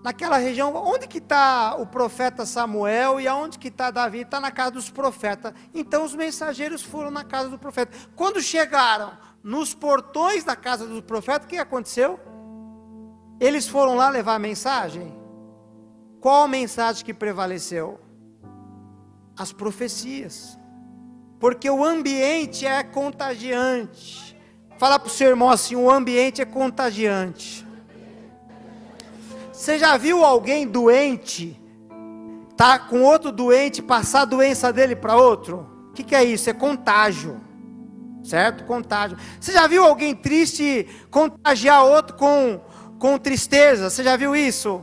naquela 0.04 0.38
região, 0.38 0.73
onde 0.75 1.08
que 1.08 1.19
está 1.19 1.75
o 1.75 1.86
profeta 1.86 2.45
Samuel 2.45 3.19
e 3.19 3.28
aonde 3.28 3.60
que 3.60 3.67
está 3.67 3.91
Davi? 3.91 4.21
Está 4.21 4.39
na 4.39 4.51
casa 4.51 4.71
dos 4.71 4.89
profetas. 4.89 5.54
Então 5.73 6.04
os 6.04 6.15
mensageiros 6.15 6.82
foram 6.82 7.12
na 7.12 7.23
casa 7.23 7.49
do 7.49 7.60
profeta. 7.60 7.95
Quando 8.15 8.41
chegaram 8.41 9.12
nos 9.45 9.73
portões 9.73 10.43
da 10.43 10.58
casa 10.58 10.86
do 10.86 11.01
profeta, 11.01 11.45
o 11.45 11.47
que 11.47 11.58
aconteceu? 11.58 12.19
Eles 13.39 13.67
foram 13.67 13.95
lá 13.95 14.10
levar 14.10 14.36
a 14.36 14.39
mensagem? 14.39 15.15
Qual 16.19 16.43
a 16.43 16.47
mensagem 16.47 17.05
que 17.05 17.13
prevaleceu? 17.13 18.05
as 19.38 19.51
profecias. 19.51 20.58
Porque 21.39 21.69
o 21.69 21.84
ambiente 21.84 22.65
é 22.65 22.81
contagiante. 22.84 24.36
Fala 24.77 24.97
para 24.97 25.08
o 25.08 25.12
seu 25.12 25.29
irmão 25.29 25.49
assim: 25.49 25.75
o 25.75 25.89
ambiente 25.89 26.41
é 26.41 26.45
contagiante. 26.45 27.65
Você 29.51 29.79
já 29.79 29.97
viu 29.97 30.23
alguém 30.23 30.67
doente, 30.67 31.60
tá 32.58 32.77
com 32.77 33.01
outro 33.01 33.31
doente, 33.31 33.81
passar 33.81 34.21
a 34.21 34.25
doença 34.25 34.71
dele 34.71 34.95
para 34.95 35.15
outro? 35.15 35.88
O 35.89 35.93
que, 35.93 36.03
que 36.03 36.15
é 36.15 36.23
isso? 36.23 36.49
É 36.49 36.53
contágio. 36.53 37.41
Certo? 38.25 38.63
Contágio. 38.63 39.17
Você 39.39 39.51
já 39.51 39.67
viu 39.67 39.83
alguém 39.83 40.15
triste 40.15 40.88
contagiar 41.11 41.85
outro 41.85 42.15
com, 42.15 42.59
com 42.97 43.17
tristeza? 43.19 43.89
Você 43.89 44.03
já 44.03 44.17
viu 44.17 44.35
isso? 44.35 44.81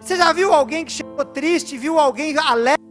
Você 0.00 0.16
já 0.16 0.32
viu 0.32 0.54
alguém 0.54 0.86
que 0.86 0.92
chegou 0.92 1.24
triste, 1.24 1.76
viu 1.76 1.98
alguém 1.98 2.36
alegre? 2.38 2.82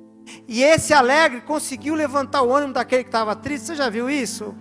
E 0.47 0.63
esse 0.63 0.93
alegre 0.93 1.41
conseguiu 1.41 1.95
levantar 1.95 2.43
o 2.43 2.55
ânimo 2.55 2.73
daquele 2.73 3.03
que 3.03 3.09
estava 3.09 3.35
triste. 3.35 3.67
Você 3.67 3.75
já 3.75 3.89
viu 3.89 4.07
isso? 4.07 4.53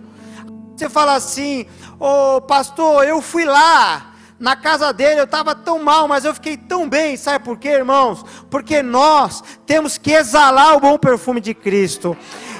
Você 0.75 0.89
fala 0.89 1.13
assim: 1.13 1.67
Ô 1.99 2.37
oh, 2.37 2.41
pastor, 2.41 3.05
eu 3.05 3.21
fui 3.21 3.45
lá 3.45 4.13
na 4.39 4.55
casa 4.55 4.91
dele, 4.91 5.19
eu 5.19 5.25
estava 5.25 5.55
tão 5.55 5.83
mal, 5.83 6.07
mas 6.07 6.25
eu 6.25 6.33
fiquei 6.33 6.57
tão 6.57 6.87
bem. 6.89 7.15
Sabe 7.15 7.43
por 7.43 7.57
quê, 7.57 7.69
irmãos? 7.69 8.23
Porque 8.49 8.81
nós 8.81 9.43
temos 9.65 9.97
que 9.97 10.11
exalar 10.11 10.75
o 10.75 10.79
bom 10.79 10.97
perfume 10.97 11.41
de 11.41 11.53
Cristo. 11.53 12.17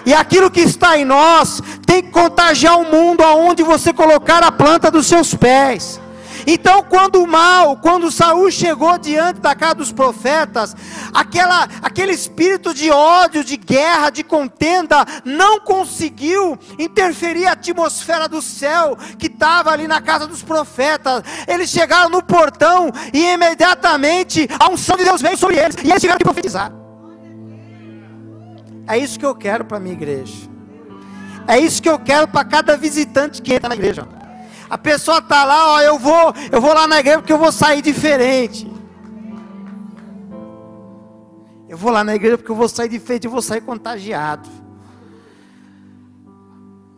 E 0.07 0.13
aquilo 0.13 0.49
que 0.49 0.61
está 0.61 0.97
em 0.97 1.03
nós 1.03 1.61
tem 1.85 2.01
que 2.01 2.11
contagiar 2.11 2.79
o 2.79 2.89
mundo 2.89 3.21
aonde 3.21 3.61
você 3.61 3.91
colocar 3.91 4.41
a 4.41 4.49
planta 4.49 4.89
dos 4.89 5.05
seus 5.05 5.33
pés. 5.33 5.99
Então, 6.47 6.81
quando 6.81 7.21
o 7.21 7.27
mal, 7.27 7.75
quando 7.75 8.09
Saul 8.09 8.49
chegou 8.49 8.97
diante 8.97 9.41
da 9.41 9.53
casa 9.53 9.75
dos 9.75 9.91
profetas, 9.91 10.73
aquela, 11.13 11.67
aquele 11.81 12.13
espírito 12.13 12.73
de 12.73 12.89
ódio, 12.89 13.43
de 13.43 13.57
guerra, 13.57 14.09
de 14.09 14.23
contenda, 14.23 15.05
não 15.25 15.59
conseguiu 15.59 16.57
interferir 16.79 17.45
a 17.45 17.51
atmosfera 17.51 18.29
do 18.29 18.41
céu 18.41 18.97
que 19.19 19.27
estava 19.27 19.71
ali 19.71 19.89
na 19.89 19.99
casa 19.99 20.25
dos 20.25 20.41
profetas. 20.41 21.21
Eles 21.45 21.69
chegaram 21.69 22.09
no 22.09 22.23
portão 22.23 22.93
e 23.13 23.25
imediatamente 23.25 24.47
a 24.57 24.69
unção 24.69 24.95
de 24.95 25.03
Deus 25.03 25.21
veio 25.21 25.37
sobre 25.37 25.57
eles 25.57 25.75
e 25.83 25.89
eles 25.89 25.99
tiveram 25.99 26.17
que 26.17 26.23
profetizar. 26.23 26.86
É 28.87 28.97
isso 28.97 29.19
que 29.19 29.25
eu 29.25 29.35
quero 29.35 29.65
para 29.65 29.77
a 29.77 29.79
minha 29.79 29.93
igreja. 29.93 30.49
É 31.47 31.59
isso 31.59 31.81
que 31.81 31.89
eu 31.89 31.99
quero 31.99 32.27
para 32.27 32.45
cada 32.45 32.77
visitante 32.77 33.41
que 33.41 33.53
entra 33.53 33.69
na 33.69 33.75
igreja. 33.75 34.07
A 34.69 34.77
pessoa 34.77 35.19
está 35.19 35.45
lá, 35.45 35.73
ó, 35.75 35.81
eu 35.81 35.97
vou, 35.97 36.33
eu 36.51 36.59
vou 36.59 36.73
lá 36.73 36.87
na 36.87 36.99
igreja 36.99 37.19
porque 37.19 37.33
eu 37.33 37.37
vou 37.37 37.51
sair 37.51 37.81
diferente. 37.81 38.69
Eu 41.69 41.77
vou 41.77 41.91
lá 41.91 42.03
na 42.03 42.15
igreja 42.15 42.37
porque 42.37 42.51
eu 42.51 42.55
vou 42.55 42.67
sair 42.67 42.89
diferente, 42.89 43.25
eu 43.25 43.31
vou 43.31 43.41
sair 43.41 43.61
contagiado. 43.61 44.49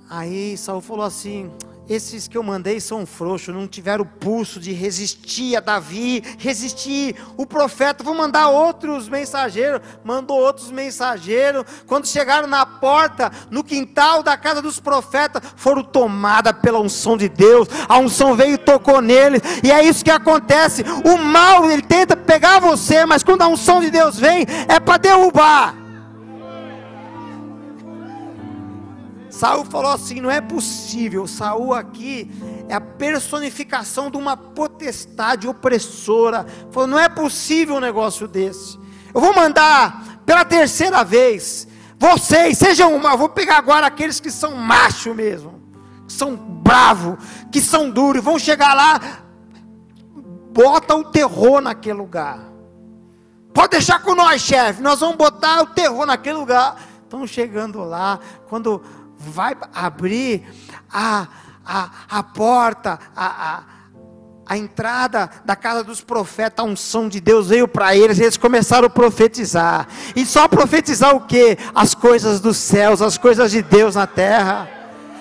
Aí 0.09 0.57
Saul 0.57 0.81
falou 0.81 1.05
assim: 1.05 1.51
esses 1.89 2.27
que 2.27 2.37
eu 2.37 2.43
mandei 2.43 2.79
são 2.79 3.03
frouxos, 3.05 3.53
não 3.53 3.67
tiveram 3.67 4.05
pulso 4.05 4.59
de 4.59 4.71
resistir 4.71 5.55
a 5.55 5.59
Davi, 5.59 6.23
resistir. 6.37 7.15
O 7.35 7.47
profeta, 7.47 8.03
vou 8.03 8.13
mandar 8.13 8.49
outros 8.49 9.09
mensageiros, 9.09 9.81
mandou 10.03 10.39
outros 10.39 10.71
mensageiros. 10.71 11.65
Quando 11.87 12.07
chegaram 12.07 12.47
na 12.47 12.63
porta, 12.63 13.31
no 13.49 13.63
quintal 13.63 14.21
da 14.21 14.37
casa 14.37 14.61
dos 14.61 14.79
profetas, 14.79 15.41
foram 15.55 15.83
tomadas 15.83 16.53
pela 16.61 16.79
unção 16.79 17.17
de 17.17 17.27
Deus. 17.27 17.67
A 17.87 17.97
unção 17.97 18.35
veio 18.35 18.53
e 18.53 18.57
tocou 18.57 19.01
neles, 19.01 19.41
e 19.63 19.71
é 19.71 19.83
isso 19.83 20.05
que 20.05 20.11
acontece. 20.11 20.83
O 21.03 21.17
mal, 21.17 21.71
ele 21.71 21.81
tenta 21.81 22.15
pegar 22.15 22.59
você, 22.59 23.03
mas 23.05 23.23
quando 23.23 23.41
a 23.41 23.47
unção 23.47 23.81
de 23.81 23.89
Deus 23.89 24.17
vem, 24.17 24.45
é 24.67 24.79
para 24.79 24.97
derrubar. 24.97 25.78
Saul 29.39 29.63
falou 29.63 29.93
assim: 29.93 30.19
não 30.19 30.29
é 30.29 30.41
possível. 30.41 31.25
Saul 31.25 31.73
aqui 31.73 32.29
é 32.67 32.75
a 32.75 32.81
personificação 32.81 34.11
de 34.11 34.17
uma 34.17 34.35
potestade 34.35 35.47
opressora. 35.47 36.45
Falou: 36.71 36.87
não 36.87 36.99
é 36.99 37.07
possível 37.07 37.75
um 37.75 37.79
negócio 37.79 38.27
desse. 38.27 38.77
Eu 39.13 39.21
vou 39.21 39.33
mandar 39.33 40.19
pela 40.25 40.43
terceira 40.43 41.05
vez. 41.05 41.69
Vocês, 41.97 42.57
sejam 42.57 42.93
uma. 42.93 43.15
Vou 43.15 43.29
pegar 43.29 43.57
agora 43.57 43.87
aqueles 43.87 44.19
que 44.19 44.29
são 44.29 44.55
macho 44.55 45.13
mesmo, 45.15 45.61
que 46.05 46.11
são 46.11 46.35
bravo, 46.35 47.17
que 47.49 47.61
são 47.61 47.89
duros, 47.89 48.21
vão 48.21 48.37
chegar 48.37 48.73
lá, 48.73 49.21
bota 50.51 50.95
o 50.95 51.03
terror 51.05 51.61
naquele 51.61 51.97
lugar. 51.97 52.41
Pode 53.53 53.71
deixar 53.71 54.01
com 54.01 54.13
nós, 54.13 54.41
chefe. 54.41 54.81
Nós 54.81 54.99
vamos 54.99 55.15
botar 55.15 55.61
o 55.61 55.67
terror 55.67 56.05
naquele 56.05 56.37
lugar. 56.37 56.75
Estão 57.03 57.25
chegando 57.25 57.79
lá. 57.83 58.19
Quando 58.47 58.83
vai 59.19 59.55
abrir 59.73 60.47
a, 60.89 61.27
a, 61.65 61.89
a 62.09 62.23
porta, 62.23 62.97
a, 63.15 63.57
a, 63.57 63.63
a 64.45 64.57
entrada 64.57 65.29
da 65.43 65.55
casa 65.55 65.83
dos 65.83 66.01
profetas, 66.01 66.65
a 66.65 66.67
unção 66.67 67.09
de 67.09 67.19
Deus 67.19 67.49
veio 67.49 67.67
para 67.67 67.95
eles, 67.95 68.17
eles 68.17 68.37
começaram 68.37 68.87
a 68.87 68.89
profetizar. 68.89 69.87
E 70.15 70.25
só 70.25 70.47
profetizar 70.47 71.15
o 71.15 71.21
que? 71.21 71.57
As 71.75 71.93
coisas 71.93 72.39
dos 72.39 72.57
céus, 72.57 73.01
as 73.01 73.17
coisas 73.17 73.51
de 73.51 73.61
Deus 73.61 73.95
na 73.95 74.07
terra. 74.07 74.67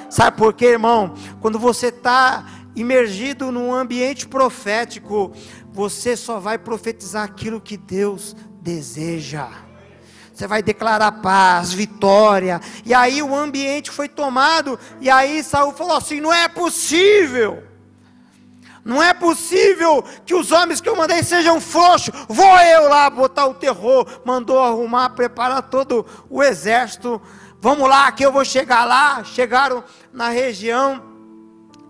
Sabe 0.08 0.38
por 0.38 0.54
quê, 0.54 0.66
irmão? 0.66 1.12
Quando 1.40 1.58
você 1.58 1.88
está 1.88 2.46
imergido 2.74 3.50
num 3.50 3.74
ambiente 3.74 4.26
profético, 4.26 5.32
você 5.72 6.16
só 6.16 6.38
vai 6.38 6.56
profetizar 6.56 7.24
aquilo 7.24 7.60
que 7.60 7.76
Deus 7.76 8.34
deseja. 8.62 9.48
Você 10.38 10.46
vai 10.46 10.62
declarar 10.62 11.10
paz, 11.10 11.72
vitória. 11.72 12.60
E 12.84 12.94
aí 12.94 13.20
o 13.20 13.34
ambiente 13.34 13.90
foi 13.90 14.08
tomado. 14.08 14.78
E 15.00 15.10
aí 15.10 15.42
Saul 15.42 15.72
falou 15.72 15.96
assim: 15.96 16.20
não 16.20 16.32
é 16.32 16.46
possível. 16.46 17.60
Não 18.84 19.02
é 19.02 19.12
possível 19.12 20.00
que 20.24 20.36
os 20.36 20.52
homens 20.52 20.80
que 20.80 20.88
eu 20.88 20.94
mandei 20.94 21.24
sejam 21.24 21.60
frouxos. 21.60 22.14
Vou 22.28 22.56
eu 22.60 22.88
lá 22.88 23.10
botar 23.10 23.46
o 23.46 23.54
terror. 23.54 24.06
Mandou 24.24 24.62
arrumar, 24.62 25.10
preparar 25.10 25.62
todo 25.62 26.06
o 26.30 26.40
exército. 26.40 27.20
Vamos 27.60 27.88
lá, 27.88 28.12
que 28.12 28.24
eu 28.24 28.30
vou 28.30 28.44
chegar 28.44 28.84
lá. 28.84 29.24
Chegaram 29.24 29.82
na 30.12 30.28
região. 30.28 31.02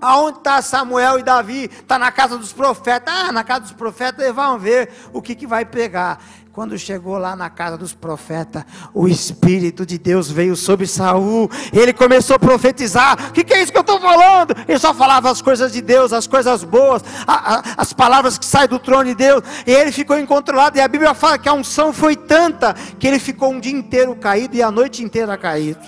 Aonde 0.01 0.39
está 0.39 0.63
Samuel 0.63 1.19
e 1.19 1.23
Davi? 1.23 1.65
Está 1.65 1.99
na 1.99 2.11
casa 2.11 2.39
dos 2.39 2.55
profetas. 2.55 3.13
Ah, 3.15 3.31
na 3.31 3.45
casa 3.45 3.61
dos 3.61 3.73
profetas, 3.73 4.25
eles 4.25 4.35
vão 4.35 4.59
ver 4.59 4.91
o 5.13 5.21
que, 5.21 5.35
que 5.35 5.47
vai 5.47 5.67
pegar. 5.67 6.19
Quando 6.59 6.77
chegou 6.77 7.19
lá 7.19 7.37
na 7.37 7.49
casa 7.49 7.79
dos 7.79 7.95
profetas, 7.95 8.65
o 8.93 9.07
Espírito 9.07 9.87
de 9.87 9.97
Deus 9.97 10.29
veio 10.29 10.57
sobre 10.57 10.89
Saul. 10.89 11.49
Ele 11.73 11.93
começou 11.93 12.35
a 12.35 12.39
profetizar. 12.41 13.29
O 13.29 13.33
que, 13.33 13.45
que, 13.45 13.55
é 13.55 13.63
isso 13.63 13.71
que 13.71 13.79
eu 13.79 13.83
estou 13.83 14.01
falando? 14.01 14.57
Ele 14.67 14.77
só 14.77 14.93
falava 14.93 15.31
as 15.31 15.41
coisas 15.41 15.71
de 15.71 15.81
Deus, 15.81 16.13
as 16.13 16.27
coisas 16.27 16.65
boas, 16.65 17.05
a, 17.25 17.59
a, 17.59 17.63
as 17.77 17.93
palavras 17.93 18.37
que 18.37 18.45
saem 18.45 18.67
do 18.67 18.81
trono 18.81 19.05
de 19.05 19.15
Deus. 19.15 19.41
E 19.65 19.71
ele 19.71 19.93
ficou 19.93 20.19
incontrolado. 20.19 20.77
E 20.77 20.81
a 20.81 20.89
Bíblia 20.89 21.15
fala 21.15 21.39
que 21.39 21.49
a 21.49 21.55
unção 21.55 21.93
foi 21.93 22.17
tanta 22.17 22.75
que 22.99 23.07
ele 23.07 23.21
ficou 23.21 23.53
um 23.53 23.61
dia 23.61 23.71
inteiro 23.71 24.17
caído 24.17 24.57
e 24.57 24.61
a 24.61 24.69
noite 24.69 25.05
inteira 25.05 25.39
caído. 25.39 25.79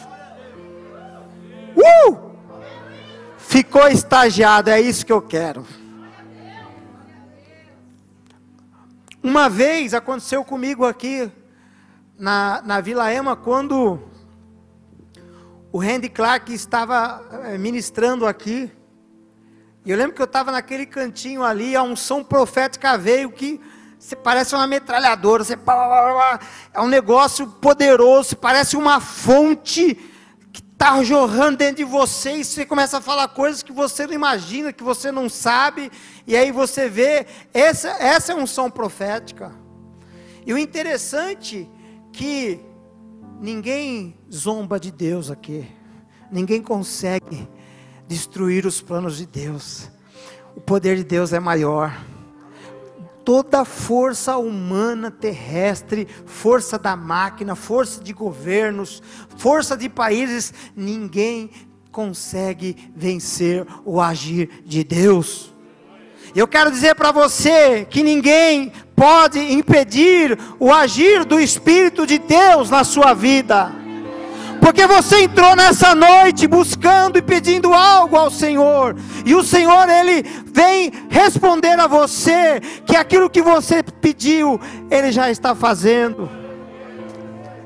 Uh! 1.77 2.17
Ficou 3.39 3.89
estagiado, 3.89 4.71
é 4.71 4.81
isso 4.81 5.05
que 5.05 5.13
eu 5.13 5.21
quero. 5.21 5.67
Uma 9.23 9.51
vez 9.51 9.93
aconteceu 9.93 10.43
comigo 10.43 10.87
aqui 10.87 11.31
na, 12.19 12.63
na 12.63 12.81
Vila 12.81 13.13
Ema, 13.13 13.37
quando 13.37 14.01
o 15.71 15.79
Randy 15.79 16.09
Clark 16.09 16.51
estava 16.55 17.23
eh, 17.45 17.59
ministrando 17.59 18.27
aqui. 18.27 18.73
E 19.85 19.91
eu 19.91 19.99
lembro 19.99 20.15
que 20.15 20.23
eu 20.23 20.25
estava 20.27 20.51
naquele 20.51 20.87
cantinho 20.87 21.43
ali, 21.43 21.77
a 21.77 21.83
unção 21.83 22.25
profética 22.25 22.97
veio 22.97 23.31
que 23.31 23.61
você 23.99 24.17
parece 24.17 24.55
uma 24.55 24.67
metralhadora, 24.67 25.45
você, 25.45 25.59
é 26.73 26.81
um 26.81 26.89
negócio 26.89 27.47
poderoso, 27.47 28.35
parece 28.35 28.75
uma 28.75 29.01
fonte 29.01 29.99
está 30.81 31.05
jorrando 31.05 31.59
dentro 31.59 31.77
de 31.77 31.85
você, 31.85 32.37
e 32.37 32.45
você 32.45 32.65
começa 32.65 32.97
a 32.97 33.01
falar 33.03 33.29
coisas 33.29 33.63
que 33.63 33.71
você 33.71 34.07
não 34.07 34.15
imagina, 34.15 34.73
que 34.73 34.83
você 34.83 35.13
não 35.13 35.29
sabe, 35.29 35.93
e 36.27 36.35
aí 36.35 36.51
você 36.51 36.89
vê, 36.89 37.27
essa, 37.53 37.91
essa 38.03 38.33
é 38.33 38.35
unção 38.35 38.71
profética. 38.71 39.53
E 40.47 40.55
o 40.55 40.59
interessante 40.59 41.69
que 42.11 42.59
ninguém 43.39 44.17
zomba 44.33 44.81
de 44.81 44.91
Deus 44.91 45.31
aqui. 45.31 45.71
Ninguém 46.33 46.63
consegue 46.63 47.47
destruir 48.09 48.65
os 48.65 48.81
planos 48.81 49.19
de 49.19 49.27
Deus. 49.27 49.91
O 50.57 50.63
poder 50.63 50.97
de 50.97 51.05
Deus 51.05 51.35
é 51.35 51.41
maior. 51.41 51.95
Toda 53.25 53.65
força 53.65 54.37
humana 54.37 55.11
terrestre, 55.11 56.09
força 56.27 56.79
da 56.79 56.97
máquina, 56.97 57.55
força 57.55 58.03
de 58.03 58.13
governos, 58.13 59.03
força 59.37 59.77
de 59.77 59.89
países, 59.89 60.53
ninguém 60.75 61.51
consegue 61.93 62.91
vencer 62.95 63.67
o 63.85 64.01
agir 64.01 64.63
de 64.65 64.83
Deus. 64.85 65.55
Eu 66.35 66.47
quero 66.47 66.71
dizer 66.71 66.95
para 66.95 67.11
você 67.11 67.85
que 67.85 68.03
ninguém 68.03 68.73
pode 68.95 69.39
impedir 69.39 70.39
o 70.59 70.73
agir 70.73 71.25
do 71.25 71.41
Espírito 71.41 72.07
de 72.07 72.19
Deus 72.19 72.71
na 72.71 72.85
sua 72.85 73.15
vida. 73.15 73.80
Porque 74.61 74.87
você 74.87 75.23
entrou 75.23 75.57
nessa 75.57 75.95
noite 75.95 76.47
buscando 76.47 77.19
e 77.19 77.23
pedindo 77.23 77.73
algo 77.73 78.17
ao 78.17 78.31
Senhor, 78.31 78.95
e 79.25 79.35
o 79.35 79.43
Senhor 79.43 79.89
ele 79.89 80.23
vem 80.47 80.93
responder 81.09 81.79
a 81.81 81.87
você 81.87 82.61
que 82.85 82.95
aquilo 82.95 83.31
que 83.31 83.43
você 83.43 83.83
pediu, 83.83 84.61
ele 84.91 85.11
já 85.11 85.31
está 85.31 85.55
fazendo. 85.55 86.29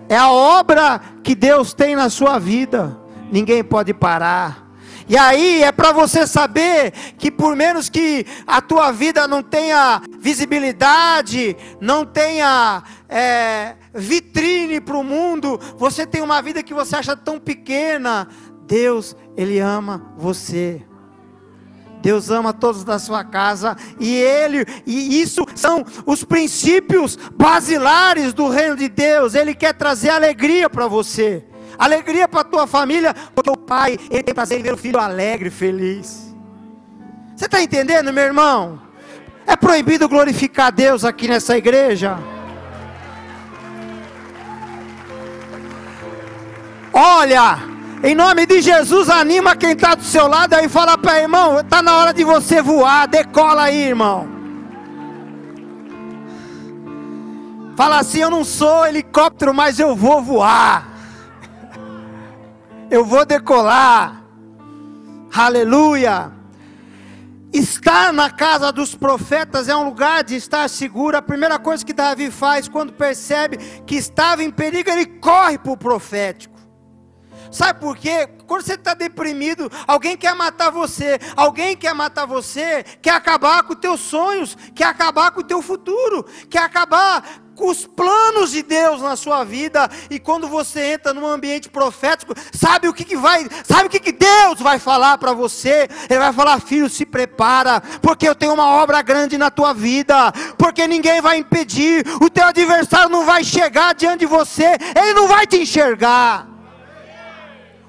É 0.08 0.16
a 0.16 0.30
obra 0.30 1.00
que 1.22 1.34
Deus 1.34 1.72
tem 1.72 1.96
na 1.96 2.08
sua 2.08 2.38
vida. 2.38 2.96
Ninguém 3.32 3.64
pode 3.64 3.92
parar. 3.92 4.64
E 5.08 5.18
aí 5.18 5.62
é 5.62 5.70
para 5.70 5.92
você 5.92 6.26
saber 6.26 6.92
que 7.18 7.30
por 7.30 7.54
menos 7.54 7.90
que 7.90 8.26
a 8.46 8.60
tua 8.62 8.90
vida 8.90 9.28
não 9.28 9.42
tenha 9.42 10.00
visibilidade, 10.18 11.56
não 11.78 12.06
tenha 12.06 12.82
é, 13.14 13.76
vitrine 13.94 14.80
para 14.80 14.96
o 14.96 15.04
mundo, 15.04 15.60
você 15.76 16.04
tem 16.04 16.20
uma 16.20 16.42
vida 16.42 16.64
que 16.64 16.74
você 16.74 16.96
acha 16.96 17.16
tão 17.16 17.38
pequena. 17.38 18.26
Deus, 18.66 19.16
Ele 19.36 19.60
ama 19.60 20.12
você. 20.16 20.82
Deus 22.02 22.28
ama 22.28 22.52
todos 22.52 22.82
da 22.84 22.98
sua 22.98 23.24
casa 23.24 23.78
e 23.98 24.14
ele 24.14 24.66
e 24.84 25.22
isso 25.22 25.46
são 25.54 25.82
os 26.04 26.22
princípios 26.22 27.16
basilares 27.34 28.34
do 28.34 28.46
reino 28.50 28.76
de 28.76 28.90
Deus. 28.90 29.34
Ele 29.34 29.54
quer 29.54 29.72
trazer 29.72 30.10
alegria 30.10 30.68
para 30.68 30.86
você 30.86 31.46
alegria 31.78 32.28
para 32.28 32.42
a 32.42 32.44
tua 32.44 32.66
família, 32.66 33.14
porque 33.34 33.50
o 33.50 33.56
pai 33.56 33.98
ele 34.10 34.22
tem 34.22 34.34
prazer 34.34 34.60
em 34.60 34.62
ver 34.62 34.74
o 34.74 34.76
filho 34.76 35.00
alegre, 35.00 35.50
feliz. 35.50 36.34
Você 37.34 37.46
está 37.46 37.60
entendendo, 37.60 38.12
meu 38.12 38.24
irmão? 38.24 38.80
É 39.46 39.56
proibido 39.56 40.08
glorificar 40.08 40.72
Deus 40.72 41.04
aqui 41.04 41.26
nessa 41.26 41.56
igreja. 41.56 42.16
Olha, 46.96 47.58
em 48.04 48.14
nome 48.14 48.46
de 48.46 48.62
Jesus, 48.62 49.10
anima 49.10 49.56
quem 49.56 49.72
está 49.72 49.96
do 49.96 50.04
seu 50.04 50.28
lado 50.28 50.54
aí 50.54 50.66
e 50.66 50.68
fala 50.68 50.96
para 50.96 51.18
irmão, 51.18 51.58
está 51.58 51.82
na 51.82 51.96
hora 51.96 52.14
de 52.14 52.22
você 52.22 52.62
voar, 52.62 53.08
decola 53.08 53.64
aí, 53.64 53.88
irmão. 53.88 54.28
Fala 57.74 57.98
assim, 57.98 58.20
eu 58.20 58.30
não 58.30 58.44
sou 58.44 58.86
helicóptero, 58.86 59.52
mas 59.52 59.80
eu 59.80 59.96
vou 59.96 60.22
voar 60.22 60.88
eu 62.88 63.04
vou 63.04 63.26
decolar. 63.26 64.22
Aleluia. 65.34 66.30
Estar 67.52 68.12
na 68.12 68.30
casa 68.30 68.70
dos 68.70 68.94
profetas 68.94 69.68
é 69.68 69.74
um 69.74 69.84
lugar 69.84 70.22
de 70.22 70.36
estar 70.36 70.68
seguro. 70.68 71.16
A 71.16 71.22
primeira 71.22 71.58
coisa 71.58 71.84
que 71.84 71.92
Davi 71.92 72.30
faz 72.30 72.68
quando 72.68 72.92
percebe 72.92 73.56
que 73.84 73.96
estava 73.96 74.44
em 74.44 74.50
perigo, 74.50 74.90
ele 74.90 75.06
corre 75.06 75.58
para 75.58 75.72
o 75.72 75.76
profético. 75.76 76.53
Sabe 77.54 77.78
por 77.78 77.96
quê? 77.96 78.28
Quando 78.48 78.62
você 78.62 78.74
está 78.74 78.94
deprimido, 78.94 79.70
alguém 79.86 80.16
quer 80.16 80.34
matar 80.34 80.70
você, 80.70 81.20
alguém 81.36 81.76
quer 81.76 81.94
matar 81.94 82.26
você, 82.26 82.82
quer 83.00 83.12
acabar 83.12 83.62
com 83.62 83.74
os 83.74 83.78
teus 83.78 84.00
sonhos, 84.00 84.58
quer 84.74 84.86
acabar 84.86 85.30
com 85.30 85.38
o 85.38 85.44
teu 85.44 85.62
futuro, 85.62 86.26
quer 86.50 86.58
acabar 86.58 87.44
com 87.54 87.70
os 87.70 87.86
planos 87.86 88.50
de 88.50 88.60
Deus 88.60 89.00
na 89.00 89.14
sua 89.14 89.44
vida. 89.44 89.88
E 90.10 90.18
quando 90.18 90.48
você 90.48 90.94
entra 90.94 91.14
num 91.14 91.24
ambiente 91.24 91.70
profético, 91.70 92.34
sabe 92.52 92.88
o 92.88 92.92
que, 92.92 93.04
que 93.04 93.16
vai, 93.16 93.46
sabe 93.62 93.86
o 93.86 93.90
que, 93.90 94.00
que 94.00 94.10
Deus 94.10 94.58
vai 94.58 94.80
falar 94.80 95.16
para 95.18 95.32
você? 95.32 95.88
Ele 96.10 96.18
vai 96.18 96.32
falar, 96.32 96.60
filho, 96.60 96.90
se 96.90 97.06
prepara, 97.06 97.80
porque 98.02 98.28
eu 98.28 98.34
tenho 98.34 98.54
uma 98.54 98.82
obra 98.82 99.00
grande 99.00 99.38
na 99.38 99.48
tua 99.48 99.72
vida, 99.72 100.32
porque 100.58 100.88
ninguém 100.88 101.20
vai 101.20 101.38
impedir, 101.38 102.04
o 102.20 102.28
teu 102.28 102.46
adversário 102.46 103.10
não 103.10 103.24
vai 103.24 103.44
chegar 103.44 103.94
diante 103.94 104.18
de 104.20 104.26
você, 104.26 104.76
ele 104.96 105.14
não 105.14 105.28
vai 105.28 105.46
te 105.46 105.58
enxergar. 105.58 106.53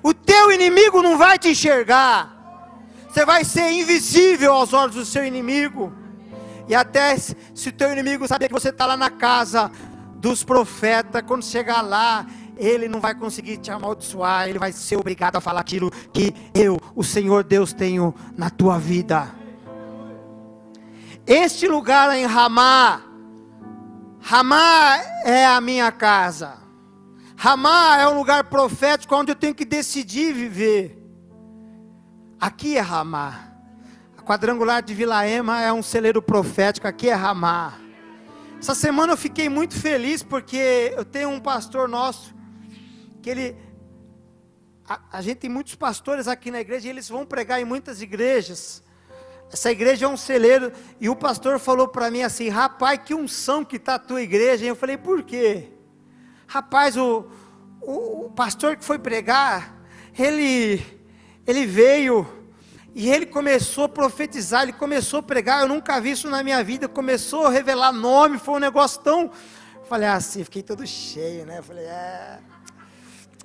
O 0.06 0.14
teu 0.14 0.52
inimigo 0.52 1.02
não 1.02 1.18
vai 1.18 1.40
te 1.40 1.50
enxergar. 1.50 2.32
Você 3.10 3.26
vai 3.26 3.44
ser 3.44 3.72
invisível 3.72 4.54
aos 4.54 4.72
olhos 4.72 4.94
do 4.94 5.04
seu 5.04 5.26
inimigo. 5.26 5.92
E 6.68 6.76
até 6.76 7.18
se 7.18 7.70
o 7.70 7.72
teu 7.72 7.92
inimigo 7.92 8.28
saber 8.28 8.48
que 8.48 8.54
você 8.54 8.70
está 8.70 8.86
lá 8.86 8.96
na 8.96 9.10
casa 9.10 9.72
dos 10.18 10.44
profetas, 10.44 11.24
quando 11.24 11.44
chegar 11.44 11.82
lá, 11.82 12.24
ele 12.56 12.88
não 12.88 13.00
vai 13.00 13.16
conseguir 13.16 13.58
te 13.58 13.72
amaldiçoar, 13.72 14.48
ele 14.48 14.60
vai 14.60 14.72
ser 14.72 14.96
obrigado 14.96 15.38
a 15.38 15.42
falar 15.42 15.62
aquilo 15.62 15.90
que 16.14 16.36
eu, 16.54 16.80
o 16.96 17.04
Senhor 17.04 17.44
Deus, 17.44 17.74
tenho 17.74 18.14
na 18.38 18.52
tua 18.52 18.78
vida. 18.78 19.34
Este 21.26 21.68
lugar 21.68 22.16
em 22.16 22.28
Ramá, 22.28 23.02
Ramá 24.22 25.00
é 25.24 25.48
a 25.48 25.60
minha 25.60 25.92
casa. 25.92 26.65
Ramá 27.38 27.98
é 28.00 28.08
um 28.08 28.18
lugar 28.18 28.46
profético 28.46 29.16
onde 29.16 29.32
eu 29.32 29.36
tenho 29.36 29.54
que 29.54 29.66
decidir 29.66 30.34
viver. 30.34 30.98
Aqui 32.40 32.78
é 32.78 32.82
Ramá. 32.82 33.52
A 34.18 34.22
quadrangular 34.22 34.82
de 34.82 34.94
Vila 34.94 35.28
Ema 35.28 35.62
é 35.62 35.72
um 35.72 35.84
celeiro 35.84 36.22
profético, 36.22 36.88
aqui 36.88 37.10
é 37.10 37.14
Ramá. 37.14 37.74
Essa 38.60 38.74
semana 38.74 39.14
eu 39.14 39.18
fiquei 39.18 39.50
muito 39.50 39.80
feliz 39.80 40.24
porque 40.24 40.94
eu 40.96 41.04
tenho 41.04 41.30
um 41.30 41.40
pastor 41.40 41.88
nosso 41.88 42.34
que 43.22 43.30
ele 43.30 43.56
a, 44.88 45.00
a, 45.14 45.22
gente 45.22 45.38
tem 45.38 45.50
muitos 45.50 45.76
pastores 45.76 46.28
aqui 46.28 46.52
na 46.52 46.62
igreja 46.62 46.88
e 46.88 46.92
eles 46.92 47.10
vão 47.10 47.26
pregar 47.26 47.60
em 47.60 47.66
muitas 47.66 48.02
igrejas. 48.02 48.84
Essa 49.52 49.72
igreja 49.72 50.06
é 50.06 50.10
um 50.10 50.18
celeiro 50.18 50.72
e 51.00 51.10
o 51.10 51.16
pastor 51.16 51.60
falou 51.60 51.88
para 51.88 52.10
mim 52.10 52.22
assim: 52.22 52.50
"Rapaz, 52.50 53.00
que 53.04 53.14
unção 53.14 53.66
que 53.66 53.78
tá 53.78 53.96
a 53.96 54.00
tua 54.00 54.22
igreja". 54.22 54.64
E 54.64 54.68
eu 54.68 54.76
falei: 54.76 54.98
"Por 54.98 55.24
quê?" 55.24 55.75
Rapaz, 56.48 56.96
o, 56.98 57.26
o, 57.82 58.26
o 58.26 58.30
pastor 58.32 58.76
que 58.76 58.86
foi 58.86 59.00
pregar, 59.00 59.76
ele 60.18 60.84
ele 61.48 61.66
veio 61.66 62.28
e 62.94 63.10
ele 63.10 63.26
começou 63.26 63.84
a 63.84 63.90
profetizar, 63.90 64.64
ele 64.64 64.74
começou 64.74 65.20
a 65.20 65.24
pregar, 65.24 65.62
eu 65.62 65.68
nunca 65.68 66.00
vi 66.00 66.12
isso 66.12 66.30
na 66.30 66.42
minha 66.42 66.64
vida, 66.64 66.88
começou 66.88 67.46
a 67.46 67.50
revelar 67.50 67.92
nome, 67.92 68.40
foi 68.40 68.56
um 68.56 68.60
negócio 68.60 69.02
tão. 69.02 69.32
Falei 69.88 70.08
assim, 70.08 70.44
fiquei 70.44 70.64
todo 70.64 70.88
cheio, 70.88 71.46
né? 71.46 71.62
Falei, 71.62 71.86
é 71.86 72.40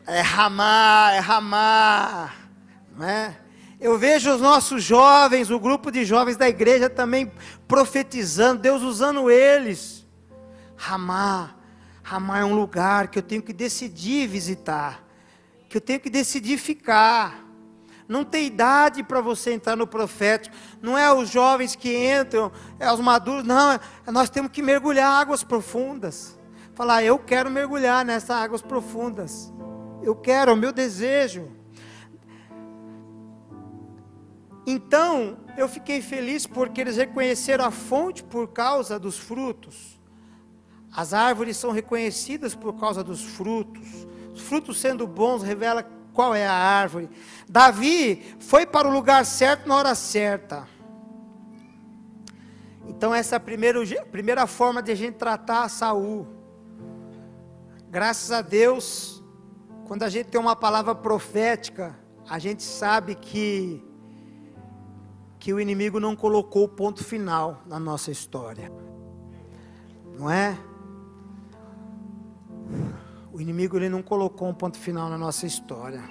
é 0.07 0.21
ramar, 0.21 1.15
é 1.15 1.19
ramar, 1.19 2.51
não 2.97 3.07
é? 3.07 3.39
Eu 3.81 3.97
vejo 3.97 4.35
os 4.35 4.41
nossos 4.41 4.83
jovens, 4.83 5.51
o 5.51 5.59
grupo 5.59 5.91
de 5.91 6.05
jovens 6.05 6.37
da 6.37 6.49
igreja 6.49 6.91
também 6.91 7.31
profetizando, 7.67 8.61
Deus 8.61 8.83
usando 8.83 9.31
eles. 9.31 10.07
Ramar, 10.77 11.57
Ramar 12.11 12.40
é 12.40 12.44
um 12.44 12.57
lugar 12.57 13.07
que 13.07 13.20
eu 13.20 13.23
tenho 13.23 13.40
que 13.40 13.53
decidir 13.53 14.27
visitar, 14.27 15.07
que 15.68 15.77
eu 15.77 15.81
tenho 15.81 16.01
que 16.01 16.11
decidir 16.11 16.59
ficar. 16.59 17.46
Não 18.09 18.25
tem 18.25 18.46
idade 18.46 19.05
para 19.05 19.20
você 19.20 19.53
entrar 19.53 19.77
no 19.77 19.87
profético. 19.87 20.57
Não 20.83 20.99
é 20.99 21.14
os 21.14 21.31
jovens 21.31 21.77
que 21.77 21.96
entram, 21.96 22.51
é 22.81 22.92
os 22.92 22.99
maduros. 22.99 23.44
Não, 23.44 23.79
nós 24.09 24.29
temos 24.29 24.51
que 24.51 24.61
mergulhar 24.61 25.09
águas 25.09 25.44
profundas. 25.44 26.37
Falar, 26.75 27.05
eu 27.05 27.16
quero 27.16 27.49
mergulhar 27.49 28.05
nessas 28.05 28.31
águas 28.31 28.61
profundas. 28.61 29.53
Eu 30.03 30.16
quero, 30.16 30.51
é 30.51 30.55
o 30.55 30.57
meu 30.57 30.73
desejo. 30.73 31.49
Então, 34.66 35.38
eu 35.57 35.68
fiquei 35.68 36.03
feliz 36.03 36.44
porque 36.44 36.81
eles 36.81 36.96
reconheceram 36.96 37.64
a 37.64 37.70
fonte 37.70 38.25
por 38.25 38.49
causa 38.49 38.99
dos 38.99 39.16
frutos. 39.16 40.00
As 40.92 41.14
árvores 41.14 41.57
são 41.57 41.70
reconhecidas 41.70 42.55
por 42.55 42.72
causa 42.74 43.05
dos 43.05 43.22
frutos. 43.22 44.07
Os 44.35 44.40
frutos 44.40 44.79
sendo 44.79 45.07
bons 45.07 45.42
revela 45.42 45.85
qual 46.12 46.35
é 46.35 46.46
a 46.46 46.53
árvore. 46.53 47.09
Davi 47.48 48.37
foi 48.40 48.66
para 48.66 48.88
o 48.88 48.92
lugar 48.92 49.24
certo 49.24 49.68
na 49.68 49.76
hora 49.76 49.94
certa. 49.94 50.66
Então 52.87 53.14
essa 53.14 53.37
é 53.37 53.38
a 53.38 53.40
primeira, 53.40 53.81
primeira 54.07 54.46
forma 54.46 54.83
de 54.83 54.90
a 54.90 54.94
gente 54.94 55.14
tratar 55.14 55.68
Saul. 55.68 56.26
Graças 57.88 58.33
a 58.33 58.42
Deus, 58.42 59.22
quando 59.87 60.03
a 60.03 60.09
gente 60.09 60.26
tem 60.26 60.40
uma 60.40 60.57
palavra 60.57 60.94
profética, 60.94 61.98
a 62.29 62.38
gente 62.38 62.62
sabe 62.62 63.14
que 63.14 63.85
que 65.38 65.55
o 65.55 65.59
inimigo 65.59 65.98
não 65.98 66.14
colocou 66.14 66.64
o 66.64 66.68
ponto 66.68 67.03
final 67.03 67.62
na 67.64 67.81
nossa 67.81 68.11
história. 68.11 68.70
Não 70.18 70.31
é? 70.31 70.59
O 73.33 73.41
inimigo 73.41 73.77
ele 73.77 73.89
não 73.89 74.03
colocou 74.03 74.49
um 74.49 74.55
ponto 74.55 74.79
final 74.79 75.09
na 75.09 75.17
nossa 75.17 75.47
história. 75.47 76.03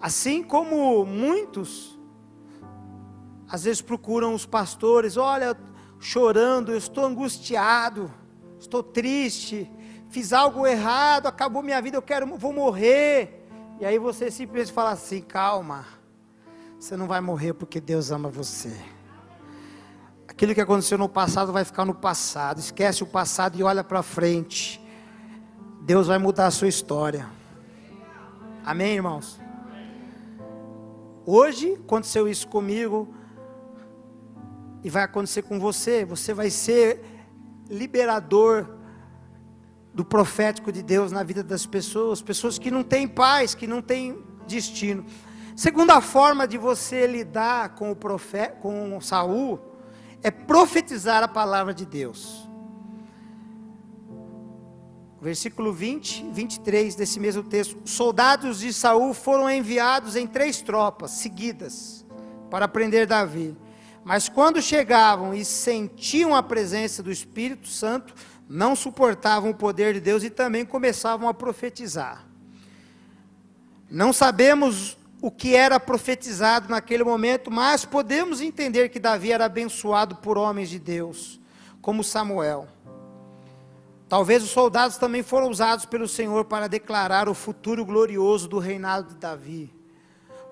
Assim 0.00 0.42
como 0.42 1.04
muitos 1.04 1.98
às 3.48 3.64
vezes 3.64 3.82
procuram 3.82 4.34
os 4.34 4.46
pastores, 4.46 5.18
olha, 5.18 5.56
chorando, 6.00 6.72
eu 6.72 6.78
estou 6.78 7.04
angustiado, 7.04 8.10
estou 8.58 8.82
triste, 8.82 9.70
fiz 10.08 10.32
algo 10.32 10.66
errado, 10.66 11.26
acabou 11.26 11.62
minha 11.62 11.80
vida, 11.80 11.96
eu 11.96 12.02
quero, 12.02 12.26
vou 12.38 12.52
morrer. 12.52 13.46
E 13.78 13.84
aí 13.84 13.98
você 13.98 14.30
simplesmente 14.30 14.72
fala 14.72 14.92
assim: 14.92 15.20
calma, 15.20 15.84
você 16.80 16.96
não 16.96 17.06
vai 17.06 17.20
morrer 17.20 17.52
porque 17.52 17.80
Deus 17.80 18.10
ama 18.10 18.28
você. 18.28 18.74
Aquilo 20.26 20.54
que 20.54 20.60
aconteceu 20.60 20.96
no 20.96 21.08
passado 21.08 21.52
vai 21.52 21.64
ficar 21.64 21.84
no 21.84 21.94
passado. 21.94 22.58
Esquece 22.58 23.02
o 23.02 23.06
passado 23.06 23.56
e 23.58 23.62
olha 23.62 23.84
para 23.84 24.02
frente. 24.02 24.81
Deus 25.84 26.06
vai 26.06 26.16
mudar 26.16 26.46
a 26.46 26.50
sua 26.52 26.68
história. 26.68 27.28
Amém, 28.64 28.94
irmãos? 28.94 29.40
Hoje 31.26 31.74
aconteceu 31.74 32.28
isso 32.28 32.46
comigo 32.46 33.12
e 34.84 34.88
vai 34.88 35.02
acontecer 35.02 35.42
com 35.42 35.58
você. 35.58 36.04
Você 36.04 36.32
vai 36.32 36.50
ser 36.50 37.04
liberador 37.68 38.68
do 39.92 40.04
profético 40.04 40.70
de 40.70 40.84
Deus 40.84 41.10
na 41.10 41.24
vida 41.24 41.42
das 41.42 41.66
pessoas, 41.66 42.22
pessoas 42.22 42.60
que 42.60 42.70
não 42.70 42.84
têm 42.84 43.08
paz, 43.08 43.52
que 43.52 43.66
não 43.66 43.82
têm 43.82 44.22
destino. 44.46 45.04
Segunda 45.56 46.00
forma 46.00 46.46
de 46.46 46.58
você 46.58 47.08
lidar 47.08 47.70
com 47.70 47.90
o 47.90 47.96
profeta, 47.96 48.54
com 48.60 49.00
Saul, 49.00 49.58
é 50.22 50.30
profetizar 50.30 51.24
a 51.24 51.28
palavra 51.28 51.74
de 51.74 51.84
Deus. 51.84 52.41
Versículo 55.22 55.72
20, 55.72 56.30
23 56.32 56.96
desse 56.96 57.20
mesmo 57.20 57.44
texto. 57.44 57.78
Soldados 57.84 58.58
de 58.58 58.72
Saul 58.72 59.14
foram 59.14 59.48
enviados 59.48 60.16
em 60.16 60.26
três 60.26 60.60
tropas 60.60 61.12
seguidas 61.12 62.04
para 62.50 62.66
prender 62.66 63.06
Davi. 63.06 63.56
Mas 64.02 64.28
quando 64.28 64.60
chegavam 64.60 65.32
e 65.32 65.44
sentiam 65.44 66.34
a 66.34 66.42
presença 66.42 67.04
do 67.04 67.12
Espírito 67.12 67.68
Santo, 67.68 68.12
não 68.48 68.74
suportavam 68.74 69.50
o 69.50 69.54
poder 69.54 69.94
de 69.94 70.00
Deus 70.00 70.24
e 70.24 70.28
também 70.28 70.66
começavam 70.66 71.28
a 71.28 71.34
profetizar. 71.34 72.26
Não 73.88 74.12
sabemos 74.12 74.98
o 75.20 75.30
que 75.30 75.54
era 75.54 75.78
profetizado 75.78 76.68
naquele 76.68 77.04
momento, 77.04 77.48
mas 77.48 77.84
podemos 77.84 78.40
entender 78.40 78.88
que 78.88 78.98
Davi 78.98 79.30
era 79.30 79.44
abençoado 79.44 80.16
por 80.16 80.36
homens 80.36 80.68
de 80.68 80.80
Deus, 80.80 81.40
como 81.80 82.02
Samuel. 82.02 82.66
Talvez 84.12 84.42
os 84.42 84.50
soldados 84.50 84.98
também 84.98 85.22
foram 85.22 85.48
usados 85.48 85.86
pelo 85.86 86.06
Senhor 86.06 86.44
para 86.44 86.68
declarar 86.68 87.30
o 87.30 87.34
futuro 87.34 87.82
glorioso 87.82 88.46
do 88.46 88.58
reinado 88.58 89.08
de 89.08 89.16
Davi. 89.16 89.74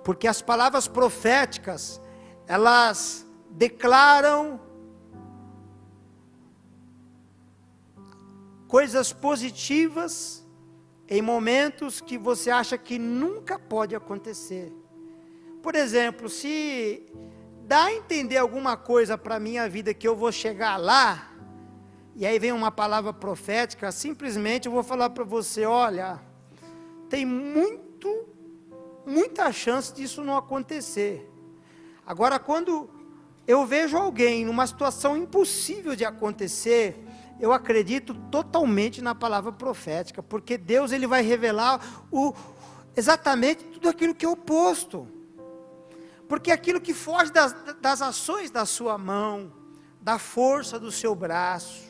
Porque 0.03 0.27
as 0.27 0.41
palavras 0.41 0.89
proféticas, 0.89 2.01
elas 2.47 3.27
declaram 3.51 4.59
coisas 8.67 9.13
positivas 9.13 10.43
em 11.07 11.21
momentos 11.21 12.01
que 12.01 12.17
você 12.17 12.51
acha 12.51 12.79
que 12.79 12.99
nunca 12.99 13.59
pode 13.59 13.95
acontecer. 13.95 14.73
Por 15.63 15.75
exemplo, 15.75 16.31
se 16.31 17.13
dá 17.67 17.85
a 17.85 17.93
entender 17.93 18.39
alguma 18.39 18.75
coisa 18.75 19.19
para 19.19 19.39
minha 19.39 19.69
vida 19.69 19.93
que 19.93 20.09
eu 20.09 20.17
vou 20.17 20.33
chegar 20.33 20.79
lá, 20.79 21.30
e 22.21 22.27
aí 22.27 22.39
vem 22.39 22.53
uma 22.53 22.71
palavra 22.71 23.15
profética, 23.15 23.91
simplesmente 23.91 24.67
eu 24.67 24.73
vou 24.73 24.83
falar 24.83 25.09
para 25.09 25.25
você: 25.25 25.65
olha, 25.65 26.21
tem 27.09 27.25
muito, 27.25 28.29
muita 29.07 29.51
chance 29.51 29.91
disso 29.95 30.23
não 30.23 30.37
acontecer. 30.37 31.27
Agora, 32.07 32.39
quando 32.39 32.91
eu 33.47 33.65
vejo 33.65 33.97
alguém 33.97 34.45
numa 34.45 34.67
situação 34.67 35.17
impossível 35.17 35.97
de 35.97 36.05
acontecer, 36.05 37.03
eu 37.41 37.55
acredito 37.55 38.13
totalmente 38.31 39.01
na 39.01 39.15
palavra 39.15 39.51
profética, 39.51 40.23
porque 40.23 40.59
Deus 40.59 40.93
ele 40.93 41.07
vai 41.07 41.23
revelar 41.23 41.81
o, 42.13 42.35
exatamente 42.95 43.65
tudo 43.65 43.89
aquilo 43.89 44.15
que 44.15 44.27
é 44.27 44.29
oposto. 44.29 45.09
Porque 46.29 46.53
aquilo 46.53 46.83
que 46.83 46.93
foge 46.93 47.33
das, 47.33 47.57
das 47.81 48.03
ações 48.03 48.51
da 48.51 48.67
sua 48.67 48.99
mão, 48.99 49.51
da 50.03 50.19
força 50.19 50.79
do 50.79 50.93
seu 50.93 51.15
braço, 51.15 51.90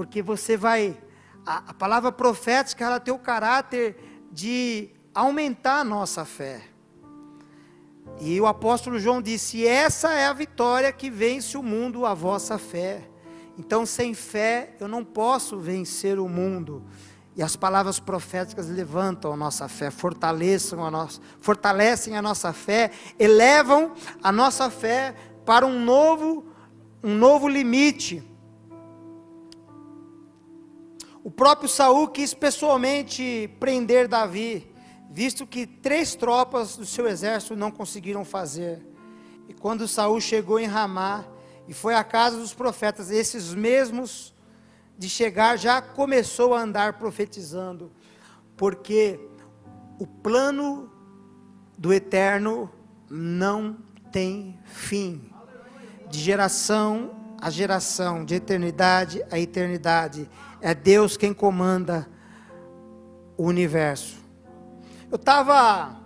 porque 0.00 0.22
você 0.22 0.56
vai 0.56 0.96
A, 1.44 1.58
a 1.68 1.74
palavra 1.74 2.10
profética 2.10 2.86
ela 2.86 2.98
tem 2.98 3.12
o 3.12 3.18
caráter 3.18 3.96
de 4.32 4.88
aumentar 5.14 5.80
a 5.80 5.84
nossa 5.84 6.24
fé. 6.24 6.62
E 8.18 8.40
o 8.40 8.46
apóstolo 8.46 8.98
João 8.98 9.20
disse: 9.20 9.66
Essa 9.66 10.14
é 10.14 10.26
a 10.26 10.32
vitória 10.32 10.90
que 10.90 11.10
vence 11.10 11.58
o 11.58 11.62
mundo, 11.62 12.06
a 12.06 12.14
vossa 12.14 12.56
fé. 12.56 13.10
Então, 13.58 13.84
sem 13.84 14.14
fé, 14.14 14.74
eu 14.80 14.88
não 14.88 15.04
posso 15.04 15.58
vencer 15.58 16.18
o 16.18 16.26
mundo. 16.26 16.82
E 17.36 17.42
as 17.42 17.54
palavras 17.54 18.00
proféticas 18.00 18.70
levantam 18.70 19.34
a 19.34 19.36
nossa 19.36 19.68
fé, 19.68 19.90
fortaleçam 19.90 20.82
a 20.82 20.90
nossa, 20.90 21.20
fortalecem 21.42 22.16
a 22.16 22.22
nossa 22.22 22.54
fé, 22.54 22.90
elevam 23.18 23.92
a 24.22 24.32
nossa 24.32 24.70
fé 24.70 25.14
para 25.44 25.66
um 25.66 25.84
novo, 25.84 26.46
um 27.04 27.14
novo 27.14 27.46
limite. 27.46 28.29
O 31.30 31.32
próprio 31.32 31.68
Saul 31.68 32.08
quis 32.08 32.34
pessoalmente 32.34 33.48
prender 33.60 34.08
Davi 34.08 34.68
visto 35.08 35.46
que 35.46 35.64
três 35.64 36.16
tropas 36.16 36.76
do 36.76 36.84
seu 36.84 37.06
exército 37.06 37.54
não 37.54 37.70
conseguiram 37.70 38.24
fazer. 38.24 38.84
E 39.48 39.54
quando 39.54 39.86
Saul 39.86 40.20
chegou 40.20 40.58
em 40.58 40.66
Ramá 40.66 41.24
e 41.68 41.72
foi 41.72 41.94
à 41.94 42.02
casa 42.02 42.36
dos 42.36 42.52
profetas, 42.52 43.12
esses 43.12 43.54
mesmos 43.54 44.34
de 44.98 45.08
chegar 45.08 45.56
já 45.56 45.80
começou 45.80 46.52
a 46.52 46.62
andar 46.62 46.94
profetizando, 46.94 47.92
porque 48.56 49.20
o 50.00 50.08
plano 50.08 50.90
do 51.78 51.92
eterno 51.92 52.68
não 53.08 53.78
tem 54.10 54.58
fim. 54.64 55.30
De 56.08 56.18
geração 56.18 57.20
a 57.40 57.48
geração, 57.48 58.24
de 58.24 58.34
eternidade 58.34 59.24
a 59.30 59.38
eternidade, 59.38 60.28
é 60.60 60.74
Deus 60.74 61.16
quem 61.16 61.32
comanda 61.32 62.08
o 63.36 63.44
universo. 63.44 64.18
Eu 65.10 65.16
estava, 65.16 65.98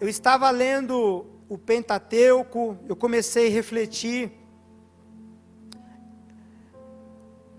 eu 0.00 0.08
estava 0.08 0.50
lendo 0.50 1.26
o 1.48 1.56
Pentateuco, 1.56 2.76
eu 2.88 2.96
comecei 2.96 3.48
a 3.48 3.50
refletir 3.50 4.32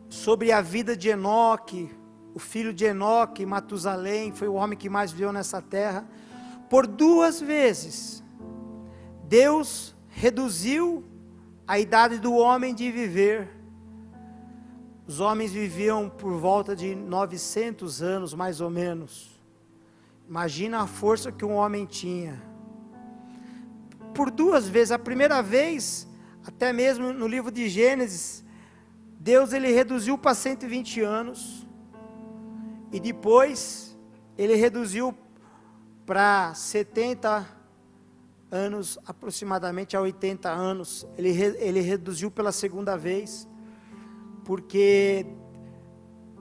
sobre 0.09 0.51
a 0.51 0.61
vida 0.61 0.95
de 0.95 1.09
Enoque, 1.09 1.89
o 2.33 2.39
filho 2.39 2.73
de 2.73 2.85
Enoque, 2.85 3.45
Matusalém, 3.45 4.31
foi 4.31 4.47
o 4.47 4.53
homem 4.53 4.77
que 4.77 4.89
mais 4.89 5.11
viveu 5.11 5.31
nessa 5.31 5.61
terra. 5.61 6.07
Por 6.69 6.87
duas 6.87 7.39
vezes, 7.39 8.23
Deus 9.25 9.95
reduziu 10.09 11.03
a 11.67 11.79
idade 11.79 12.19
do 12.19 12.33
homem 12.33 12.73
de 12.73 12.91
viver. 12.91 13.49
Os 15.05 15.19
homens 15.19 15.51
viviam 15.51 16.09
por 16.09 16.33
volta 16.37 16.75
de 16.75 16.95
900 16.95 18.01
anos, 18.01 18.33
mais 18.33 18.61
ou 18.61 18.69
menos. 18.69 19.39
Imagina 20.27 20.81
a 20.81 20.87
força 20.87 21.31
que 21.31 21.43
um 21.43 21.55
homem 21.55 21.85
tinha. 21.85 22.41
Por 24.13 24.31
duas 24.31 24.67
vezes, 24.67 24.91
a 24.91 24.99
primeira 24.99 25.41
vez, 25.41 26.07
até 26.45 26.71
mesmo 26.71 27.11
no 27.11 27.27
livro 27.27 27.51
de 27.51 27.67
Gênesis, 27.67 28.45
Deus 29.19 29.51
ele 29.51 29.71
reduziu 29.71 30.17
para 30.17 30.33
120 30.33 31.01
anos. 31.01 31.67
E 32.91 32.99
depois 32.99 33.97
ele 34.37 34.55
reduziu 34.55 35.13
para 36.05 36.53
70 36.53 37.45
anos, 38.49 38.97
aproximadamente 39.05 39.97
a 39.97 40.01
80 40.01 40.49
anos. 40.49 41.05
Ele, 41.17 41.29
ele 41.29 41.81
reduziu 41.81 42.31
pela 42.31 42.51
segunda 42.51 42.95
vez, 42.95 43.47
porque 44.43 45.25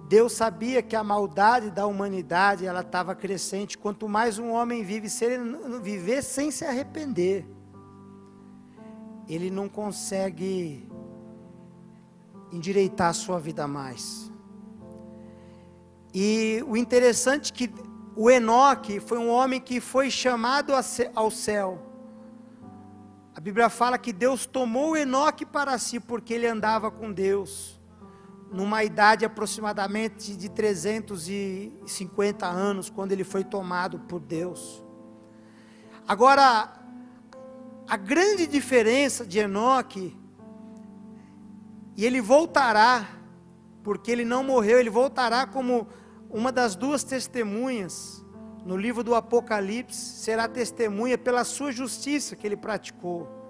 Deus 0.08 0.32
sabia 0.32 0.82
que 0.82 0.94
a 0.94 1.02
maldade 1.02 1.70
da 1.70 1.86
humanidade 1.86 2.66
ela 2.66 2.80
estava 2.80 3.14
crescente. 3.14 3.78
Quanto 3.78 4.08
mais 4.08 4.38
um 4.38 4.50
homem 4.50 4.84
vive, 4.84 5.08
se 5.08 5.24
ele 5.24 5.78
viver 5.80 6.22
sem 6.22 6.50
se 6.50 6.64
arrepender, 6.64 7.46
ele 9.28 9.50
não 9.50 9.68
consegue 9.68 10.86
endireitar 12.52 13.08
a 13.08 13.14
sua 13.14 13.38
vida 13.38 13.66
mais. 13.66 14.30
E 16.12 16.62
o 16.66 16.76
interessante 16.76 17.50
é 17.50 17.54
que 17.54 17.74
o 18.14 18.30
Enoque 18.30 19.00
foi 19.00 19.16
um 19.16 19.30
homem 19.30 19.58
que 19.58 19.80
foi 19.80 20.10
chamado 20.10 20.74
ao 21.14 21.30
céu. 21.30 21.78
A 23.34 23.40
Bíblia 23.40 23.70
fala 23.70 23.96
que 23.96 24.12
Deus 24.12 24.44
tomou 24.44 24.94
Enoque 24.94 25.46
para 25.46 25.78
si 25.78 25.98
porque 25.98 26.34
ele 26.34 26.46
andava 26.46 26.90
com 26.90 27.10
Deus 27.10 27.80
numa 28.52 28.84
idade 28.84 29.24
aproximadamente 29.24 30.36
de 30.36 30.48
350 30.50 32.46
anos, 32.46 32.90
quando 32.90 33.12
ele 33.12 33.24
foi 33.24 33.42
tomado 33.42 33.98
por 34.00 34.20
Deus. 34.20 34.84
Agora, 36.06 36.70
a 37.88 37.96
grande 37.96 38.46
diferença 38.46 39.24
de 39.24 39.38
Enoque, 39.38 40.14
e 41.96 42.04
ele 42.04 42.20
voltará, 42.20 43.08
porque 43.82 44.10
ele 44.10 44.24
não 44.24 44.44
morreu, 44.44 44.78
ele 44.78 44.90
voltará 44.90 45.46
como 45.46 45.88
uma 46.28 46.52
das 46.52 46.76
duas 46.76 47.02
testemunhas 47.02 48.22
no 48.64 48.76
livro 48.76 49.02
do 49.02 49.14
Apocalipse, 49.14 49.96
será 49.96 50.46
testemunha 50.46 51.18
pela 51.18 51.42
sua 51.42 51.72
justiça 51.72 52.36
que 52.36 52.46
ele 52.46 52.56
praticou. 52.56 53.41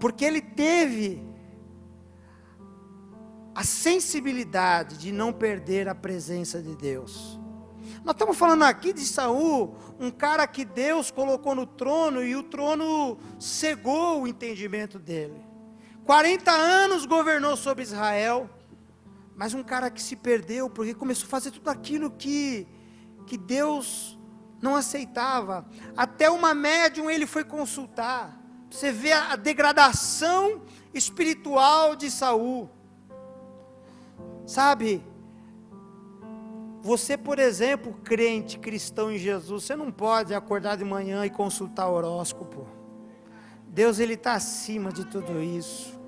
Porque 0.00 0.24
ele 0.24 0.40
teve 0.40 1.22
a 3.54 3.62
sensibilidade 3.62 4.96
de 4.96 5.12
não 5.12 5.32
perder 5.32 5.86
a 5.86 5.94
presença 5.94 6.62
de 6.62 6.74
Deus. 6.74 7.38
Nós 8.02 8.14
estamos 8.14 8.38
falando 8.38 8.62
aqui 8.62 8.94
de 8.94 9.04
Saul, 9.04 9.76
um 9.98 10.10
cara 10.10 10.46
que 10.46 10.64
Deus 10.64 11.10
colocou 11.10 11.54
no 11.54 11.66
trono 11.66 12.24
e 12.24 12.34
o 12.34 12.42
trono 12.42 13.18
cegou 13.38 14.22
o 14.22 14.26
entendimento 14.26 14.98
dele. 14.98 15.44
40 16.06 16.50
anos 16.50 17.04
governou 17.04 17.54
sobre 17.56 17.82
Israel, 17.82 18.48
mas 19.36 19.52
um 19.52 19.62
cara 19.62 19.90
que 19.90 20.00
se 20.00 20.16
perdeu 20.16 20.70
porque 20.70 20.94
começou 20.94 21.26
a 21.26 21.30
fazer 21.30 21.50
tudo 21.50 21.68
aquilo 21.68 22.10
que, 22.10 22.66
que 23.26 23.36
Deus 23.36 24.18
não 24.62 24.74
aceitava. 24.74 25.68
Até 25.94 26.30
uma 26.30 26.54
médium 26.54 27.10
ele 27.10 27.26
foi 27.26 27.44
consultar. 27.44 28.39
Você 28.70 28.92
vê 28.92 29.12
a 29.12 29.34
degradação 29.34 30.62
espiritual 30.94 31.96
de 31.96 32.10
Saul. 32.10 32.70
Sabe? 34.46 35.04
Você, 36.82 37.16
por 37.16 37.38
exemplo, 37.38 37.92
crente, 38.04 38.58
cristão 38.58 39.12
em 39.12 39.18
Jesus, 39.18 39.64
você 39.64 39.76
não 39.76 39.90
pode 39.90 40.32
acordar 40.32 40.76
de 40.76 40.84
manhã 40.84 41.26
e 41.26 41.30
consultar 41.30 41.88
horóscopo. 41.88 42.66
Deus 43.66 43.98
ele 43.98 44.14
está 44.14 44.32
acima 44.32 44.90
de 44.90 45.04
tudo 45.04 45.42
isso. 45.42 45.98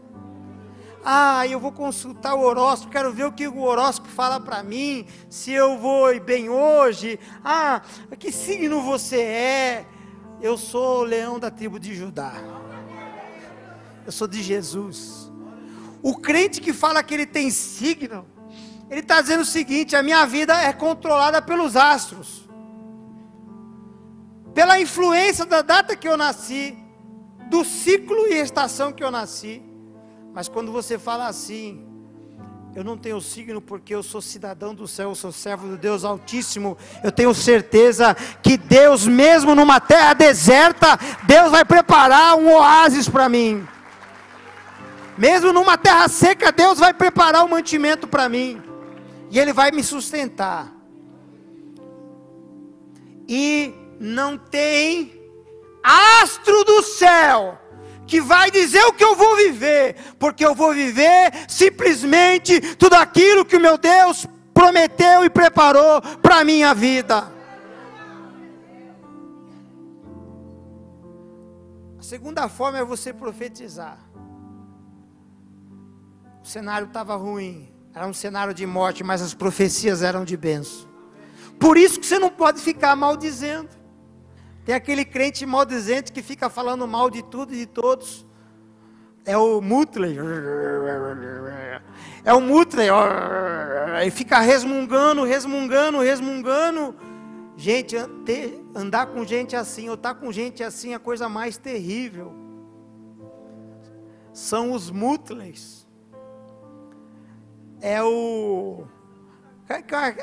Ah, 1.05 1.47
eu 1.47 1.59
vou 1.59 1.73
consultar 1.73 2.35
o 2.35 2.41
horóscopo, 2.41 2.93
quero 2.93 3.13
ver 3.13 3.25
o 3.25 3.33
que 3.33 3.47
o 3.49 3.61
horóscopo 3.61 4.09
fala 4.09 4.41
para 4.41 4.63
mim, 4.63 5.05
se 5.29 5.53
eu 5.53 5.77
vou 5.77 6.19
bem 6.21 6.49
hoje. 6.49 7.19
Ah, 7.45 7.83
que 8.19 8.31
signo 8.31 8.81
você 8.81 9.21
é? 9.21 9.87
Eu 10.43 10.59
sou 10.59 11.03
o 11.03 11.05
leão 11.05 11.39
da 11.39 11.53
tribo 11.53 11.79
de 11.79 11.95
Judá. 11.95 12.33
Eu 14.05 14.11
sou 14.11 14.27
de 14.27 14.43
Jesus. 14.43 15.31
O 16.03 16.17
crente 16.17 16.61
que 16.61 16.73
fala 16.73 17.01
que 17.01 17.15
ele 17.15 17.27
tem 17.27 17.49
signo, 17.49 18.27
ele 18.91 19.01
está 19.01 19.21
dizendo 19.21 19.43
o 19.43 19.47
seguinte: 19.47 19.95
a 19.95 20.03
minha 20.03 20.27
vida 20.27 20.61
é 20.61 20.73
controlada 20.73 21.41
pelos 21.41 21.77
astros, 21.77 22.51
pela 24.53 24.81
influência 24.81 25.47
da 25.47 25.63
data 25.63 25.95
que 25.95 26.09
eu 26.09 26.17
nasci, 26.17 26.77
do 27.49 27.65
ciclo 27.65 28.27
e 28.27 28.35
estação 28.35 28.93
que 28.93 29.05
eu 29.05 29.13
nasci. 29.13 29.63
Mas 30.35 30.49
quando 30.49 30.73
você 30.73 30.99
fala 30.99 31.29
assim, 31.29 31.87
eu 32.75 32.83
não 32.83 32.97
tenho 32.97 33.21
signo 33.21 33.61
porque 33.61 33.95
eu 33.95 34.03
sou 34.03 34.23
cidadão 34.23 34.75
do 34.75 34.89
céu, 34.89 35.11
eu 35.11 35.15
sou 35.15 35.31
servo 35.31 35.69
do 35.69 35.77
Deus 35.77 36.05
Altíssimo. 36.05 36.79
Eu 37.05 37.13
tenho 37.13 37.35
certeza 37.35 38.15
que 38.43 38.57
Deus, 38.57 39.07
mesmo 39.07 39.55
numa 39.55 39.79
terra 39.79 40.15
deserta, 40.15 40.99
Deus 41.25 41.51
vai 41.51 41.67
preparar 41.67 42.35
um 42.37 42.51
oásis 42.51 43.09
para 43.09 43.29
mim. 43.29 43.67
Mesmo 45.19 45.53
numa 45.53 45.77
terra 45.77 46.09
seca, 46.09 46.51
Deus 46.51 46.79
vai 46.79 46.95
preparar 46.95 47.43
o 47.43 47.47
um 47.47 47.51
mantimento 47.51 48.09
para 48.09 48.27
mim. 48.27 48.63
E 49.31 49.39
Ele 49.39 49.53
vai 49.53 49.71
me 49.71 49.85
sustentar. 49.85 50.73
E 53.29 53.75
não 54.01 54.39
tem 54.39 55.13
astro 55.83 56.65
do 56.65 56.83
céu 56.83 57.59
que 58.13 58.21
vai 58.21 58.51
dizer 58.51 58.85
o 58.85 58.93
que 58.93 59.03
eu 59.03 59.17
vou 59.17 59.39
viver, 59.39 59.97
porque 60.19 60.45
eu 60.45 60.55
vou 60.55 60.75
viver 60.75 61.33
simplesmente 61.49 62.61
tudo 62.77 62.93
aquilo 62.93 63.43
que 63.43 63.57
o 63.57 63.61
meu 63.61 63.79
Deus 63.79 64.27
prometeu 64.53 65.25
e 65.25 65.31
preparou 65.31 66.03
para 66.21 66.41
a 66.41 66.45
minha 66.45 66.75
vida. 66.75 67.33
A 71.99 72.03
segunda 72.03 72.51
forma 72.51 72.81
é 72.81 72.85
você 72.85 73.15
profetizar. 73.15 73.99
o 76.45 76.47
cenário 76.47 76.89
estava 76.89 77.17
ruim. 77.17 77.73
Era 77.95 78.07
um 78.07 78.13
cenário 78.13 78.53
de 78.53 78.67
morte, 78.67 79.03
mas 79.03 79.23
as 79.23 79.33
profecias 79.33 80.03
eram 80.03 80.23
de 80.23 80.37
benção. 80.37 80.87
Por 81.59 81.79
isso 81.79 81.99
que 81.99 82.05
você 82.05 82.19
não 82.19 82.29
pode 82.29 82.61
ficar 82.61 82.95
maldizendo. 82.95 83.71
Tem 84.65 84.75
aquele 84.75 85.05
crente 85.05 85.45
maldizente 85.45 86.13
que 86.13 86.23
fica 86.23 86.49
falando 86.49 86.87
mal 86.87 87.11
de 87.11 87.23
tudo 87.23 87.53
e 87.53 87.59
de 87.59 87.67
todos. 87.67 88.27
É 89.25 89.37
o 89.37 89.61
Mutley. 89.61 90.17
É 92.25 92.33
o 92.33 92.41
Mutley. 92.41 92.89
E 94.07 94.11
fica 94.11 94.39
resmungando, 94.39 95.25
resmungando, 95.25 95.99
resmungando. 96.01 96.95
Gente, 97.57 97.97
andar 98.75 99.07
com 99.07 99.25
gente 99.25 99.55
assim, 99.55 99.89
ou 99.89 99.95
estar 99.95 100.15
tá 100.15 100.21
com 100.21 100.33
gente 100.33 100.63
assim, 100.63 100.93
é 100.93 100.97
a 100.97 101.01
coisa 101.01 101.29
mais 101.29 101.57
terrível. 101.57 102.33
São 104.33 104.73
os 104.73 104.91
Mutleys. 104.91 105.87
É 107.81 108.03
o. 108.03 108.85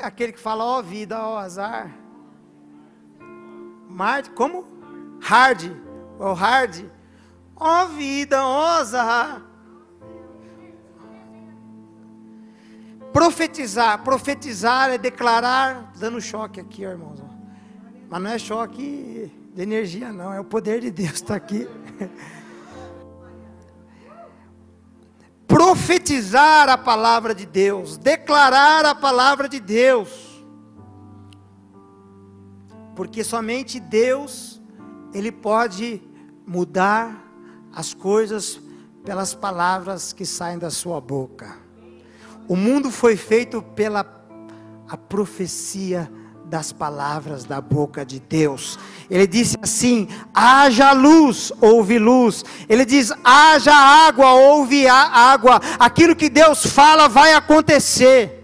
Aquele 0.02 0.32
que 0.32 0.40
fala, 0.40 0.64
ó 0.64 0.78
oh, 0.78 0.82
vida, 0.82 1.20
ó 1.20 1.34
oh, 1.34 1.36
azar. 1.36 1.99
Mart, 3.90 4.30
como? 4.30 4.64
Hard. 5.20 5.76
O 6.18 6.32
hard. 6.32 6.86
Ó 7.56 7.84
oh, 7.84 7.88
vida, 7.88 8.42
ó. 8.42 9.40
Profetizar, 13.12 14.02
profetizar 14.02 14.90
é 14.90 14.98
declarar, 14.98 15.92
dando 15.98 16.20
choque 16.20 16.60
aqui, 16.60 16.82
irmãos. 16.82 17.20
Mas 18.08 18.22
não 18.22 18.30
é 18.30 18.38
choque 18.38 19.30
de 19.52 19.62
energia, 19.62 20.12
não, 20.12 20.32
é 20.32 20.38
o 20.40 20.44
poder 20.44 20.80
de 20.80 20.90
Deus 20.90 21.14
está 21.14 21.34
aqui. 21.34 21.68
Profetizar 25.46 26.68
a 26.68 26.78
palavra 26.78 27.34
de 27.34 27.44
Deus, 27.44 27.96
declarar 27.98 28.86
a 28.86 28.94
palavra 28.94 29.48
de 29.48 29.58
Deus, 29.58 30.29
porque 33.00 33.24
somente 33.24 33.80
Deus, 33.80 34.60
Ele 35.14 35.32
pode 35.32 36.02
mudar 36.46 37.32
as 37.72 37.94
coisas 37.94 38.60
pelas 39.02 39.32
palavras 39.34 40.12
que 40.12 40.26
saem 40.26 40.58
da 40.58 40.68
sua 40.68 41.00
boca. 41.00 41.56
O 42.46 42.54
mundo 42.54 42.90
foi 42.90 43.16
feito 43.16 43.62
pela 43.62 44.04
a 44.86 44.98
profecia 44.98 46.12
das 46.44 46.72
palavras 46.72 47.44
da 47.44 47.58
boca 47.58 48.04
de 48.04 48.20
Deus. 48.20 48.78
Ele 49.08 49.26
disse 49.26 49.56
assim: 49.62 50.06
haja 50.34 50.92
luz, 50.92 51.50
houve 51.58 51.98
luz. 51.98 52.44
Ele 52.68 52.84
diz: 52.84 53.10
haja 53.24 53.74
água, 53.74 54.34
houve 54.34 54.86
água. 54.86 55.58
Aquilo 55.78 56.14
que 56.14 56.28
Deus 56.28 56.66
fala 56.66 57.08
vai 57.08 57.32
acontecer. 57.32 58.39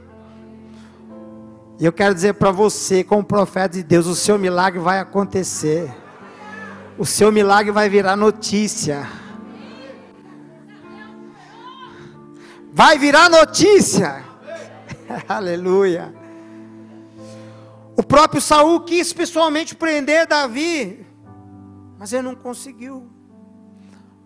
E 1.78 1.84
eu 1.84 1.92
quero 1.92 2.14
dizer 2.14 2.34
para 2.34 2.50
você, 2.50 3.04
como 3.04 3.24
profeta 3.24 3.76
de 3.76 3.82
Deus, 3.82 4.06
o 4.06 4.14
seu 4.14 4.38
milagre 4.38 4.80
vai 4.80 4.98
acontecer. 4.98 5.94
O 6.96 7.04
seu 7.04 7.30
milagre 7.30 7.70
vai 7.70 7.88
virar 7.88 8.16
notícia. 8.16 9.06
vai 12.76 12.98
virar 12.98 13.30
notícia. 13.30 14.22
Aleluia. 15.26 16.14
O 17.96 18.02
próprio 18.02 18.38
Saul 18.38 18.80
quis 18.80 19.14
pessoalmente 19.14 19.74
prender 19.74 20.26
Davi, 20.26 21.06
mas 21.98 22.12
ele 22.12 22.24
não 22.24 22.34
conseguiu, 22.34 23.08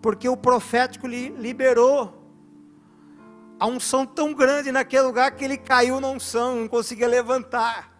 porque 0.01 0.27
o 0.27 0.35
profético 0.35 1.07
lhe 1.07 1.29
liberou 1.29 2.20
a 3.61 3.67
unção 3.67 4.07
tão 4.07 4.33
grande 4.33 4.71
naquele 4.71 5.03
lugar 5.03 5.29
que 5.35 5.45
ele 5.45 5.55
caiu 5.55 6.01
na 6.01 6.07
unção, 6.07 6.61
não 6.61 6.67
conseguia 6.67 7.07
levantar. 7.07 7.91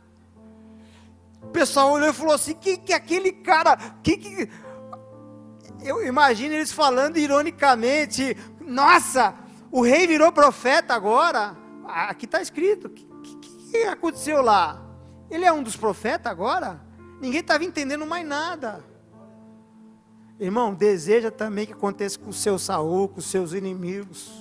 O 1.39 1.49
pessoal 1.49 1.91
olhou 1.91 2.09
e 2.09 2.13
falou 2.13 2.33
assim: 2.33 2.55
que 2.55 2.77
que 2.77 2.91
aquele 2.91 3.31
cara, 3.31 3.77
que 4.01 4.17
que 4.17 4.49
eu 5.83 6.03
imagino 6.03 6.55
eles 6.55 6.71
falando 6.71 7.17
ironicamente, 7.17 8.35
nossa, 8.59 9.35
o 9.71 9.83
rei 9.83 10.07
virou 10.07 10.31
profeta 10.31 10.95
agora. 10.95 11.55
Aqui 11.85 12.25
está 12.25 12.41
escrito. 12.41 12.87
O 12.87 12.89
que, 12.89 13.05
que, 13.21 13.71
que, 13.71 13.77
aconteceu 13.83 14.41
lá? 14.41 14.83
Ele 15.29 15.45
é 15.45 15.53
um 15.53 15.61
dos 15.61 15.75
profetas 15.75 16.31
agora? 16.31 16.81
Ninguém 17.21 17.41
estava 17.41 17.63
entendendo 17.63 18.07
mais 18.07 18.27
nada. 18.27 18.83
Irmão, 20.39 20.73
deseja 20.73 21.29
também 21.29 21.67
que 21.67 21.73
aconteça 21.73 22.17
com 22.17 22.31
o 22.31 22.33
seu 22.33 22.57
Saul, 22.57 23.09
com 23.09 23.19
os 23.19 23.25
seus 23.25 23.53
inimigos. 23.53 24.40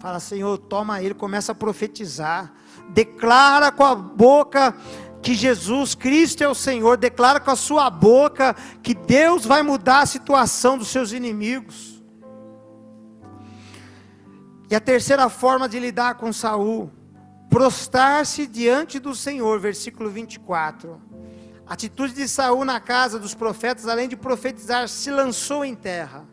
Fala, 0.00 0.18
Senhor, 0.18 0.56
toma 0.56 1.02
ele, 1.02 1.12
começa 1.12 1.52
a 1.52 1.54
profetizar. 1.54 2.50
Declara 2.88 3.70
com 3.70 3.84
a 3.84 3.94
boca 3.94 4.74
que 5.20 5.34
Jesus 5.34 5.94
Cristo 5.94 6.42
é 6.42 6.48
o 6.48 6.54
Senhor. 6.54 6.96
Declara 6.96 7.38
com 7.38 7.50
a 7.50 7.56
sua 7.56 7.90
boca 7.90 8.56
que 8.82 8.94
Deus 8.94 9.44
vai 9.44 9.62
mudar 9.62 10.00
a 10.00 10.06
situação 10.06 10.78
dos 10.78 10.88
seus 10.88 11.12
inimigos. 11.12 12.02
E 14.70 14.74
a 14.74 14.80
terceira 14.80 15.28
forma 15.28 15.68
de 15.68 15.78
lidar 15.78 16.14
com 16.14 16.32
Saul, 16.32 16.90
prostrar-se 17.50 18.46
diante 18.46 18.98
do 18.98 19.14
Senhor, 19.14 19.60
versículo 19.60 20.08
24. 20.08 20.98
A 21.66 21.74
atitude 21.74 22.14
de 22.14 22.26
Saul 22.26 22.64
na 22.64 22.80
casa 22.80 23.18
dos 23.18 23.34
profetas, 23.34 23.86
além 23.86 24.08
de 24.08 24.16
profetizar, 24.16 24.88
se 24.88 25.10
lançou 25.10 25.62
em 25.62 25.74
terra. 25.74 26.24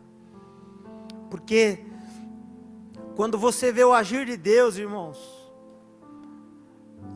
Porque 1.28 1.84
quando 3.18 3.36
você 3.36 3.72
vê 3.72 3.82
o 3.82 3.92
agir 3.92 4.24
de 4.26 4.36
Deus, 4.36 4.76
irmãos, 4.76 5.18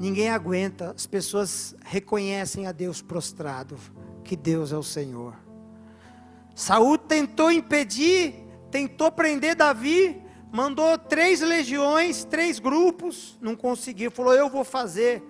ninguém 0.01 0.31
aguenta, 0.31 0.91
as 0.91 1.07
pessoas 1.07 1.77
reconhecem 1.85 2.67
a 2.67 2.73
Deus 2.73 3.01
prostrado, 3.01 3.79
que 4.25 4.35
Deus 4.35 4.73
é 4.73 4.77
o 4.77 4.83
Senhor. 4.83 5.37
Saul 6.57 6.99
tentou 6.99 7.53
impedir, 7.53 8.35
tentou 8.69 9.13
prender 9.13 9.55
Davi, 9.55 10.21
mandou 10.51 10.99
três 10.99 11.41
legiões, 11.41 12.25
três 12.25 12.59
grupos, 12.59 13.39
não 13.41 13.55
conseguiu, 13.55 14.11
falou: 14.11 14.35
Eu 14.35 14.51
vou 14.51 14.65
fazer. 14.65 15.23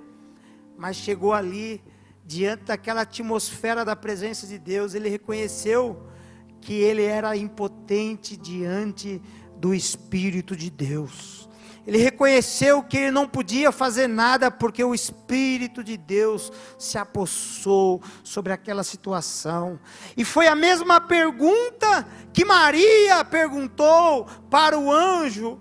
Mas 0.78 0.96
chegou 0.96 1.34
ali, 1.34 1.84
diante 2.24 2.64
daquela 2.64 3.02
atmosfera 3.02 3.84
da 3.84 3.94
presença 3.94 4.46
de 4.46 4.58
Deus, 4.58 4.94
ele 4.94 5.10
reconheceu 5.10 6.06
que 6.62 6.72
ele 6.72 7.02
era 7.02 7.36
impotente 7.36 8.38
diante 8.38 9.20
do 9.62 9.72
Espírito 9.72 10.56
de 10.56 10.68
Deus. 10.68 11.48
Ele 11.86 11.98
reconheceu 11.98 12.82
que 12.82 12.96
ele 12.96 13.10
não 13.12 13.28
podia 13.28 13.70
fazer 13.70 14.08
nada 14.08 14.50
porque 14.50 14.82
o 14.82 14.92
Espírito 14.92 15.84
de 15.84 15.96
Deus 15.96 16.50
se 16.76 16.98
apossou 16.98 18.02
sobre 18.24 18.52
aquela 18.52 18.82
situação. 18.82 19.78
E 20.16 20.24
foi 20.24 20.48
a 20.48 20.56
mesma 20.56 21.00
pergunta 21.00 22.04
que 22.32 22.44
Maria 22.44 23.24
perguntou 23.24 24.26
para 24.50 24.76
o 24.76 24.90
anjo: 24.90 25.60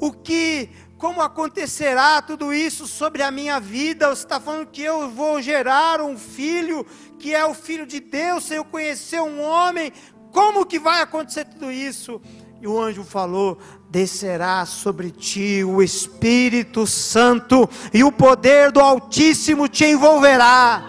o 0.00 0.12
que, 0.12 0.70
como 0.96 1.20
acontecerá 1.20 2.22
tudo 2.22 2.54
isso 2.54 2.86
sobre 2.86 3.20
a 3.20 3.32
minha 3.32 3.58
vida? 3.58 4.08
Você 4.10 4.22
está 4.22 4.38
falando 4.38 4.68
que 4.68 4.82
eu 4.82 5.10
vou 5.10 5.42
gerar 5.42 6.00
um 6.00 6.16
filho 6.16 6.86
que 7.18 7.34
é 7.34 7.44
o 7.44 7.52
filho 7.52 7.84
de 7.84 7.98
Deus, 7.98 8.44
sem 8.44 8.58
eu 8.58 8.64
conhecer 8.64 9.20
um 9.20 9.40
homem? 9.40 9.92
Como 10.32 10.64
que 10.64 10.78
vai 10.78 11.02
acontecer 11.02 11.44
tudo 11.46 11.72
isso? 11.72 12.20
E 12.60 12.68
o 12.68 12.78
anjo 12.78 13.02
falou: 13.02 13.58
descerá 13.88 14.66
sobre 14.66 15.10
ti 15.10 15.64
o 15.64 15.82
Espírito 15.82 16.86
Santo, 16.86 17.68
e 17.92 18.04
o 18.04 18.12
poder 18.12 18.70
do 18.70 18.80
Altíssimo 18.80 19.66
te 19.66 19.86
envolverá. 19.86 20.84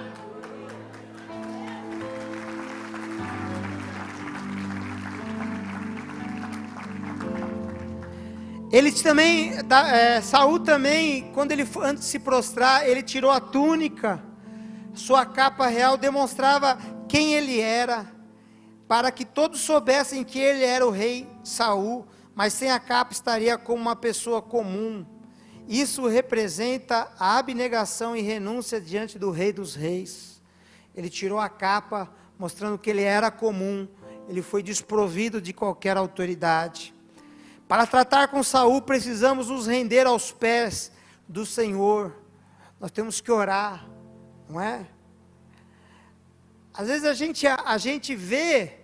Ele 8.69 8.91
também, 8.91 9.53
é, 9.93 10.21
Saul 10.21 10.59
também, 10.59 11.29
quando 11.33 11.51
ele 11.51 11.67
antes 11.81 12.03
de 12.03 12.09
se 12.09 12.19
prostrar, 12.19 12.87
ele 12.87 13.03
tirou 13.03 13.29
a 13.29 13.39
túnica, 13.39 14.23
sua 14.93 15.25
capa 15.25 15.67
real 15.67 15.97
demonstrava 15.97 16.77
quem 17.07 17.33
ele 17.33 17.59
era 17.59 18.20
para 18.91 19.09
que 19.09 19.23
todos 19.23 19.61
soubessem 19.61 20.21
que 20.21 20.37
ele 20.37 20.65
era 20.65 20.85
o 20.85 20.89
rei 20.89 21.25
Saul, 21.45 22.05
mas 22.35 22.51
sem 22.51 22.69
a 22.69 22.77
capa 22.77 23.13
estaria 23.13 23.57
como 23.57 23.81
uma 23.81 23.95
pessoa 23.95 24.41
comum. 24.41 25.05
Isso 25.65 26.05
representa 26.07 27.09
a 27.17 27.37
abnegação 27.37 28.17
e 28.17 28.21
renúncia 28.21 28.81
diante 28.81 29.17
do 29.17 29.31
rei 29.31 29.53
dos 29.53 29.75
reis. 29.75 30.41
Ele 30.93 31.09
tirou 31.09 31.39
a 31.39 31.47
capa, 31.47 32.13
mostrando 32.37 32.77
que 32.77 32.89
ele 32.89 33.01
era 33.01 33.31
comum, 33.31 33.87
ele 34.27 34.41
foi 34.41 34.61
desprovido 34.61 35.41
de 35.41 35.53
qualquer 35.53 35.95
autoridade. 35.95 36.93
Para 37.69 37.87
tratar 37.87 38.27
com 38.27 38.43
Saul, 38.43 38.81
precisamos 38.81 39.47
nos 39.47 39.67
render 39.67 40.05
aos 40.05 40.33
pés 40.33 40.91
do 41.29 41.45
Senhor. 41.45 42.13
Nós 42.77 42.91
temos 42.91 43.21
que 43.21 43.31
orar, 43.31 43.87
não 44.49 44.59
é? 44.59 44.85
Às 46.73 46.89
vezes 46.89 47.05
a 47.05 47.13
gente, 47.13 47.47
a, 47.47 47.55
a 47.55 47.77
gente 47.77 48.13
vê 48.13 48.80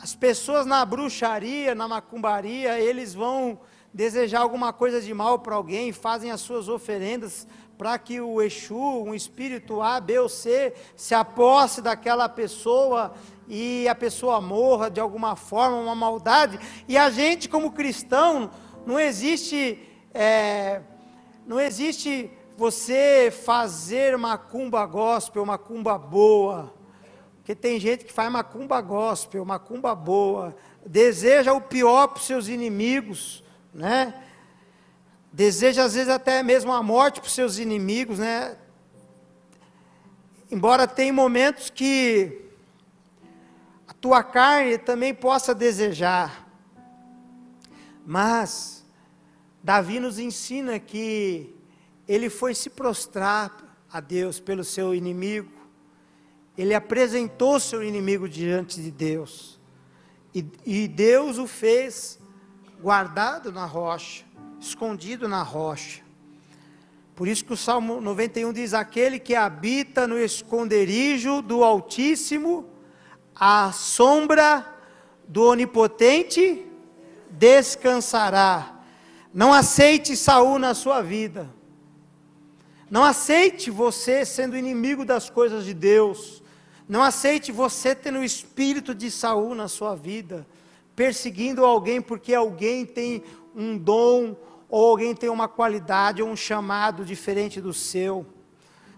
As 0.00 0.14
pessoas 0.14 0.64
na 0.64 0.84
bruxaria, 0.84 1.74
na 1.74 1.88
macumbaria, 1.88 2.78
eles 2.78 3.14
vão 3.14 3.58
desejar 3.92 4.40
alguma 4.40 4.72
coisa 4.72 5.00
de 5.00 5.12
mal 5.12 5.40
para 5.40 5.56
alguém, 5.56 5.92
fazem 5.92 6.30
as 6.30 6.40
suas 6.40 6.68
oferendas 6.68 7.48
para 7.76 7.98
que 7.98 8.20
o 8.20 8.40
Exu, 8.40 8.76
um 8.76 9.12
espírito 9.14 9.82
A, 9.82 10.00
B 10.00 10.18
ou 10.20 10.28
C, 10.28 10.72
se 10.96 11.14
aposse 11.14 11.82
daquela 11.82 12.28
pessoa 12.28 13.12
e 13.48 13.88
a 13.88 13.94
pessoa 13.94 14.40
morra 14.40 14.88
de 14.88 15.00
alguma 15.00 15.34
forma, 15.34 15.76
uma 15.76 15.94
maldade. 15.96 16.58
E 16.86 16.96
a 16.96 17.10
gente, 17.10 17.48
como 17.48 17.72
cristão, 17.72 18.50
não 18.86 19.00
existe, 19.00 19.78
é, 20.14 20.80
não 21.44 21.58
existe 21.58 22.30
você 22.56 23.32
fazer 23.32 24.16
macumba 24.16 24.86
gospel, 24.86 25.44
macumba 25.44 25.98
boa. 25.98 26.77
Porque 27.48 27.62
tem 27.62 27.80
gente 27.80 28.04
que 28.04 28.12
faz 28.12 28.30
macumba 28.30 28.78
gospel, 28.82 29.42
macumba 29.42 29.94
boa, 29.94 30.54
deseja 30.84 31.54
o 31.54 31.62
pior 31.62 32.08
para 32.08 32.18
os 32.18 32.26
seus 32.26 32.46
inimigos, 32.46 33.42
né? 33.72 34.22
Deseja 35.32 35.84
às 35.84 35.94
vezes 35.94 36.10
até 36.10 36.42
mesmo 36.42 36.70
a 36.70 36.82
morte 36.82 37.22
para 37.22 37.26
os 37.26 37.32
seus 37.32 37.56
inimigos, 37.56 38.18
né? 38.18 38.54
Embora 40.50 40.86
tenha 40.86 41.10
momentos 41.10 41.70
que 41.70 42.38
a 43.86 43.94
tua 43.94 44.22
carne 44.22 44.76
também 44.76 45.14
possa 45.14 45.54
desejar. 45.54 46.46
Mas 48.04 48.84
Davi 49.62 49.98
nos 49.98 50.18
ensina 50.18 50.78
que 50.78 51.56
ele 52.06 52.28
foi 52.28 52.54
se 52.54 52.68
prostrar 52.68 53.78
a 53.90 54.00
Deus 54.00 54.38
pelo 54.38 54.62
seu 54.62 54.94
inimigo 54.94 55.57
ele 56.58 56.74
apresentou 56.74 57.60
seu 57.60 57.84
inimigo 57.84 58.28
diante 58.28 58.82
de 58.82 58.90
Deus. 58.90 59.60
E, 60.34 60.44
e, 60.66 60.88
Deus 60.88 61.38
o 61.38 61.46
fez 61.46 62.18
guardado 62.82 63.52
na 63.52 63.64
rocha, 63.64 64.24
escondido 64.60 65.28
na 65.28 65.42
rocha. 65.42 66.02
Por 67.14 67.28
isso 67.28 67.44
que 67.44 67.52
o 67.52 67.56
Salmo 67.56 68.00
91 68.00 68.52
diz: 68.52 68.74
Aquele 68.74 69.20
que 69.20 69.36
habita 69.36 70.04
no 70.08 70.18
esconderijo 70.18 71.40
do 71.40 71.62
Altíssimo, 71.62 72.68
à 73.34 73.70
sombra 73.70 74.66
do 75.28 75.44
Onipotente, 75.44 76.66
descansará. 77.30 78.80
Não 79.32 79.52
aceite 79.52 80.16
Saul 80.16 80.58
na 80.58 80.74
sua 80.74 81.02
vida. 81.02 81.48
Não 82.90 83.04
aceite 83.04 83.70
você 83.70 84.24
sendo 84.24 84.56
inimigo 84.56 85.04
das 85.04 85.30
coisas 85.30 85.64
de 85.64 85.72
Deus. 85.72 86.42
Não 86.88 87.02
aceite 87.02 87.52
você 87.52 87.94
tendo 87.94 88.20
o 88.20 88.24
espírito 88.24 88.94
de 88.94 89.10
Saul 89.10 89.54
na 89.54 89.68
sua 89.68 89.94
vida, 89.94 90.46
perseguindo 90.96 91.64
alguém 91.64 92.00
porque 92.00 92.34
alguém 92.34 92.86
tem 92.86 93.22
um 93.54 93.76
dom, 93.76 94.34
ou 94.70 94.90
alguém 94.90 95.14
tem 95.14 95.28
uma 95.28 95.46
qualidade, 95.46 96.22
ou 96.22 96.28
um 96.30 96.36
chamado 96.36 97.04
diferente 97.04 97.60
do 97.60 97.74
seu. 97.74 98.24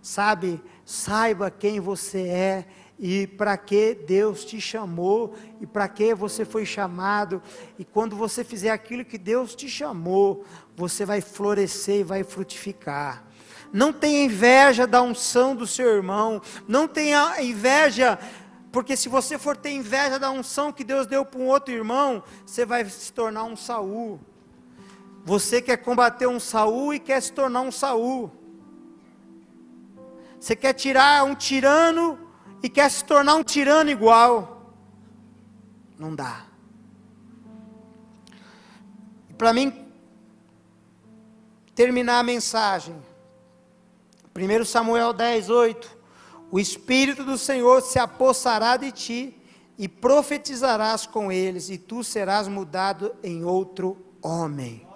Sabe, 0.01 0.63
saiba 0.85 1.51
quem 1.51 1.81
você 1.81 2.21
é 2.29 2.67
e 2.99 3.27
para 3.27 3.57
que 3.57 3.95
Deus 3.95 4.45
te 4.45 4.61
chamou 4.61 5.35
e 5.61 5.67
para 5.67 5.89
que 5.89 6.15
você 6.15 6.45
foi 6.45 6.65
chamado. 6.65 7.43
E 7.79 7.85
quando 7.85 8.15
você 8.15 8.45
fizer 8.45 8.71
aquilo 8.71 9.05
que 9.05 9.19
Deus 9.19 9.55
te 9.55 9.69
chamou, 9.69 10.45
você 10.77 11.05
vai 11.05 11.21
florescer 11.21 12.01
e 12.01 12.05
vai 12.05 12.23
frutificar. 12.23 13.30
Não 13.73 13.93
tenha 13.93 14.25
inveja 14.25 14.87
da 14.87 15.01
unção 15.01 15.55
do 15.55 15.67
seu 15.67 15.89
irmão. 15.89 16.43
Não 16.67 16.89
tenha 16.89 17.41
inveja, 17.43 18.19
porque 18.73 18.97
se 18.97 19.09
você 19.09 19.39
for 19.39 19.57
ter 19.57 19.71
inveja 19.71 20.19
da 20.19 20.31
unção 20.31 20.73
que 20.73 20.85
Deus 20.85 21.07
deu 21.07 21.25
para 21.25 21.41
um 21.41 21.47
outro 21.47 21.73
irmão, 21.73 22.23
você 22.45 22.65
vai 22.65 22.85
se 22.85 23.13
tornar 23.13 23.45
um 23.45 23.57
Saul. 23.57 24.21
Você 25.25 25.61
quer 25.61 25.77
combater 25.77 26.27
um 26.27 26.41
Saul 26.41 26.95
e 26.95 26.99
quer 26.99 27.21
se 27.21 27.33
tornar 27.33 27.61
um 27.61 27.71
Saul. 27.71 28.31
Você 30.39 30.57
quer 30.57 30.73
tirar 30.73 31.25
um 31.25 31.35
tirano 31.35 32.19
e 32.63 32.69
quer 32.69 32.91
se 32.91 33.05
tornar 33.05 33.35
um 33.35 33.45
tirano 33.45 33.91
igual. 33.91 34.75
Não 35.99 36.15
dá. 36.15 36.47
Para 39.37 39.53
mim 39.53 39.87
terminar 41.75 42.19
a 42.19 42.23
mensagem, 42.23 43.01
1 44.35 44.65
Samuel 44.65 45.13
10, 45.13 45.51
8. 45.51 45.99
O 46.51 46.59
Espírito 46.59 47.25
do 47.25 47.37
Senhor 47.37 47.81
se 47.83 47.99
apossará 47.99 48.77
de 48.77 48.93
ti 48.93 49.37
e 49.79 49.89
profetizarás 49.89 51.07
com 51.07 51.33
eles, 51.33 51.71
e 51.71 51.79
tu 51.79 52.05
serás 52.05 52.47
mudado 52.47 53.15
em 53.23 53.45
outro 53.45 53.97
homem. 54.23 54.87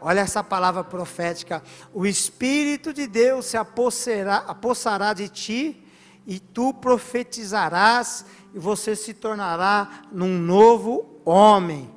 Olha 0.00 0.20
essa 0.20 0.42
palavra 0.42 0.82
profética. 0.82 1.62
O 1.92 2.06
Espírito 2.06 2.92
de 2.94 3.06
Deus 3.06 3.46
se 3.46 3.56
apossará, 3.56 4.44
apossará 4.46 5.12
de 5.12 5.28
ti, 5.28 5.84
e 6.26 6.38
tu 6.38 6.72
profetizarás, 6.72 8.24
e 8.54 8.58
você 8.58 8.94
se 8.94 9.12
tornará 9.14 10.02
num 10.12 10.38
novo 10.38 11.20
homem. 11.24 11.90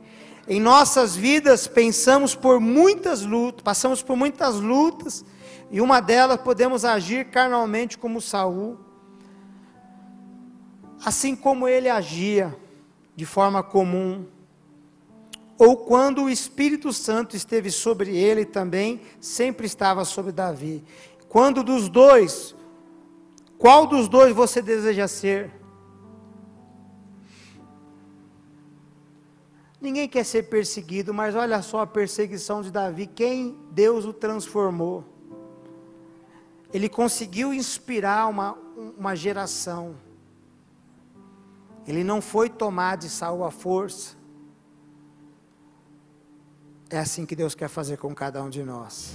Em 0.48 0.60
nossas 0.60 1.16
vidas 1.16 1.68
pensamos 1.68 2.36
por 2.36 2.60
muitas 2.60 3.22
lutas, 3.22 3.62
passamos 3.62 4.02
por 4.02 4.18
muitas 4.18 4.56
lutas, 4.56 5.24
e 5.72 5.80
uma 5.80 6.02
delas 6.02 6.42
podemos 6.42 6.84
agir 6.84 7.30
carnalmente 7.30 7.98
como 7.98 8.20
Saul, 8.20 8.78
assim 11.04 11.34
como 11.34 11.66
ele 11.66 11.88
agia 11.88 12.54
de 13.16 13.26
forma 13.26 13.64
comum, 13.64 14.26
ou 15.58 15.78
quando 15.78 16.24
o 16.24 16.30
Espírito 16.30 16.92
Santo 16.92 17.38
esteve 17.38 17.72
sobre 17.72 18.18
ele 18.18 18.44
também, 18.44 19.00
sempre 19.22 19.66
estava 19.66 20.04
sobre 20.04 20.34
Davi. 20.34 20.84
Quando 21.30 21.64
dos 21.64 21.88
dois, 21.88 22.54
qual 23.58 23.88
dos 23.88 24.10
dois 24.10 24.36
você 24.36 24.62
deseja 24.62 25.08
ser? 25.08 25.52
Ninguém 29.80 30.10
quer 30.10 30.26
ser 30.26 30.44
perseguido, 30.44 31.14
mas 31.14 31.34
olha 31.34 31.62
só 31.62 31.80
a 31.80 31.88
perseguição 31.88 32.62
de 32.62 32.72
Davi, 32.72 33.08
quem 33.08 33.58
Deus 33.72 34.04
o 34.04 34.12
transformou 34.12 35.21
ele 36.74 36.88
conseguiu 36.88 37.54
inspirar 37.54 38.28
uma, 38.28 38.58
uma 38.98 39.16
geração. 39.16 39.96
Ele 41.86 42.04
não 42.04 42.22
foi 42.22 42.50
tomar 42.50 42.98
de 42.98 43.10
Saul 43.10 43.44
à 43.44 43.52
força. 43.52 44.16
É 46.90 47.00
assim 47.00 47.26
que 47.26 47.36
Deus 47.36 47.56
quer 47.56 47.68
fazer 47.68 47.98
com 47.98 48.14
cada 48.14 48.42
um 48.44 48.50
de 48.50 48.64
nós. 48.64 49.14